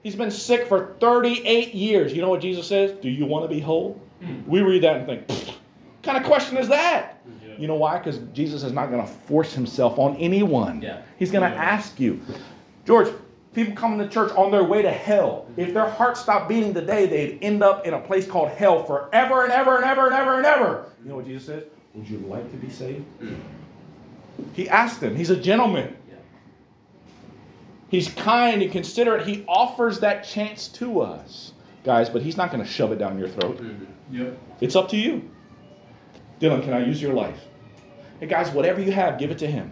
He's 0.03 0.17
been 0.17 0.33
sick 0.33 0.67
for 0.67 0.97
38 0.99 1.73
years. 1.73 2.13
You 2.13 2.21
know 2.21 2.31
what 2.31 2.41
Jesus 2.41 2.67
says? 2.67 2.99
Do 3.01 3.09
you 3.09 3.27
want 3.27 3.49
to 3.49 3.55
be 3.55 3.61
whole? 3.61 4.01
We 4.49 4.63
read 4.63 4.83
that 4.83 4.97
and 4.97 5.07
think, 5.07 5.29
what 5.29 5.59
kind 6.03 6.19
of 6.19 6.25
question 6.25 6.57
is 6.57 6.67
that? 6.69 7.16
Yeah. 7.57 7.61
You 7.63 7.69
know 7.69 7.75
why? 7.77 7.99
Because 7.99 8.19
Jesus 8.33 8.63
is 8.63 8.73
not 8.73 8.91
going 8.91 9.01
to 9.01 9.07
force 9.07 9.53
himself 9.53 9.99
on 9.99 10.17
anyone. 10.17 10.83
Yeah. 10.83 11.03
He's 11.19 11.31
going 11.31 11.49
to 11.49 11.55
Yeah. 11.57 11.63
ask 11.63 11.99
you. 11.99 12.21
George, 12.85 13.09
people 13.55 13.75
coming 13.75 13.99
to 13.99 14.09
church 14.09 14.33
on 14.37 14.51
their 14.51 14.65
way 14.65 14.83
to 14.83 14.91
hell. 14.91 15.47
If 15.57 15.75
their 15.75 15.89
heart 15.89 16.17
stopped 16.17 16.49
beating 16.49 16.75
today, 16.75 17.07
they'd 17.07 17.39
end 17.43 17.63
up 17.63 17.87
in 17.87 17.95
a 17.95 18.01
place 18.01 18.27
called 18.27 18.51
hell 18.51 18.85
forever 18.85 19.45
and 19.45 19.53
ever 19.53 19.77
and 19.77 19.85
ever 19.85 20.07
and 20.07 20.15
ever 20.15 20.37
and 20.37 20.47
ever. 20.47 20.85
You 21.03 21.11
know 21.11 21.17
what 21.17 21.27
Jesus 21.27 21.47
says? 21.47 21.65
Would 21.95 22.09
you 22.09 22.19
like 22.19 22.51
to 22.51 22.57
be 22.59 22.69
saved? 22.71 23.05
He 24.53 24.69
asked 24.69 25.03
him. 25.03 25.17
He's 25.17 25.31
a 25.31 25.37
gentleman. 25.37 25.97
Yeah. 26.09 26.17
He's 27.89 28.09
kind 28.11 28.63
and 28.63 28.71
considerate. 28.71 29.27
He 29.27 29.45
offers 29.49 30.01
that 30.01 30.23
chance 30.25 30.69
to 30.69 31.01
us, 31.01 31.53
guys, 31.85 32.11
but 32.11 32.21
he's 32.23 32.37
not 32.37 32.51
going 32.53 32.63
to 32.63 32.69
shove 32.71 32.93
it 32.93 32.99
down 32.99 33.19
your 33.19 33.29
throat. 33.29 33.59
Mm-hmm. 33.59 34.15
Yep. 34.15 34.39
It's 34.61 34.77
up 34.77 34.89
to 34.91 34.97
you. 34.97 35.31
Dylan, 36.41 36.63
can 36.63 36.73
I 36.73 36.85
use 36.85 37.01
your 37.01 37.15
life? 37.15 37.41
Hey, 38.21 38.27
guys, 38.27 38.51
whatever 38.51 38.81
you 38.81 38.93
have, 38.93 39.19
give 39.19 39.31
it 39.31 39.39
to 39.39 39.47
him. 39.47 39.71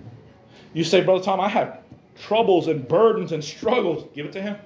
You 0.72 0.84
say, 0.84 1.02
Brother 1.02 1.22
Tom, 1.22 1.40
I 1.40 1.48
have 1.48 1.80
troubles 2.16 2.68
and 2.68 2.86
burdens 2.86 3.32
and 3.32 3.42
struggles. 3.42 4.08
Give 4.14 4.26
it 4.26 4.32
to 4.32 4.42
him. 4.42 4.56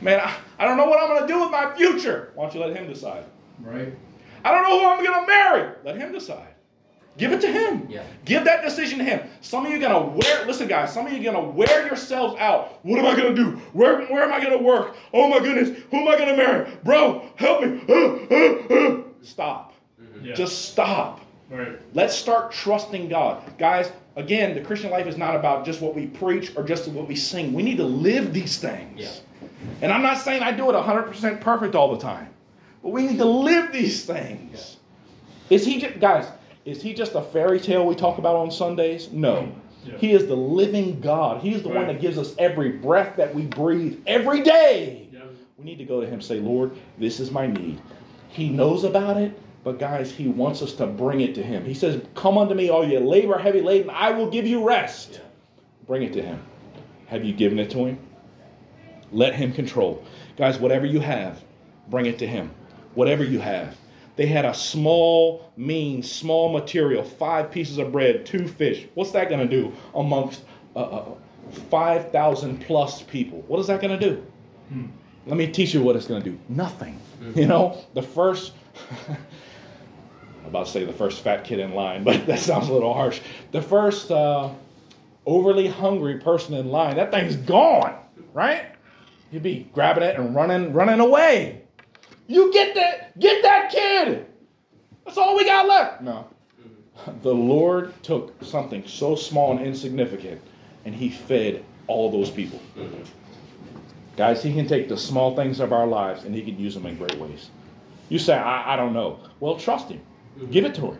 Man, 0.00 0.20
I, 0.20 0.34
I 0.58 0.64
don't 0.64 0.76
know 0.76 0.86
what 0.86 1.00
I'm 1.00 1.08
going 1.08 1.22
to 1.22 1.28
do 1.28 1.40
with 1.40 1.50
my 1.50 1.74
future. 1.76 2.32
Why 2.34 2.44
don't 2.44 2.54
you 2.54 2.60
let 2.60 2.74
him 2.74 2.88
decide? 2.88 3.24
Right. 3.60 3.94
I 4.44 4.52
don't 4.52 4.62
know 4.62 4.80
who 4.80 4.86
I'm 4.86 5.04
going 5.04 5.20
to 5.20 5.26
marry. 5.26 5.74
Let 5.84 5.96
him 5.96 6.12
decide. 6.12 6.54
Give 7.18 7.32
it 7.32 7.40
to 7.42 7.52
him. 7.52 7.86
Yeah. 7.90 8.02
Give 8.24 8.44
that 8.44 8.62
decision 8.62 8.98
to 8.98 9.04
him. 9.04 9.28
Some 9.42 9.66
of 9.66 9.70
you 9.70 9.76
are 9.76 9.80
gonna 9.80 10.06
wear. 10.06 10.46
Listen, 10.46 10.68
guys. 10.68 10.94
Some 10.94 11.06
of 11.06 11.12
you 11.12 11.20
are 11.20 11.32
gonna 11.32 11.48
wear 11.50 11.86
yourselves 11.86 12.36
out. 12.38 12.82
What 12.82 12.98
am 12.98 13.04
I 13.04 13.14
gonna 13.14 13.34
do? 13.34 13.50
Where 13.74 14.06
Where 14.06 14.22
am 14.22 14.32
I 14.32 14.42
gonna 14.42 14.62
work? 14.62 14.96
Oh 15.12 15.28
my 15.28 15.38
goodness. 15.40 15.76
Who 15.90 15.98
am 15.98 16.08
I 16.08 16.16
gonna 16.16 16.36
marry? 16.36 16.70
Bro, 16.84 17.28
help 17.36 17.62
me. 17.62 17.82
Uh, 17.88 17.94
uh, 17.94 18.74
uh. 18.74 19.02
Stop. 19.22 19.69
Yeah. 20.22 20.34
Just 20.34 20.70
stop. 20.70 21.20
right. 21.50 21.78
Let's 21.94 22.14
start 22.14 22.52
trusting 22.52 23.08
God, 23.08 23.42
guys. 23.58 23.92
Again, 24.16 24.54
the 24.54 24.60
Christian 24.60 24.90
life 24.90 25.06
is 25.06 25.16
not 25.16 25.36
about 25.36 25.64
just 25.64 25.80
what 25.80 25.94
we 25.94 26.06
preach 26.06 26.56
or 26.56 26.64
just 26.64 26.88
what 26.88 27.08
we 27.08 27.16
sing. 27.16 27.52
We 27.52 27.62
need 27.62 27.76
to 27.78 27.84
live 27.84 28.32
these 28.32 28.58
things. 28.58 29.00
Yeah. 29.00 29.12
And 29.82 29.92
I'm 29.92 30.02
not 30.02 30.18
saying 30.18 30.42
I 30.42 30.52
do 30.52 30.68
it 30.70 30.74
100% 30.74 31.40
perfect 31.40 31.74
all 31.74 31.94
the 31.94 32.00
time, 32.00 32.28
but 32.82 32.90
we 32.90 33.06
need 33.06 33.18
to 33.18 33.24
live 33.24 33.72
these 33.72 34.04
things. 34.04 34.76
Is 35.48 35.64
he 35.64 35.80
just, 35.80 36.00
guys, 36.00 36.26
is 36.64 36.82
he 36.82 36.92
just 36.92 37.14
a 37.14 37.22
fairy 37.22 37.58
tale 37.60 37.86
we 37.86 37.94
talk 37.94 38.18
about 38.18 38.36
on 38.36 38.50
Sundays? 38.50 39.10
No. 39.10 39.36
Mm. 39.36 39.52
Yeah. 39.84 39.96
He 39.96 40.12
is 40.12 40.26
the 40.26 40.36
living 40.36 41.00
God. 41.00 41.40
He 41.40 41.54
is 41.54 41.62
the 41.62 41.70
one 41.70 41.86
that 41.86 42.00
gives 42.00 42.18
us 42.18 42.34
every 42.38 42.70
breath 42.70 43.16
that 43.16 43.34
we 43.34 43.46
breathe 43.46 44.00
every 44.06 44.42
day. 44.42 45.08
Yep. 45.10 45.32
We 45.56 45.64
need 45.64 45.78
to 45.78 45.84
go 45.84 46.00
to 46.00 46.06
him 46.06 46.14
and 46.14 46.24
say, 46.24 46.38
Lord, 46.40 46.72
this 46.98 47.18
is 47.18 47.30
my 47.30 47.46
need. 47.46 47.80
He 48.28 48.50
knows 48.50 48.84
about 48.84 49.16
it, 49.16 49.32
but 49.62 49.78
guys, 49.78 50.10
he 50.10 50.28
wants 50.28 50.62
us 50.62 50.72
to 50.74 50.86
bring 50.86 51.20
it 51.20 51.34
to 51.34 51.42
him. 51.42 51.64
He 51.64 51.74
says, 51.74 52.02
Come 52.14 52.38
unto 52.38 52.54
me, 52.54 52.70
all 52.70 52.86
you 52.86 53.00
labor 53.00 53.38
heavy 53.38 53.60
laden, 53.60 53.90
I 53.90 54.10
will 54.10 54.30
give 54.30 54.46
you 54.46 54.66
rest. 54.66 55.12
Yeah. 55.12 55.20
Bring 55.86 56.02
it 56.02 56.12
to 56.14 56.22
him. 56.22 56.40
Have 57.06 57.24
you 57.24 57.32
given 57.32 57.58
it 57.58 57.70
to 57.70 57.86
him? 57.86 57.98
Let 59.12 59.34
him 59.34 59.52
control. 59.52 60.04
Guys, 60.36 60.58
whatever 60.58 60.86
you 60.86 61.00
have, 61.00 61.42
bring 61.88 62.06
it 62.06 62.18
to 62.20 62.26
him. 62.26 62.50
Whatever 62.94 63.24
you 63.24 63.40
have. 63.40 63.76
They 64.16 64.26
had 64.26 64.44
a 64.44 64.54
small 64.54 65.50
means, 65.56 66.10
small 66.10 66.52
material, 66.52 67.02
five 67.02 67.50
pieces 67.50 67.78
of 67.78 67.90
bread, 67.90 68.26
two 68.26 68.46
fish. 68.46 68.86
What's 68.94 69.12
that 69.12 69.28
going 69.28 69.40
to 69.40 69.48
do 69.48 69.72
amongst 69.94 70.42
uh, 70.76 70.80
uh, 70.80 71.14
5,000 71.70 72.60
plus 72.60 73.02
people? 73.02 73.42
What 73.48 73.58
is 73.60 73.66
that 73.68 73.80
going 73.80 73.98
to 73.98 74.10
do? 74.10 74.24
Let 75.26 75.36
me 75.36 75.46
teach 75.46 75.74
you 75.74 75.82
what 75.82 75.96
it's 75.96 76.06
going 76.06 76.22
to 76.22 76.30
do. 76.30 76.38
Nothing. 76.48 76.98
You 77.34 77.46
know, 77.46 77.78
the 77.94 78.02
first, 78.02 78.52
I'm 80.42 80.46
about 80.46 80.66
to 80.66 80.72
say 80.72 80.84
the 80.84 80.92
first 80.92 81.22
fat 81.22 81.44
kid 81.44 81.58
in 81.58 81.74
line, 81.74 82.04
but 82.04 82.26
that 82.26 82.38
sounds 82.38 82.68
a 82.68 82.72
little 82.72 82.94
harsh. 82.94 83.20
The 83.52 83.62
first 83.62 84.10
uh, 84.10 84.50
overly 85.26 85.68
hungry 85.68 86.18
person 86.18 86.54
in 86.54 86.68
line, 86.68 86.96
that 86.96 87.10
thing's 87.10 87.36
gone, 87.36 87.96
right? 88.32 88.66
You'd 89.30 89.42
be 89.42 89.68
grabbing 89.72 90.02
it 90.02 90.16
and 90.16 90.34
running, 90.34 90.72
running 90.72 91.00
away. 91.00 91.62
You 92.26 92.52
get 92.52 92.74
that, 92.74 93.18
get 93.18 93.42
that 93.42 93.70
kid. 93.70 94.26
That's 95.04 95.18
all 95.18 95.36
we 95.36 95.44
got 95.44 95.66
left. 95.66 96.02
No. 96.02 96.26
The 97.22 97.34
Lord 97.34 97.94
took 98.02 98.44
something 98.44 98.86
so 98.86 99.16
small 99.16 99.56
and 99.56 99.66
insignificant 99.66 100.38
and 100.84 100.94
he 100.94 101.08
fed 101.08 101.64
all 101.86 102.10
those 102.10 102.30
people. 102.30 102.60
Guys, 104.16 104.42
he 104.42 104.52
can 104.52 104.68
take 104.68 104.88
the 104.88 104.98
small 104.98 105.34
things 105.34 105.60
of 105.60 105.72
our 105.72 105.86
lives 105.86 106.24
and 106.24 106.34
he 106.34 106.42
can 106.42 106.58
use 106.58 106.74
them 106.74 106.84
in 106.84 106.96
great 106.96 107.14
ways. 107.16 107.48
You 108.10 108.18
say, 108.18 108.34
I, 108.34 108.74
I 108.74 108.76
don't 108.76 108.92
know. 108.92 109.20
Well, 109.40 109.56
trust 109.56 109.88
him. 109.88 110.00
Give 110.50 110.64
it 110.64 110.74
to 110.76 110.92
him. 110.92 110.98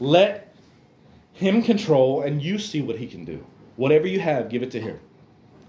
Let 0.00 0.54
him 1.32 1.62
control 1.62 2.22
and 2.22 2.42
you 2.42 2.58
see 2.58 2.82
what 2.82 2.98
he 2.98 3.06
can 3.06 3.24
do. 3.24 3.44
Whatever 3.76 4.06
you 4.06 4.20
have, 4.20 4.48
give 4.48 4.62
it 4.62 4.70
to 4.72 4.80
him. 4.80 4.98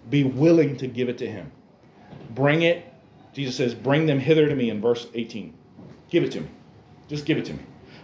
Be 0.09 0.23
willing 0.23 0.75
to 0.77 0.87
give 0.87 1.09
it 1.09 1.17
to 1.19 1.27
him. 1.29 1.51
Bring 2.31 2.63
it. 2.63 2.93
Jesus 3.33 3.55
says, 3.55 3.73
Bring 3.73 4.05
them 4.05 4.19
hither 4.19 4.47
to 4.47 4.55
me 4.55 4.69
in 4.69 4.81
verse 4.81 5.07
18. 5.13 5.53
Give 6.09 6.23
it 6.23 6.31
to 6.33 6.41
me. 6.41 6.47
Just 7.07 7.25
give 7.25 7.37
it 7.37 7.45
to 7.45 7.53
me. 7.53 7.59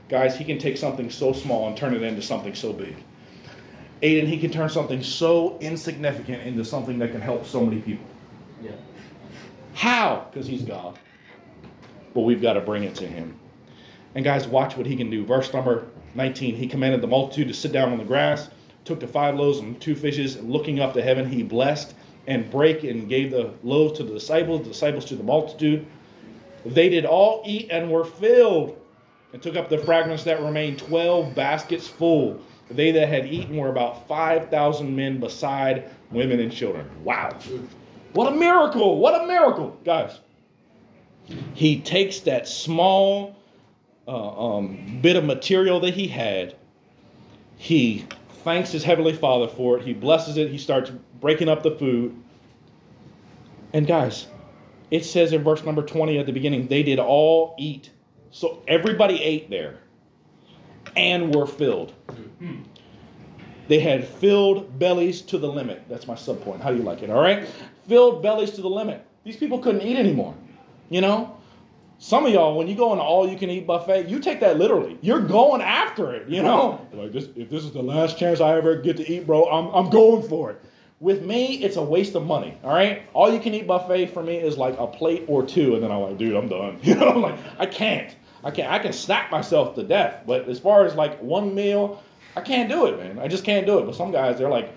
Guys, 0.08 0.36
he 0.36 0.43
can 0.43 0.58
take 0.58 0.77
something 0.77 1.10
so 1.10 1.34
small 1.34 1.67
and 1.67 1.77
turn 1.77 1.93
it 1.93 2.01
into 2.01 2.21
something 2.21 2.55
so 2.55 2.73
big. 2.73 2.95
Aiden, 4.01 4.27
he 4.27 4.38
can 4.39 4.49
turn 4.49 4.69
something 4.69 5.03
so 5.03 5.58
insignificant 5.60 6.43
into 6.43 6.63
something 6.65 6.97
that 6.99 7.12
can 7.12 7.21
help 7.21 7.45
so 7.45 7.63
many 7.63 7.82
people. 7.82 8.05
Yeah. 8.63 8.71
How? 9.73 10.27
Because 10.32 10.47
he's 10.47 10.63
God. 10.63 10.97
But 12.13 12.21
we've 12.21 12.41
got 12.41 12.53
to 12.53 12.62
bring 12.62 12.84
it 12.84 12.95
to 12.95 13.08
him. 13.08 13.38
And 14.15 14.24
guys, 14.26 14.48
watch 14.48 14.76
what 14.76 14.86
he 14.86 14.95
can 14.95 15.10
do. 15.10 15.26
Verse 15.26 15.54
number 15.54 15.86
19 16.15 16.56
He 16.56 16.67
commanded 16.67 17.02
the 17.02 17.08
multitude 17.08 17.48
to 17.48 17.54
sit 17.54 17.72
down 17.72 17.91
on 17.91 17.98
the 17.98 18.06
grass, 18.06 18.50
took 18.86 19.00
the 19.00 19.08
five 19.08 19.36
loaves 19.36 19.60
and 19.60 19.80
two 19.80 19.95
fishes, 19.95 20.36
and 20.36 20.50
looking 20.50 20.80
up 20.80 20.93
to 20.93 21.02
heaven, 21.02 21.30
he 21.30 21.43
blessed 21.43 21.93
and 22.28 22.50
brake 22.52 22.84
and 22.84 23.10
gave 23.10 23.32
the 23.32 23.54
loaves 23.63 23.98
to 23.98 24.04
the 24.04 24.13
disciples, 24.13 24.62
the 24.62 24.69
disciples 24.69 25.06
to 25.06 25.15
the 25.15 25.24
multitude. 25.24 25.86
They 26.65 26.89
did 26.89 27.06
all 27.06 27.43
eat 27.45 27.69
and 27.72 27.91
were 27.91 28.06
filled, 28.06 28.78
and 29.34 29.41
took 29.41 29.56
up 29.56 29.69
the 29.69 29.78
fragments 29.78 30.24
that 30.24 30.41
remained, 30.41 30.80
12 30.80 31.34
baskets 31.36 31.88
full. 31.88 32.39
They 32.69 32.91
that 32.91 33.10
had 33.10 33.26
eaten 33.26 33.58
were 33.58 33.69
about 33.69 34.08
5,000 34.08 34.95
men, 34.95 35.19
beside 35.19 35.89
women 36.12 36.39
and 36.39 36.52
children. 36.52 36.88
Wow. 37.04 37.38
What 38.13 38.32
a 38.32 38.36
miracle! 38.36 39.00
What 39.00 39.19
a 39.22 39.26
miracle, 39.26 39.78
guys. 39.84 40.19
He 41.54 41.80
takes 41.80 42.19
that 42.22 42.48
small 42.48 43.38
uh, 44.10 44.56
um, 44.58 45.00
bit 45.02 45.15
of 45.15 45.24
material 45.24 45.80
that 45.82 45.93
he 45.93 46.08
had, 46.08 46.56
he 47.58 48.06
thanks 48.43 48.72
his 48.72 48.84
heavenly 48.84 49.13
father 49.13 49.48
for 49.48 49.78
it, 49.78 49.84
he 49.84 49.93
blesses 49.93 50.38
it, 50.38 50.50
he 50.50 50.58
starts 50.58 50.91
breaking 51.22 51.48
up 51.48 51.62
the 51.62 51.72
food. 51.72 52.15
And 53.74 53.86
guys, 53.86 54.28
it 54.89 55.06
says 55.06 55.32
in 55.32 55.43
verse 55.43 55.63
number 55.63 55.84
20 55.84 56.17
at 56.17 56.26
the 56.26 56.34
beginning, 56.34 56.67
they 56.67 56.82
did 56.82 56.98
all 56.98 57.54
eat. 57.60 57.91
So 58.32 58.63
everybody 58.67 59.22
ate 59.22 59.50
there 59.50 59.78
and 60.95 61.34
were 61.34 61.45
filled. 61.45 61.93
They 63.67 63.80
had 63.80 64.08
filled 64.08 64.80
bellies 64.80 65.22
to 65.24 65.38
the 65.38 65.48
limit. 65.48 65.84
That's 65.88 66.08
my 66.08 66.15
sub 66.15 66.41
point. 66.41 66.62
How 66.62 66.72
do 66.72 66.78
you 66.78 66.84
like 66.84 67.04
it? 67.04 67.12
All 67.12 67.22
right? 67.22 67.48
Filled 67.88 68.24
bellies 68.24 68.52
to 68.52 68.62
the 68.62 68.69
limit. 68.69 69.06
These 69.24 69.38
people 69.38 69.60
couldn't 69.60 69.82
eat 69.82 69.98
anymore. 69.98 70.34
You 70.89 71.02
know? 71.02 71.38
Some 72.02 72.26
of 72.26 72.32
y'all, 72.32 72.56
when 72.56 72.70
you 72.70 72.76
go 72.76 72.92
on 72.92 72.98
an 72.98 73.04
all-you-can-eat 73.04 73.68
buffet, 73.68 74.08
you 74.08 74.20
take 74.20 74.40
that 74.40 74.58
literally. 74.58 74.98
You're 75.02 75.20
going 75.20 75.62
after 75.62 76.14
it, 76.14 76.30
you 76.30 76.42
know. 76.42 76.88
Like 76.94 77.12
this, 77.12 77.28
if 77.36 77.50
this 77.50 77.66
is 77.66 77.74
the 77.74 77.84
last 77.84 78.18
chance 78.18 78.40
I 78.40 78.58
ever 78.58 78.78
get 78.78 78.96
to 78.98 79.12
eat, 79.12 79.28
bro, 79.28 79.44
I'm, 79.44 79.68
I'm 79.76 79.90
going 79.90 80.28
for 80.28 80.50
it. 80.50 80.62
With 81.02 81.26
me, 81.26 81.62
it's 81.62 81.76
a 81.76 81.84
waste 81.84 82.16
of 82.16 82.26
money. 82.26 82.58
All 82.64 82.74
right, 82.74 83.04
all-you-can-eat 83.14 83.68
buffet 83.68 84.08
for 84.08 84.24
me 84.24 84.38
is 84.38 84.58
like 84.58 84.80
a 84.80 84.88
plate 84.88 85.26
or 85.28 85.46
two, 85.46 85.76
and 85.76 85.84
then 85.84 85.92
I'm 85.92 86.00
like, 86.00 86.18
dude, 86.18 86.38
I'm 86.38 86.48
done. 86.48 86.80
You 86.84 86.96
know, 86.96 87.10
I'm 87.10 87.22
like 87.22 87.38
I 87.60 87.66
can't, 87.66 88.16
I 88.46 88.52
can't, 88.52 88.72
I 88.72 88.80
can 88.80 88.94
snack 88.94 89.30
myself 89.30 89.76
to 89.76 89.84
death. 89.84 90.24
But 90.26 90.48
as 90.48 90.58
far 90.58 90.86
as 90.86 90.96
like 90.96 91.22
one 91.22 91.54
meal, 91.54 92.02
I 92.38 92.42
can't 92.42 92.70
do 92.70 92.86
it, 92.86 92.98
man. 92.98 93.20
I 93.20 93.28
just 93.28 93.44
can't 93.44 93.66
do 93.66 93.78
it. 93.80 93.86
But 93.86 93.96
some 93.96 94.14
guys, 94.14 94.38
they're 94.38 94.50
like, 94.50 94.74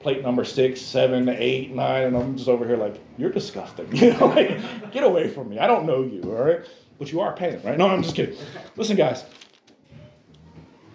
plate 0.00 0.22
number 0.22 0.44
six, 0.44 0.80
seven, 0.80 1.28
eight, 1.28 1.74
nine, 1.74 2.04
and 2.04 2.16
I'm 2.16 2.36
just 2.36 2.48
over 2.48 2.66
here 2.66 2.76
like, 2.76 3.00
you're 3.16 3.30
disgusting. 3.30 3.88
You 3.96 4.12
know, 4.14 4.26
like, 4.26 4.92
get 4.92 5.04
away 5.04 5.28
from 5.28 5.48
me. 5.48 5.58
I 5.58 5.66
don't 5.66 5.86
know 5.86 6.02
you, 6.02 6.22
all 6.24 6.44
right? 6.44 6.60
But 6.98 7.12
you 7.12 7.20
are 7.20 7.34
paying, 7.34 7.62
right? 7.62 7.76
No, 7.76 7.88
I'm 7.88 8.02
just 8.02 8.14
kidding. 8.14 8.36
Listen, 8.76 8.96
guys. 8.96 9.24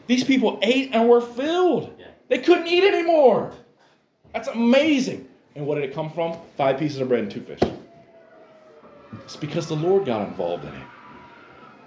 These 0.07 0.23
people 0.23 0.59
ate 0.61 0.89
and 0.93 1.07
were 1.07 1.21
filled. 1.21 1.93
They 2.27 2.39
couldn't 2.39 2.67
eat 2.67 2.83
anymore. 2.83 3.53
That's 4.33 4.47
amazing. 4.49 5.27
And 5.55 5.65
what 5.65 5.75
did 5.75 5.85
it 5.85 5.93
come 5.93 6.09
from? 6.09 6.37
Five 6.57 6.77
pieces 6.77 6.99
of 6.99 7.07
bread 7.07 7.21
and 7.21 7.31
two 7.31 7.41
fish. 7.41 7.59
It's 9.23 9.35
because 9.35 9.67
the 9.67 9.75
Lord 9.75 10.05
got 10.05 10.27
involved 10.27 10.65
in 10.65 10.73
it. 10.73 10.87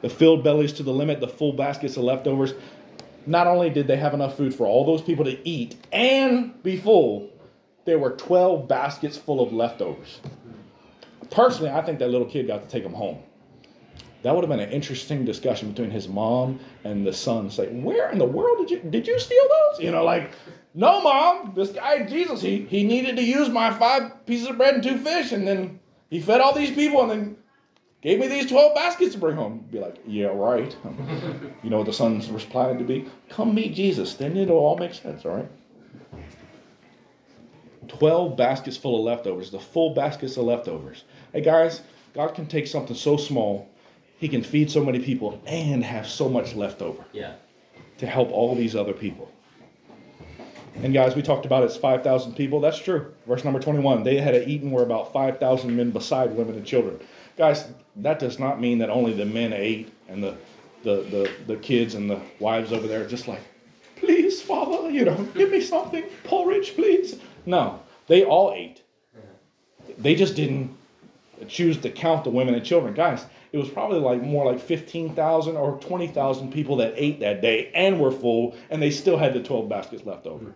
The 0.02 0.08
filled 0.08 0.44
bellies 0.44 0.72
to 0.74 0.82
the 0.82 0.92
limit, 0.92 1.20
the 1.20 1.28
full 1.28 1.52
baskets 1.52 1.96
of 1.96 2.04
leftovers 2.04 2.54
not 3.26 3.46
only 3.46 3.70
did 3.70 3.86
they 3.86 3.96
have 3.96 4.14
enough 4.14 4.36
food 4.36 4.54
for 4.54 4.66
all 4.66 4.84
those 4.84 5.02
people 5.02 5.24
to 5.24 5.48
eat 5.48 5.76
and 5.92 6.62
be 6.62 6.76
full, 6.76 7.30
there 7.84 7.98
were 7.98 8.10
12 8.10 8.68
baskets 8.68 9.16
full 9.16 9.40
of 9.40 9.52
leftovers. 9.52 10.20
Personally, 11.30 11.70
I 11.70 11.82
think 11.82 11.98
that 11.98 12.10
little 12.10 12.26
kid 12.26 12.46
got 12.46 12.62
to 12.62 12.68
take 12.68 12.82
them 12.82 12.94
home. 12.94 13.18
That 14.22 14.34
would 14.34 14.42
have 14.42 14.50
been 14.50 14.60
an 14.60 14.72
interesting 14.72 15.24
discussion 15.24 15.70
between 15.70 15.90
his 15.90 16.08
mom 16.08 16.58
and 16.84 17.06
the 17.06 17.12
son. 17.12 17.50
Say, 17.50 17.68
where 17.68 18.10
in 18.10 18.18
the 18.18 18.24
world 18.24 18.58
did 18.58 18.70
you 18.70 18.90
did 18.90 19.06
you 19.06 19.18
steal 19.20 19.44
those? 19.48 19.80
You 19.80 19.92
know, 19.92 20.04
like, 20.04 20.32
no, 20.74 21.00
mom, 21.00 21.52
this 21.54 21.70
guy 21.70 22.04
Jesus, 22.04 22.40
he 22.40 22.62
he 22.62 22.82
needed 22.82 23.16
to 23.16 23.22
use 23.22 23.48
my 23.48 23.72
five 23.72 24.26
pieces 24.26 24.48
of 24.48 24.56
bread 24.56 24.74
and 24.74 24.82
two 24.82 24.98
fish, 24.98 25.32
and 25.32 25.46
then 25.46 25.78
he 26.10 26.20
fed 26.20 26.40
all 26.40 26.52
these 26.52 26.72
people, 26.72 27.02
and 27.02 27.10
then 27.10 27.36
gave 28.02 28.18
me 28.20 28.28
these 28.28 28.48
12 28.48 28.74
baskets 28.74 29.12
to 29.14 29.18
bring 29.18 29.36
home. 29.36 29.64
Be 29.70 29.78
like, 29.80 29.96
yeah, 30.06 30.26
right. 30.26 30.76
you 31.62 31.70
know 31.70 31.78
what 31.78 31.86
the 31.86 31.92
son's 31.92 32.28
reply 32.30 32.72
to 32.72 32.84
be? 32.84 33.06
Come 33.28 33.54
meet 33.54 33.74
Jesus. 33.74 34.14
Then 34.14 34.36
it'll 34.36 34.56
all 34.56 34.76
make 34.76 34.94
sense, 34.94 35.24
all 35.24 35.36
right? 35.36 35.48
12 37.88 38.36
baskets 38.36 38.76
full 38.76 38.98
of 38.98 39.04
leftovers, 39.04 39.50
the 39.50 39.60
full 39.60 39.94
baskets 39.94 40.36
of 40.36 40.44
leftovers. 40.44 41.04
Hey, 41.32 41.40
guys, 41.40 41.82
God 42.14 42.28
can 42.34 42.46
take 42.46 42.66
something 42.66 42.96
so 42.96 43.16
small, 43.16 43.68
He 44.18 44.28
can 44.28 44.42
feed 44.42 44.70
so 44.70 44.84
many 44.84 44.98
people 44.98 45.40
and 45.46 45.84
have 45.84 46.06
so 46.06 46.28
much 46.28 46.54
left 46.54 46.82
over 46.82 47.04
Yeah. 47.12 47.34
to 47.98 48.06
help 48.06 48.30
all 48.32 48.54
these 48.54 48.74
other 48.74 48.92
people. 48.92 49.30
And 50.82 50.92
guys, 50.92 51.14
we 51.14 51.22
talked 51.22 51.46
about 51.46 51.62
it's 51.64 51.76
5,000 51.76 52.34
people. 52.34 52.60
That's 52.60 52.78
true. 52.78 53.12
Verse 53.26 53.44
number 53.44 53.60
21 53.60 54.02
they 54.02 54.16
had 54.18 54.34
eaten 54.48 54.70
were 54.70 54.82
about 54.82 55.12
5,000 55.12 55.74
men 55.74 55.90
beside 55.90 56.36
women 56.36 56.54
and 56.56 56.66
children. 56.66 56.98
Guys, 57.36 57.66
that 57.96 58.18
does 58.18 58.38
not 58.38 58.60
mean 58.60 58.78
that 58.78 58.90
only 58.90 59.12
the 59.12 59.24
men 59.24 59.52
ate 59.52 59.92
and 60.08 60.22
the, 60.22 60.36
the, 60.82 61.02
the, 61.02 61.30
the 61.46 61.56
kids 61.56 61.94
and 61.94 62.10
the 62.10 62.20
wives 62.40 62.72
over 62.72 62.86
there 62.86 63.06
just 63.06 63.28
like, 63.28 63.40
please, 63.96 64.40
Father, 64.40 64.90
you 64.90 65.04
know, 65.04 65.16
give 65.34 65.50
me 65.50 65.60
something, 65.60 66.04
porridge, 66.24 66.74
please. 66.74 67.16
No, 67.44 67.80
they 68.06 68.24
all 68.24 68.52
ate. 68.54 68.82
They 69.98 70.14
just 70.14 70.34
didn't 70.34 70.76
choose 71.48 71.78
to 71.78 71.90
count 71.90 72.24
the 72.24 72.30
women 72.30 72.54
and 72.54 72.64
children. 72.64 72.94
Guys, 72.94 73.24
it 73.52 73.58
was 73.58 73.68
probably 73.68 73.98
like 73.98 74.22
more 74.22 74.50
like 74.50 74.60
15,000 74.60 75.56
or 75.56 75.78
20,000 75.78 76.52
people 76.52 76.76
that 76.76 76.94
ate 76.96 77.20
that 77.20 77.40
day 77.40 77.70
and 77.74 78.00
were 78.00 78.10
full, 78.10 78.56
and 78.70 78.82
they 78.82 78.90
still 78.90 79.16
had 79.16 79.32
the 79.34 79.42
12 79.42 79.68
baskets 79.68 80.04
left 80.04 80.26
over. 80.26 80.54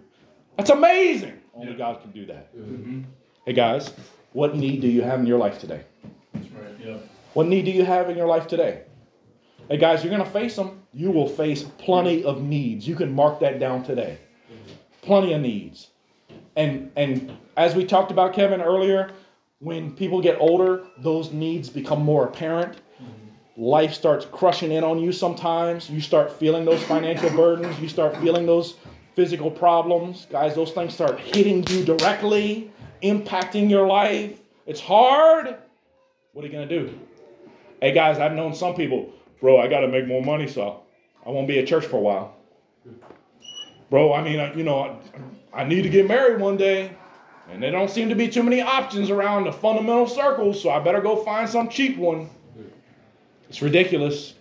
That's 0.56 0.70
amazing. 0.70 1.38
Only 1.54 1.74
God 1.74 2.00
can 2.02 2.10
do 2.10 2.26
that. 2.26 2.54
Mm-hmm. 2.56 3.02
Hey, 3.46 3.52
guys, 3.52 3.92
what 4.32 4.56
need 4.56 4.80
do 4.80 4.88
you 4.88 5.02
have 5.02 5.20
in 5.20 5.26
your 5.26 5.38
life 5.38 5.58
today? 5.58 5.84
What 7.32 7.46
need 7.46 7.64
do 7.64 7.70
you 7.70 7.84
have 7.84 8.10
in 8.10 8.16
your 8.16 8.26
life 8.26 8.46
today? 8.48 8.82
Hey, 9.68 9.76
guys, 9.76 10.02
you're 10.02 10.12
going 10.12 10.24
to 10.24 10.30
face 10.30 10.56
them. 10.56 10.82
You 10.92 11.12
will 11.12 11.28
face 11.28 11.62
plenty 11.78 12.24
of 12.24 12.42
needs. 12.42 12.88
You 12.88 12.96
can 12.96 13.12
mark 13.14 13.38
that 13.40 13.60
down 13.60 13.84
today. 13.84 14.18
Plenty 15.02 15.32
of 15.32 15.40
needs. 15.40 15.90
And, 16.56 16.90
and 16.96 17.36
as 17.56 17.76
we 17.76 17.84
talked 17.84 18.10
about, 18.10 18.34
Kevin, 18.34 18.60
earlier, 18.60 19.12
when 19.60 19.92
people 19.94 20.20
get 20.20 20.40
older, 20.40 20.86
those 20.98 21.32
needs 21.32 21.68
become 21.70 22.02
more 22.02 22.24
apparent. 22.24 22.80
Life 23.56 23.94
starts 23.94 24.24
crushing 24.24 24.72
in 24.72 24.82
on 24.82 24.98
you 24.98 25.12
sometimes. 25.12 25.88
You 25.88 26.00
start 26.00 26.32
feeling 26.32 26.64
those 26.64 26.82
financial 26.82 27.30
burdens. 27.30 27.78
You 27.78 27.88
start 27.88 28.16
feeling 28.16 28.46
those 28.46 28.76
physical 29.14 29.50
problems. 29.50 30.26
Guys, 30.30 30.54
those 30.54 30.72
things 30.72 30.94
start 30.94 31.20
hitting 31.20 31.64
you 31.68 31.84
directly, 31.84 32.72
impacting 33.02 33.70
your 33.70 33.86
life. 33.86 34.40
It's 34.66 34.80
hard. 34.80 35.56
What 36.32 36.44
are 36.44 36.48
you 36.48 36.52
going 36.52 36.68
to 36.68 36.80
do? 36.80 36.98
Hey, 37.82 37.92
guys, 37.92 38.20
I've 38.20 38.34
known 38.34 38.54
some 38.54 38.76
people, 38.76 39.12
bro, 39.40 39.58
I 39.58 39.66
got 39.66 39.80
to 39.80 39.88
make 39.88 40.06
more 40.06 40.22
money, 40.22 40.46
so 40.46 40.82
I 41.26 41.30
won't 41.30 41.48
be 41.48 41.58
at 41.58 41.66
church 41.66 41.84
for 41.86 41.96
a 41.96 42.00
while. 42.00 42.36
Bro, 43.90 44.12
I 44.12 44.22
mean, 44.22 44.38
I, 44.38 44.54
you 44.54 44.62
know, 44.62 44.96
I, 45.52 45.62
I 45.62 45.64
need 45.64 45.82
to 45.82 45.88
get 45.88 46.06
married 46.06 46.40
one 46.40 46.56
day. 46.56 46.96
And 47.50 47.60
there 47.60 47.72
don't 47.72 47.90
seem 47.90 48.08
to 48.10 48.14
be 48.14 48.28
too 48.28 48.44
many 48.44 48.60
options 48.60 49.10
around 49.10 49.42
the 49.44 49.52
fundamental 49.52 50.06
circles, 50.06 50.62
so 50.62 50.70
I 50.70 50.78
better 50.78 51.00
go 51.00 51.16
find 51.24 51.48
some 51.48 51.68
cheap 51.68 51.96
one. 51.96 52.30
It's 53.48 53.60
ridiculous. 53.60 54.34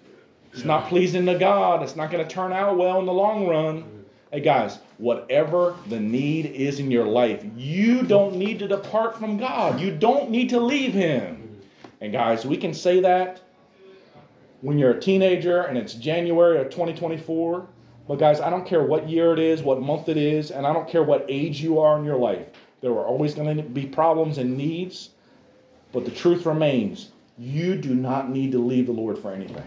It's 0.54 0.64
not 0.64 0.90
pleasing 0.90 1.26
to 1.26 1.40
God. 1.40 1.82
It's 1.82 1.96
not 1.96 2.12
going 2.12 2.24
to 2.24 2.32
turn 2.32 2.54
out 2.54 2.78
well 2.78 3.00
in 3.00 3.08
the 3.08 3.14
long 3.14 3.48
run. 3.48 4.06
Hey 4.32 4.42
guys, 4.42 4.78
whatever 5.00 5.76
the 5.88 6.00
need 6.00 6.46
is 6.46 6.80
in 6.80 6.92
your 6.92 7.06
life, 7.06 7.44
you 7.58 8.04
don't 8.04 8.36
need 8.36 8.60
to 8.60 8.68
depart 8.68 9.18
from 9.18 9.38
God. 9.38 9.80
You 9.80 9.90
don't 9.90 10.30
need 10.30 10.50
to 10.50 10.60
leave 10.60 10.94
Him. 10.94 11.39
And 12.02 12.12
guys, 12.12 12.46
we 12.46 12.58
can 12.58 12.74
say 12.74 13.02
that 13.02 13.42
when 14.62 14.78
you're 14.78 14.92
a 14.92 15.00
teenager 15.00 15.64
and 15.64 15.78
it's 15.78 15.94
January 15.94 16.60
of 16.60 16.70
2024. 16.70 17.68
But 18.08 18.18
guys, 18.18 18.42
I 18.42 18.50
don't 18.50 18.66
care 18.66 18.84
what 18.84 19.08
year 19.08 19.34
it 19.34 19.40
is, 19.40 19.62
what 19.62 19.82
month 19.82 20.10
it 20.10 20.18
is, 20.18 20.52
and 20.52 20.66
I 20.66 20.74
don't 20.74 20.90
care 20.90 21.04
what 21.04 21.26
age 21.30 21.62
you 21.62 21.80
are 21.80 21.98
in 21.98 22.04
your 22.04 22.18
life. 22.18 22.48
There 22.82 22.92
are 22.92 23.06
always 23.06 23.36
going 23.36 23.56
to 23.56 23.64
be 23.64 23.86
problems 23.86 24.38
and 24.38 24.58
needs. 24.58 25.12
But 25.92 26.06
the 26.06 26.12
truth 26.12 26.46
remains 26.46 27.12
you 27.38 27.76
do 27.76 27.96
not 27.96 28.30
need 28.30 28.52
to 28.52 28.60
leave 28.60 28.88
the 28.88 28.92
Lord 28.92 29.18
for 29.18 29.32
anything. 29.32 29.64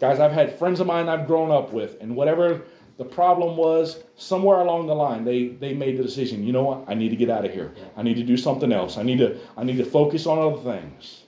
Guys, 0.00 0.20
I've 0.20 0.32
had 0.32 0.58
friends 0.58 0.80
of 0.80 0.86
mine 0.86 1.08
I've 1.08 1.26
grown 1.26 1.50
up 1.50 1.72
with, 1.72 1.96
and 2.00 2.16
whatever 2.16 2.62
the 3.02 3.14
problem 3.14 3.56
was, 3.56 4.04
somewhere 4.16 4.58
along 4.58 4.86
the 4.86 4.94
line, 4.94 5.24
they, 5.24 5.48
they 5.48 5.74
made 5.74 5.98
the 5.98 6.04
decision, 6.04 6.44
you 6.44 6.52
know 6.52 6.62
what, 6.62 6.84
I 6.86 6.94
need 6.94 7.08
to 7.08 7.16
get 7.16 7.30
out 7.30 7.44
of 7.44 7.52
here. 7.52 7.72
I 7.96 8.02
need 8.02 8.14
to 8.14 8.22
do 8.22 8.36
something 8.36 8.72
else. 8.72 8.96
I 8.96 9.02
need 9.02 9.18
to 9.18 9.38
I 9.56 9.64
need 9.64 9.78
to 9.78 9.84
focus 9.84 10.24
on 10.26 10.38
other 10.38 10.62
things. 10.62 11.24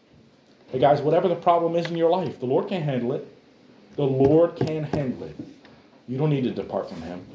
Hey 0.68 0.78
guys, 0.78 1.00
whatever 1.00 1.26
the 1.26 1.34
problem 1.34 1.74
is 1.74 1.86
in 1.86 1.96
your 1.96 2.10
life, 2.10 2.38
the 2.38 2.46
Lord 2.46 2.68
can 2.68 2.80
handle 2.80 3.12
it. 3.12 3.26
The 3.96 4.04
Lord 4.04 4.54
can 4.54 4.84
handle 4.84 5.24
it. 5.24 5.36
You 6.06 6.16
don't 6.16 6.30
need 6.30 6.44
to 6.44 6.52
depart 6.52 6.88
from 6.88 7.02
Him. 7.02 7.26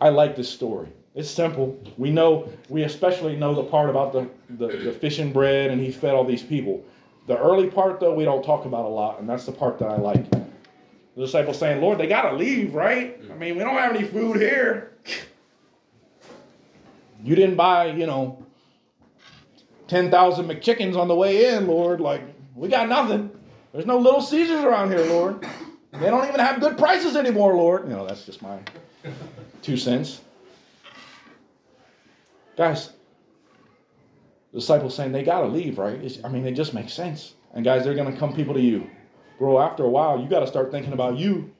I 0.00 0.08
like 0.08 0.34
this 0.34 0.50
story. 0.50 0.88
It's 1.14 1.30
simple. 1.30 1.80
We 1.98 2.10
know, 2.10 2.48
we 2.68 2.82
especially 2.82 3.36
know 3.36 3.54
the 3.54 3.64
part 3.64 3.90
about 3.90 4.12
the, 4.12 4.28
the, 4.50 4.76
the 4.76 4.92
fish 4.92 5.20
and 5.20 5.32
bread 5.32 5.70
and 5.70 5.80
he 5.80 5.92
fed 5.92 6.14
all 6.14 6.24
these 6.24 6.42
people. 6.42 6.84
The 7.26 7.38
early 7.38 7.68
part, 7.68 8.00
though, 8.00 8.14
we 8.14 8.24
don't 8.24 8.42
talk 8.42 8.64
about 8.64 8.86
a 8.86 8.88
lot, 8.88 9.20
and 9.20 9.28
that's 9.28 9.44
the 9.44 9.52
part 9.52 9.78
that 9.80 9.90
I 9.90 9.96
like. 9.98 10.24
The 11.18 11.24
disciples 11.24 11.58
saying, 11.58 11.80
Lord, 11.80 11.98
they 11.98 12.06
got 12.06 12.30
to 12.30 12.36
leave, 12.36 12.74
right? 12.74 13.20
I 13.28 13.34
mean, 13.34 13.56
we 13.56 13.64
don't 13.64 13.74
have 13.74 13.92
any 13.92 14.06
food 14.06 14.36
here. 14.36 14.92
You 17.24 17.34
didn't 17.34 17.56
buy, 17.56 17.86
you 17.86 18.06
know, 18.06 18.46
10,000 19.88 20.46
McChickens 20.46 20.96
on 20.96 21.08
the 21.08 21.16
way 21.16 21.52
in, 21.56 21.66
Lord. 21.66 22.00
Like, 22.00 22.22
we 22.54 22.68
got 22.68 22.88
nothing. 22.88 23.32
There's 23.72 23.84
no 23.84 23.98
little 23.98 24.20
Caesars 24.20 24.62
around 24.62 24.92
here, 24.92 25.04
Lord. 25.06 25.44
They 25.94 26.06
don't 26.06 26.28
even 26.28 26.38
have 26.38 26.60
good 26.60 26.78
prices 26.78 27.16
anymore, 27.16 27.56
Lord. 27.56 27.88
You 27.88 27.96
know, 27.96 28.06
that's 28.06 28.24
just 28.24 28.40
my 28.40 28.60
two 29.60 29.76
cents. 29.76 30.20
Guys, 32.56 32.92
disciples 34.54 34.94
saying 34.94 35.10
they 35.10 35.24
got 35.24 35.40
to 35.40 35.48
leave, 35.48 35.78
right? 35.78 36.00
It's, 36.00 36.24
I 36.24 36.28
mean, 36.28 36.46
it 36.46 36.52
just 36.52 36.74
makes 36.74 36.92
sense. 36.92 37.34
And 37.54 37.64
guys, 37.64 37.82
they're 37.82 37.96
going 37.96 38.12
to 38.12 38.16
come 38.16 38.32
people 38.34 38.54
to 38.54 38.60
you. 38.60 38.88
Bro, 39.38 39.60
after 39.60 39.84
a 39.84 39.88
while, 39.88 40.20
you 40.20 40.28
got 40.28 40.40
to 40.40 40.46
start 40.46 40.70
thinking 40.70 40.92
about 40.92 41.16
you. 41.16 41.52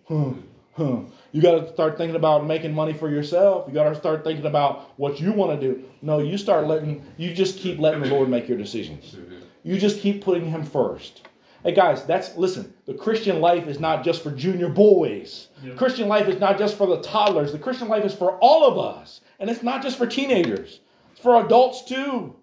You 1.32 1.42
got 1.42 1.60
to 1.60 1.72
start 1.72 1.98
thinking 1.98 2.16
about 2.16 2.46
making 2.46 2.74
money 2.74 2.92
for 2.92 3.10
yourself. 3.10 3.66
You 3.68 3.74
got 3.74 3.88
to 3.88 3.94
start 3.94 4.24
thinking 4.24 4.46
about 4.46 4.98
what 4.98 5.20
you 5.20 5.32
want 5.32 5.60
to 5.60 5.74
do. 5.74 5.84
No, 6.02 6.20
you 6.20 6.38
start 6.38 6.66
letting, 6.66 7.04
you 7.16 7.34
just 7.34 7.58
keep 7.58 7.78
letting 7.78 8.00
the 8.00 8.08
Lord 8.08 8.28
make 8.28 8.48
your 8.48 8.58
decisions. 8.58 9.16
You 9.62 9.78
just 9.78 10.00
keep 10.00 10.22
putting 10.22 10.48
Him 10.48 10.64
first. 10.64 11.28
Hey 11.64 11.74
guys, 11.74 12.04
that's 12.04 12.36
listen. 12.36 12.72
The 12.86 12.94
Christian 12.94 13.40
life 13.40 13.66
is 13.66 13.80
not 13.80 14.04
just 14.04 14.22
for 14.22 14.30
junior 14.30 14.68
boys. 14.68 15.48
Yep. 15.64 15.76
Christian 15.76 16.06
life 16.06 16.28
is 16.28 16.38
not 16.38 16.56
just 16.56 16.78
for 16.78 16.86
the 16.86 17.02
toddlers. 17.02 17.50
The 17.50 17.58
Christian 17.58 17.88
life 17.88 18.04
is 18.04 18.14
for 18.14 18.38
all 18.38 18.64
of 18.64 18.78
us, 18.78 19.20
and 19.40 19.50
it's 19.50 19.64
not 19.64 19.82
just 19.82 19.98
for 19.98 20.06
teenagers. 20.06 20.80
It's 21.10 21.20
for 21.20 21.44
adults 21.44 21.84
too. 21.84 22.36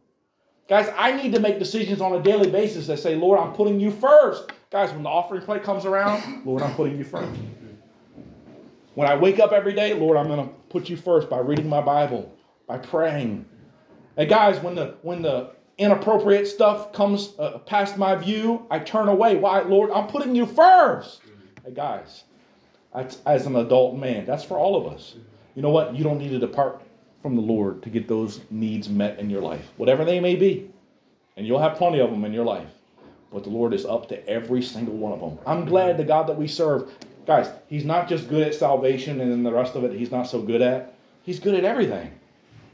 Guys, 0.67 0.91
I 0.97 1.13
need 1.13 1.31
to 1.31 1.39
make 1.39 1.59
decisions 1.59 2.01
on 2.01 2.13
a 2.13 2.21
daily 2.21 2.51
basis 2.51 2.87
that 2.87 2.99
say, 2.99 3.15
Lord, 3.15 3.39
I'm 3.39 3.53
putting 3.53 3.79
you 3.79 3.89
first. 3.89 4.51
Guys, 4.75 4.91
when 4.91 5.03
the 5.03 5.09
offering 5.09 5.41
plate 5.41 5.63
comes 5.63 5.85
around, 5.85 6.45
Lord, 6.45 6.61
I'm 6.61 6.75
putting 6.75 6.97
you 6.97 7.05
first. 7.05 7.39
When 8.95 9.07
I 9.07 9.15
wake 9.15 9.39
up 9.39 9.53
every 9.53 9.71
day, 9.71 9.93
Lord, 9.93 10.17
I'm 10.17 10.27
going 10.27 10.45
to 10.45 10.53
put 10.67 10.89
you 10.89 10.97
first 10.97 11.29
by 11.29 11.39
reading 11.39 11.69
my 11.69 11.79
Bible, 11.79 12.35
by 12.67 12.79
praying. 12.79 13.45
And 14.17 14.27
guys, 14.27 14.59
when 14.59 14.75
the 14.75 14.97
when 15.01 15.21
the 15.21 15.51
inappropriate 15.77 16.45
stuff 16.45 16.91
comes 16.91 17.35
uh, 17.39 17.59
past 17.59 17.97
my 17.97 18.15
view, 18.15 18.65
I 18.69 18.79
turn 18.79 19.07
away. 19.07 19.37
Why, 19.37 19.61
Lord? 19.61 19.91
I'm 19.91 20.07
putting 20.07 20.35
you 20.35 20.45
first. 20.45 21.21
Hey, 21.63 21.71
guys, 21.71 22.25
as 22.93 23.45
an 23.45 23.55
adult 23.55 23.95
man, 23.95 24.25
that's 24.25 24.43
for 24.43 24.57
all 24.57 24.75
of 24.75 24.93
us. 24.93 25.15
You 25.55 25.61
know 25.61 25.69
what? 25.69 25.95
You 25.95 26.03
don't 26.03 26.17
need 26.17 26.31
to 26.31 26.39
depart 26.39 26.81
from 27.21 27.37
the 27.37 27.41
Lord 27.41 27.81
to 27.83 27.89
get 27.89 28.09
those 28.09 28.41
needs 28.49 28.89
met 28.89 29.19
in 29.19 29.29
your 29.29 29.41
life, 29.41 29.71
whatever 29.77 30.03
they 30.03 30.19
may 30.19 30.35
be. 30.35 30.69
And 31.37 31.47
you'll 31.47 31.61
have 31.61 31.77
plenty 31.77 32.01
of 32.01 32.11
them 32.11 32.25
in 32.25 32.33
your 32.33 32.43
life. 32.43 32.74
But 33.35 33.43
the 33.43 33.49
Lord 33.49 33.73
is 33.73 33.85
up 33.85 34.07
to 34.07 34.29
every 34.29 34.61
single 34.61 34.95
one 34.95 35.11
of 35.11 35.19
them. 35.19 35.37
I'm 35.45 35.65
glad 35.65 35.97
the 35.97 36.05
God 36.05 36.25
that 36.27 36.37
we 36.37 36.47
serve, 36.47 36.89
guys, 37.27 37.49
He's 37.67 37.83
not 37.83 38.07
just 38.07 38.29
good 38.29 38.47
at 38.47 38.55
salvation 38.55 39.19
and 39.19 39.29
then 39.29 39.43
the 39.43 39.51
rest 39.51 39.75
of 39.75 39.83
it 39.83 39.91
He's 39.91 40.09
not 40.09 40.23
so 40.23 40.41
good 40.41 40.61
at. 40.61 40.95
He's 41.23 41.37
good 41.37 41.53
at 41.53 41.65
everything. 41.65 42.13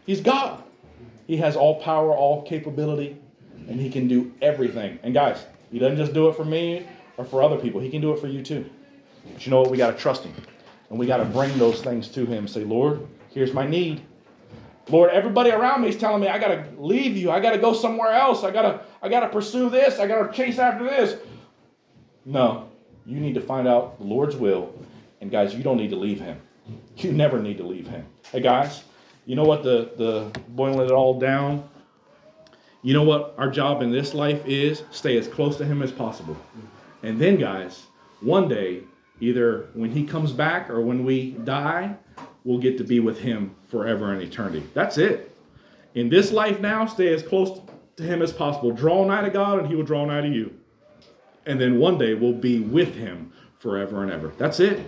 He's 0.06 0.22
God. 0.22 0.64
He 1.26 1.36
has 1.38 1.56
all 1.56 1.82
power, 1.82 2.14
all 2.14 2.44
capability, 2.44 3.18
and 3.68 3.82
He 3.82 3.90
can 3.90 4.08
do 4.08 4.32
everything. 4.40 5.00
And 5.02 5.16
guys, 5.16 5.44
He 5.72 5.80
doesn't 5.80 5.98
just 5.98 6.14
do 6.14 6.30
it 6.30 6.36
for 6.36 6.46
me 6.46 6.86
or 7.18 7.26
for 7.26 7.42
other 7.42 7.58
people, 7.58 7.82
He 7.82 7.90
can 7.90 8.00
do 8.00 8.14
it 8.14 8.20
for 8.20 8.28
you 8.28 8.44
too. 8.44 8.70
But 9.34 9.44
you 9.44 9.50
know 9.50 9.62
what? 9.62 9.72
We 9.72 9.78
got 9.78 9.96
to 9.96 9.98
trust 9.98 10.24
Him. 10.24 10.36
And 10.92 11.00
we 11.00 11.08
got 11.08 11.18
to 11.18 11.26
bring 11.26 11.58
those 11.58 11.82
things 11.82 12.08
to 12.10 12.28
Him. 12.28 12.48
Say, 12.48 12.64
Lord, 12.66 13.08
here's 13.30 13.52
my 13.52 13.66
need. 13.66 14.02
Lord, 14.90 15.10
everybody 15.10 15.50
around 15.50 15.82
me 15.82 15.90
is 15.90 15.98
telling 15.98 16.22
me 16.22 16.28
I 16.28 16.38
got 16.38 16.50
to 16.50 16.68
leave 16.78 17.18
you. 17.18 17.32
I 17.32 17.40
got 17.40 17.52
to 17.52 17.58
go 17.58 17.74
somewhere 17.74 18.12
else. 18.12 18.44
I 18.44 18.52
got 18.52 18.62
to 18.64 18.82
I 19.02 19.10
got 19.10 19.22
to 19.22 19.30
pursue 19.30 19.70
this. 19.70 20.00
I 20.00 20.08
got 20.08 20.28
to 20.28 20.34
chase 20.36 20.60
after 20.60 20.84
this. 20.84 21.18
No. 22.26 22.70
You 23.06 23.20
need 23.20 23.34
to 23.34 23.42
find 23.42 23.68
out 23.68 23.98
the 23.98 24.06
Lord's 24.06 24.36
will. 24.36 24.74
And 25.22 25.32
guys, 25.32 25.56
you 25.56 25.64
don't 25.64 25.78
need 25.78 25.90
to 25.90 25.96
leave 25.96 26.20
him. 26.20 26.40
You 26.98 27.12
never 27.12 27.40
need 27.40 27.58
to 27.58 27.64
leave 27.64 27.88
him. 27.88 28.06
Hey 28.32 28.42
guys, 28.42 28.84
you 29.26 29.36
know 29.36 29.44
what 29.44 29.64
the 29.64 29.92
the 29.98 30.40
boiling 30.50 30.86
it 30.86 30.92
all 30.92 31.20
down? 31.20 31.68
You 32.84 32.94
know 32.94 33.04
what 33.04 33.34
our 33.38 33.50
job 33.50 33.82
in 33.82 33.92
this 33.92 34.14
life 34.14 34.46
is? 34.46 34.84
Stay 34.92 35.18
as 35.18 35.28
close 35.28 35.58
to 35.58 35.66
him 35.66 35.82
as 35.82 35.92
possible. 35.92 36.38
And 37.04 37.20
then 37.20 37.38
guys, 37.38 37.88
one 38.22 38.48
day, 38.48 38.84
either 39.20 39.70
when 39.74 39.92
he 39.92 40.06
comes 40.06 40.32
back 40.32 40.70
or 40.70 40.82
when 40.82 41.04
we 41.04 41.32
die, 41.32 41.96
we'll 42.44 42.60
get 42.60 42.78
to 42.78 42.84
be 42.84 43.00
with 43.00 43.20
him 43.20 43.56
forever 43.68 44.14
and 44.14 44.22
eternity. 44.22 44.64
That's 44.74 44.98
it. 44.98 45.36
In 45.96 46.10
this 46.10 46.32
life 46.32 46.60
now, 46.60 46.86
stay 46.86 47.14
as 47.14 47.24
close 47.24 47.62
to 47.98 48.04
him 48.04 48.22
as 48.22 48.32
possible. 48.32 48.72
Draw 48.72 49.06
nigh 49.06 49.22
to 49.22 49.30
God, 49.30 49.60
and 49.60 49.68
he 49.68 49.76
will 49.76 49.84
draw 49.84 50.06
nigh 50.06 50.22
to 50.22 50.30
you. 50.30 50.54
And 51.46 51.60
then 51.60 51.80
one 51.80 51.98
day 51.98 52.14
we'll 52.14 52.34
be 52.34 52.60
with 52.60 52.96
him 52.96 53.34
forever 53.60 54.04
and 54.04 54.12
ever. 54.12 54.32
That's 54.38 54.60
it. 54.60 54.80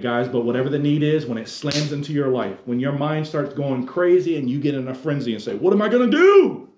Guys, 0.00 0.28
but 0.28 0.44
whatever 0.44 0.68
the 0.68 0.78
need 0.78 1.02
is, 1.02 1.24
when 1.24 1.38
it 1.38 1.48
slams 1.48 1.90
into 1.90 2.12
your 2.12 2.28
life, 2.28 2.58
when 2.66 2.78
your 2.78 2.92
mind 2.92 3.26
starts 3.26 3.54
going 3.54 3.86
crazy 3.86 4.36
and 4.36 4.50
you 4.50 4.60
get 4.60 4.74
in 4.74 4.88
a 4.88 4.94
frenzy 4.94 5.32
and 5.32 5.42
say, 5.42 5.54
What 5.54 5.72
am 5.72 5.80
I 5.80 5.88
going 5.88 6.10
to 6.10 6.14
do? 6.14 6.68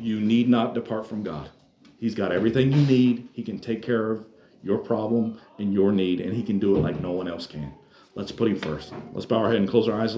You 0.00 0.20
need 0.20 0.48
not 0.48 0.72
depart 0.72 1.06
from 1.06 1.22
God. 1.22 1.50
He's 1.98 2.14
got 2.14 2.32
everything 2.32 2.72
you 2.72 2.80
need. 2.86 3.28
He 3.32 3.42
can 3.42 3.58
take 3.58 3.82
care 3.82 4.10
of 4.10 4.26
your 4.62 4.78
problem 4.78 5.40
and 5.58 5.72
your 5.72 5.92
need, 5.92 6.20
and 6.20 6.34
He 6.34 6.42
can 6.42 6.58
do 6.58 6.76
it 6.76 6.80
like 6.80 7.00
no 7.00 7.12
one 7.12 7.28
else 7.28 7.46
can. 7.46 7.72
Let's 8.14 8.32
put 8.32 8.48
Him 8.48 8.58
first. 8.58 8.92
Let's 9.12 9.26
bow 9.26 9.38
our 9.38 9.48
head 9.48 9.56
and 9.56 9.68
close 9.68 9.88
our 9.88 9.98
eyes. 10.00 10.12